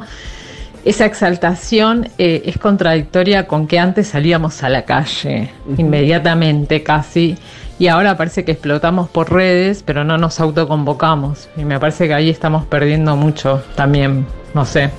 esa 0.84 1.04
exaltación 1.04 2.08
eh, 2.16 2.42
es 2.46 2.56
contradictoria 2.56 3.46
con 3.46 3.66
que 3.66 3.78
antes 3.78 4.06
salíamos 4.08 4.62
a 4.62 4.70
la 4.70 4.84
calle, 4.86 5.50
inmediatamente 5.76 6.82
casi, 6.82 7.36
y 7.78 7.88
ahora 7.88 8.16
parece 8.16 8.44
que 8.44 8.52
explotamos 8.52 9.08
por 9.08 9.32
redes, 9.32 9.82
pero 9.84 10.04
no 10.04 10.18
nos 10.18 10.40
autoconvocamos, 10.40 11.48
y 11.56 11.64
me 11.64 11.78
parece 11.78 12.08
que 12.08 12.14
ahí 12.14 12.30
estamos 12.30 12.66
perdiendo 12.66 13.16
mucho 13.16 13.62
también, 13.76 14.26
no 14.54 14.64
sé. 14.64 14.90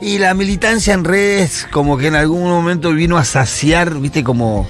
Y 0.00 0.18
la 0.18 0.32
militancia 0.34 0.94
en 0.94 1.02
redes, 1.02 1.66
como 1.72 1.98
que 1.98 2.06
en 2.06 2.14
algún 2.14 2.44
momento 2.44 2.92
vino 2.92 3.18
a 3.18 3.24
saciar, 3.24 3.98
viste, 3.98 4.22
como. 4.22 4.68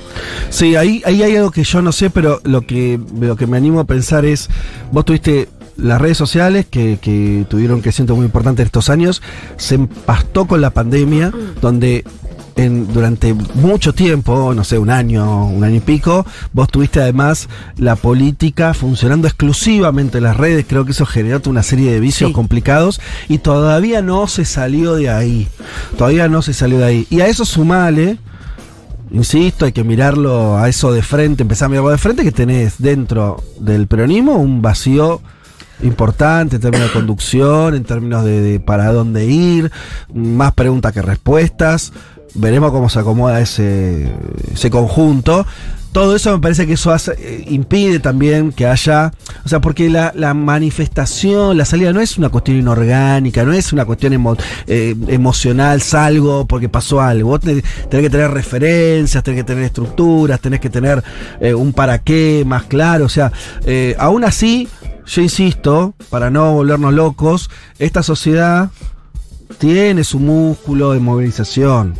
Sí, 0.48 0.74
ahí, 0.74 1.02
ahí 1.04 1.22
hay 1.22 1.36
algo 1.36 1.50
que 1.50 1.64
yo 1.64 1.82
no 1.82 1.92
sé, 1.92 2.08
pero 2.08 2.40
lo 2.44 2.62
que, 2.62 2.98
lo 3.20 3.36
que 3.36 3.46
me 3.46 3.58
animo 3.58 3.80
a 3.80 3.84
pensar 3.84 4.24
es, 4.24 4.48
vos 4.90 5.04
tuviste 5.04 5.48
las 5.76 6.00
redes 6.00 6.16
sociales 6.16 6.66
que, 6.68 6.98
que 7.00 7.44
tuvieron 7.48 7.76
un 7.76 7.82
crecimiento 7.82 8.16
muy 8.16 8.24
importante 8.24 8.62
estos 8.62 8.88
años, 8.88 9.22
se 9.58 9.74
empastó 9.74 10.46
con 10.46 10.62
la 10.62 10.70
pandemia, 10.70 11.30
donde 11.60 12.04
en, 12.58 12.92
durante 12.92 13.32
mucho 13.32 13.94
tiempo, 13.94 14.52
no 14.52 14.64
sé, 14.64 14.78
un 14.78 14.90
año, 14.90 15.46
un 15.46 15.64
año 15.64 15.76
y 15.76 15.80
pico, 15.80 16.26
vos 16.52 16.68
tuviste 16.68 17.00
además 17.00 17.48
la 17.78 17.96
política 17.96 18.74
funcionando 18.74 19.26
exclusivamente 19.28 20.18
en 20.18 20.24
las 20.24 20.36
redes, 20.36 20.66
creo 20.68 20.84
que 20.84 20.90
eso 20.90 21.06
generó 21.06 21.40
una 21.46 21.62
serie 21.62 21.90
de 21.92 22.00
vicios 22.00 22.28
Sí. 22.30 22.34
complicados 22.34 23.00
y 23.28 23.38
todavía 23.38 24.02
no 24.02 24.26
se 24.26 24.44
salió 24.44 24.94
de 24.96 25.08
ahí, 25.08 25.48
todavía 25.96 26.28
no 26.28 26.42
se 26.42 26.52
salió 26.52 26.78
de 26.78 26.84
ahí. 26.84 27.06
Y 27.10 27.20
a 27.20 27.28
eso 27.28 27.44
sumale, 27.46 28.18
Insisto, 29.10 29.64
hay 29.64 29.72
que 29.72 29.84
mirarlo 29.84 30.58
a 30.58 30.68
eso 30.68 30.92
de 30.92 31.00
frente, 31.00 31.42
empezar 31.42 31.66
a 31.66 31.68
mirarlo 31.70 31.88
de 31.88 31.96
frente, 31.96 32.24
que 32.24 32.30
tenés 32.32 32.74
dentro 32.76 33.42
del 33.58 33.86
peronismo 33.86 34.34
un 34.34 34.60
vacío 34.60 35.22
importante 35.82 36.56
en 36.56 36.60
términos 36.62 36.88
de 36.88 36.92
conducción, 36.92 37.74
en 37.74 37.84
términos 37.84 38.22
de, 38.24 38.42
de 38.42 38.60
para 38.60 38.92
dónde 38.92 39.24
ir, 39.24 39.72
más 40.12 40.52
preguntas 40.52 40.92
que 40.92 41.00
respuestas. 41.00 41.92
Veremos 42.38 42.70
cómo 42.72 42.88
se 42.88 42.98
acomoda 43.00 43.40
ese, 43.40 44.10
conjunto. 44.70 45.44
Todo 45.90 46.14
eso 46.14 46.30
me 46.32 46.38
parece 46.38 46.66
que 46.66 46.74
eso 46.74 46.92
hace- 46.92 47.16
eh, 47.18 47.44
impide 47.48 47.98
también 47.98 48.52
que 48.52 48.66
haya, 48.66 49.10
o 49.44 49.48
sea, 49.48 49.60
porque 49.60 49.88
la, 49.88 50.12
manifestación, 50.34 51.56
la 51.56 51.64
salida 51.64 51.92
no 51.94 52.00
es 52.00 52.18
una 52.18 52.28
cuestión 52.28 52.58
inorgánica, 52.58 53.42
no 53.42 53.52
es 53.54 53.72
una 53.72 53.86
cuestión 53.86 54.12
emo- 54.12 54.36
eh, 54.66 54.94
emocional, 55.08 55.80
salgo 55.80 56.46
porque 56.46 56.68
pasó 56.68 57.00
algo. 57.00 57.30
Vos 57.30 57.40
tenés 57.40 57.62
que 57.88 58.10
tener 58.10 58.30
referencias, 58.30 59.24
tenés 59.24 59.40
que 59.40 59.44
tener 59.44 59.64
estructuras, 59.64 60.38
tenés 60.40 60.60
que 60.60 60.68
tener 60.70 61.02
eh, 61.40 61.54
un 61.54 61.72
para 61.72 61.98
qué 61.98 62.44
más 62.46 62.64
claro. 62.64 63.06
O 63.06 63.08
sea, 63.08 63.32
eh, 63.64 63.96
aún 63.98 64.24
así, 64.24 64.68
yo 65.06 65.22
insisto, 65.22 65.94
para 66.10 66.30
no 66.30 66.52
volvernos 66.52 66.92
locos, 66.92 67.50
esta 67.78 68.02
sociedad 68.02 68.68
tiene 69.56 70.04
su 70.04 70.20
músculo 70.20 70.92
de 70.92 71.00
movilización. 71.00 71.94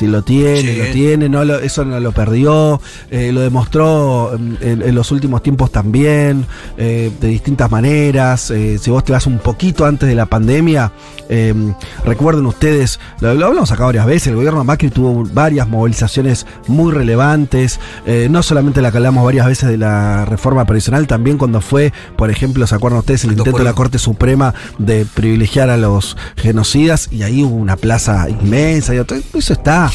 Lo 0.00 0.22
tiene, 0.22 0.60
Sí. 0.60 0.76
lo 0.76 0.84
tiene, 0.92 1.28
no 1.28 1.44
lo- 1.44 1.58
eso 1.58 1.84
no 1.84 1.98
lo 2.00 2.12
perdió, 2.12 2.80
eh, 3.10 3.30
lo 3.32 3.40
demostró 3.40 4.34
en, 4.34 4.58
en- 4.60 4.82
en 4.82 4.94
los 4.94 5.10
últimos 5.10 5.42
tiempos 5.42 5.70
también, 5.72 6.46
eh, 6.76 7.10
de 7.20 7.28
distintas 7.28 7.70
maneras. 7.70 8.50
eh, 8.50 8.78
si 8.78 8.90
vos 8.90 9.04
te 9.04 9.12
vas 9.12 9.26
un 9.26 9.38
poquito 9.38 9.84
antes 9.86 10.08
de 10.08 10.14
la 10.14 10.26
pandemia, 10.26 10.92
eh, 11.28 11.54
recuerden 12.04 12.46
ustedes, 12.46 13.00
lo, 13.20 13.34
lo 13.34 13.46
hablamos 13.46 13.72
acá 13.72 13.84
varias 13.84 14.06
veces, 14.06 14.28
el 14.28 14.36
gobierno 14.36 14.62
Macri 14.64 14.90
tuvo 14.90 15.24
varias 15.32 15.66
movilizaciones 15.68 16.46
muy 16.68 16.92
relevantes, 16.92 17.80
no 18.30 18.42
solamente 18.42 18.82
la 18.82 18.90
que 18.90 18.98
hablamos 18.98 19.24
varias 19.24 19.46
veces 19.46 19.68
de 19.68 19.76
la 19.78 20.24
reforma 20.24 20.64
previsional, 20.64 21.06
también 21.06 21.38
cuando 21.38 21.60
fue, 21.60 21.92
por 22.16 22.30
ejemplo, 22.30 22.66
¿se 22.66 22.74
acuerdan 22.74 22.98
ustedes 23.00 23.24
el 23.24 23.32
intento 23.32 23.58
de 23.58 23.64
la 23.64 23.72
Corte 23.74 23.98
Suprema 23.98 24.54
de 24.78 25.06
privilegiar 25.06 25.70
a 25.70 25.76
los 25.76 26.16
genocidas? 26.36 27.08
Y 27.10 27.22
ahí 27.22 27.42
hubo 27.42 27.54
una 27.56 27.76
plaza 27.76 28.28
inmensa, 28.28 28.94
y 28.94 29.02
todo 29.04 29.18
eso 29.34 29.52
está. 29.52 29.85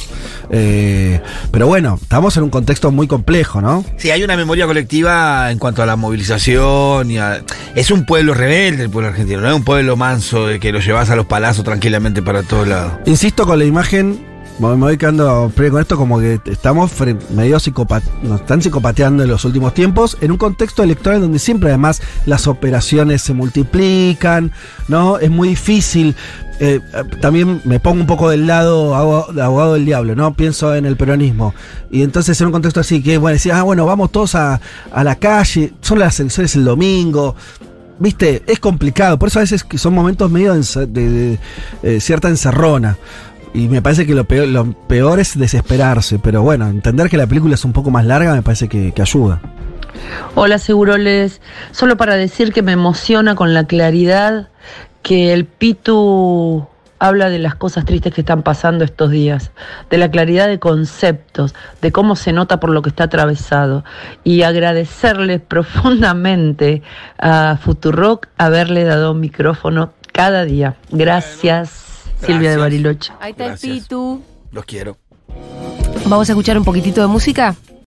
Eh, 0.49 1.21
pero 1.51 1.67
bueno, 1.67 1.97
estamos 2.01 2.35
en 2.37 2.43
un 2.43 2.49
contexto 2.49 2.91
muy 2.91 3.07
complejo, 3.07 3.61
¿no? 3.61 3.85
Sí, 3.97 4.11
hay 4.11 4.23
una 4.23 4.35
memoria 4.35 4.65
colectiva 4.65 5.49
en 5.51 5.59
cuanto 5.59 5.81
a 5.81 5.85
la 5.85 5.95
movilización 5.95 7.09
y 7.11 7.17
a- 7.17 7.41
Es 7.75 7.91
un 7.91 8.05
pueblo 8.05 8.33
rebelde 8.33 8.83
el 8.83 8.89
pueblo 8.89 9.09
argentino, 9.09 9.41
no 9.41 9.47
es 9.49 9.55
un 9.55 9.63
pueblo 9.63 9.95
manso 9.95 10.47
de 10.47 10.59
que 10.59 10.71
lo 10.71 10.79
llevas 10.79 11.09
a 11.09 11.15
los 11.15 11.25
palazos 11.25 11.63
tranquilamente 11.63 12.21
para 12.21 12.43
todos 12.43 12.67
lados. 12.67 12.93
Insisto 13.05 13.45
con 13.45 13.59
la 13.59 13.65
imagen, 13.65 14.19
me 14.59 14.75
voy 14.75 14.97
quedando 14.97 15.51
con 15.55 15.79
esto 15.79 15.95
como 15.97 16.19
que 16.19 16.39
estamos 16.45 16.91
medio 17.31 17.59
psicopat 17.59 18.03
nos 18.21 18.41
están 18.41 18.61
psicopateando 18.61 19.23
en 19.23 19.29
los 19.29 19.43
últimos 19.45 19.73
tiempos, 19.73 20.17
en 20.21 20.31
un 20.31 20.37
contexto 20.37 20.83
electoral 20.83 21.21
donde 21.21 21.39
siempre 21.39 21.69
además 21.69 22.01
las 22.25 22.45
operaciones 22.47 23.21
se 23.21 23.33
multiplican, 23.33 24.51
¿no? 24.87 25.17
Es 25.17 25.29
muy 25.31 25.49
difícil. 25.49 26.15
Eh, 26.61 26.79
también 27.19 27.59
me 27.65 27.79
pongo 27.79 27.99
un 27.99 28.07
poco 28.07 28.29
del 28.29 28.47
lado 28.47 28.95
abo- 28.95 29.33
de 29.33 29.41
abogado 29.41 29.73
del 29.73 29.85
diablo, 29.85 30.15
¿no? 30.15 30.33
Pienso 30.33 30.73
en 30.73 30.85
el 30.85 30.95
peronismo. 30.95 31.53
Y 31.89 32.03
entonces 32.03 32.39
en 32.39 32.47
un 32.47 32.53
contexto 32.53 32.79
así 32.79 33.03
que, 33.03 33.17
bueno, 33.17 33.33
decir, 33.33 33.51
ah, 33.51 33.63
bueno, 33.63 33.85
vamos 33.85 34.11
todos 34.11 34.35
a, 34.35 34.61
a 34.93 35.03
la 35.03 35.15
calle, 35.15 35.73
son 35.81 35.99
las 35.99 36.19
elecciones 36.19 36.55
el 36.55 36.63
domingo, 36.63 37.35
Viste, 37.99 38.41
es 38.47 38.59
complicado, 38.59 39.19
por 39.19 39.27
eso 39.27 39.37
a 39.37 39.43
veces 39.43 39.63
son 39.75 39.93
momentos 39.93 40.31
medio 40.31 40.55
de, 40.55 41.37
eh, 41.83 41.99
cierta 41.99 42.29
encerrona. 42.29 42.97
Y 43.53 43.67
me 43.67 43.83
parece 43.83 44.07
que 44.07 44.15
lo 44.15 44.23
peor, 44.23 44.47
lo 44.47 44.73
peor 44.87 45.19
es 45.19 45.37
desesperarse, 45.37 46.17
pero 46.17 46.41
bueno, 46.41 46.67
entender 46.67 47.09
que 47.11 47.17
la 47.17 47.27
película 47.27 47.53
es 47.53 47.63
un 47.63 47.73
poco 47.73 47.91
más 47.91 48.03
larga 48.05 48.33
me 48.33 48.41
parece 48.41 48.67
que, 48.67 48.91
que 48.91 49.01
ayuda. 49.03 49.39
Hola 50.33 50.57
Seguroles, 50.57 51.41
solo 51.71 51.95
para 51.95 52.15
decir 52.15 52.53
que 52.53 52.63
me 52.63 52.71
emociona 52.71 53.35
con 53.35 53.53
la 53.53 53.65
claridad 53.65 54.47
que 55.01 55.33
el 55.33 55.45
Pitu 55.45 56.67
habla 57.01 57.31
de 57.31 57.39
las 57.39 57.55
cosas 57.55 57.83
tristes 57.83 58.13
que 58.13 58.21
están 58.21 58.43
pasando 58.43 58.83
estos 58.83 59.09
días, 59.09 59.51
de 59.89 59.97
la 59.97 60.11
claridad 60.11 60.47
de 60.47 60.59
conceptos, 60.59 61.55
de 61.81 61.91
cómo 61.91 62.15
se 62.15 62.31
nota 62.31 62.59
por 62.59 62.69
lo 62.69 62.83
que 62.83 62.89
está 62.89 63.05
atravesado 63.05 63.83
y 64.23 64.43
agradecerles 64.43 65.41
profundamente 65.47 66.83
a 67.17 67.57
Futurock 67.59 68.27
haberle 68.37 68.83
dado 68.83 69.13
un 69.13 69.19
micrófono 69.19 69.93
cada 70.13 70.45
día. 70.45 70.75
Gracias, 70.91 72.03
Silvia 72.23 72.51
de. 72.51 72.57
Bariloche. 72.57 73.11
Ahí 73.19 73.31
está 73.31 73.47
Gracias. 73.47 73.73
el 73.73 73.81
Pitu. 73.81 74.21
Los 74.51 74.65
quiero. 74.65 74.97
Vamos 76.05 76.29
a 76.29 76.33
escuchar 76.33 76.57
un 76.57 76.65
poquitito 76.65 77.01
de 77.01 77.07
música. 77.07 77.55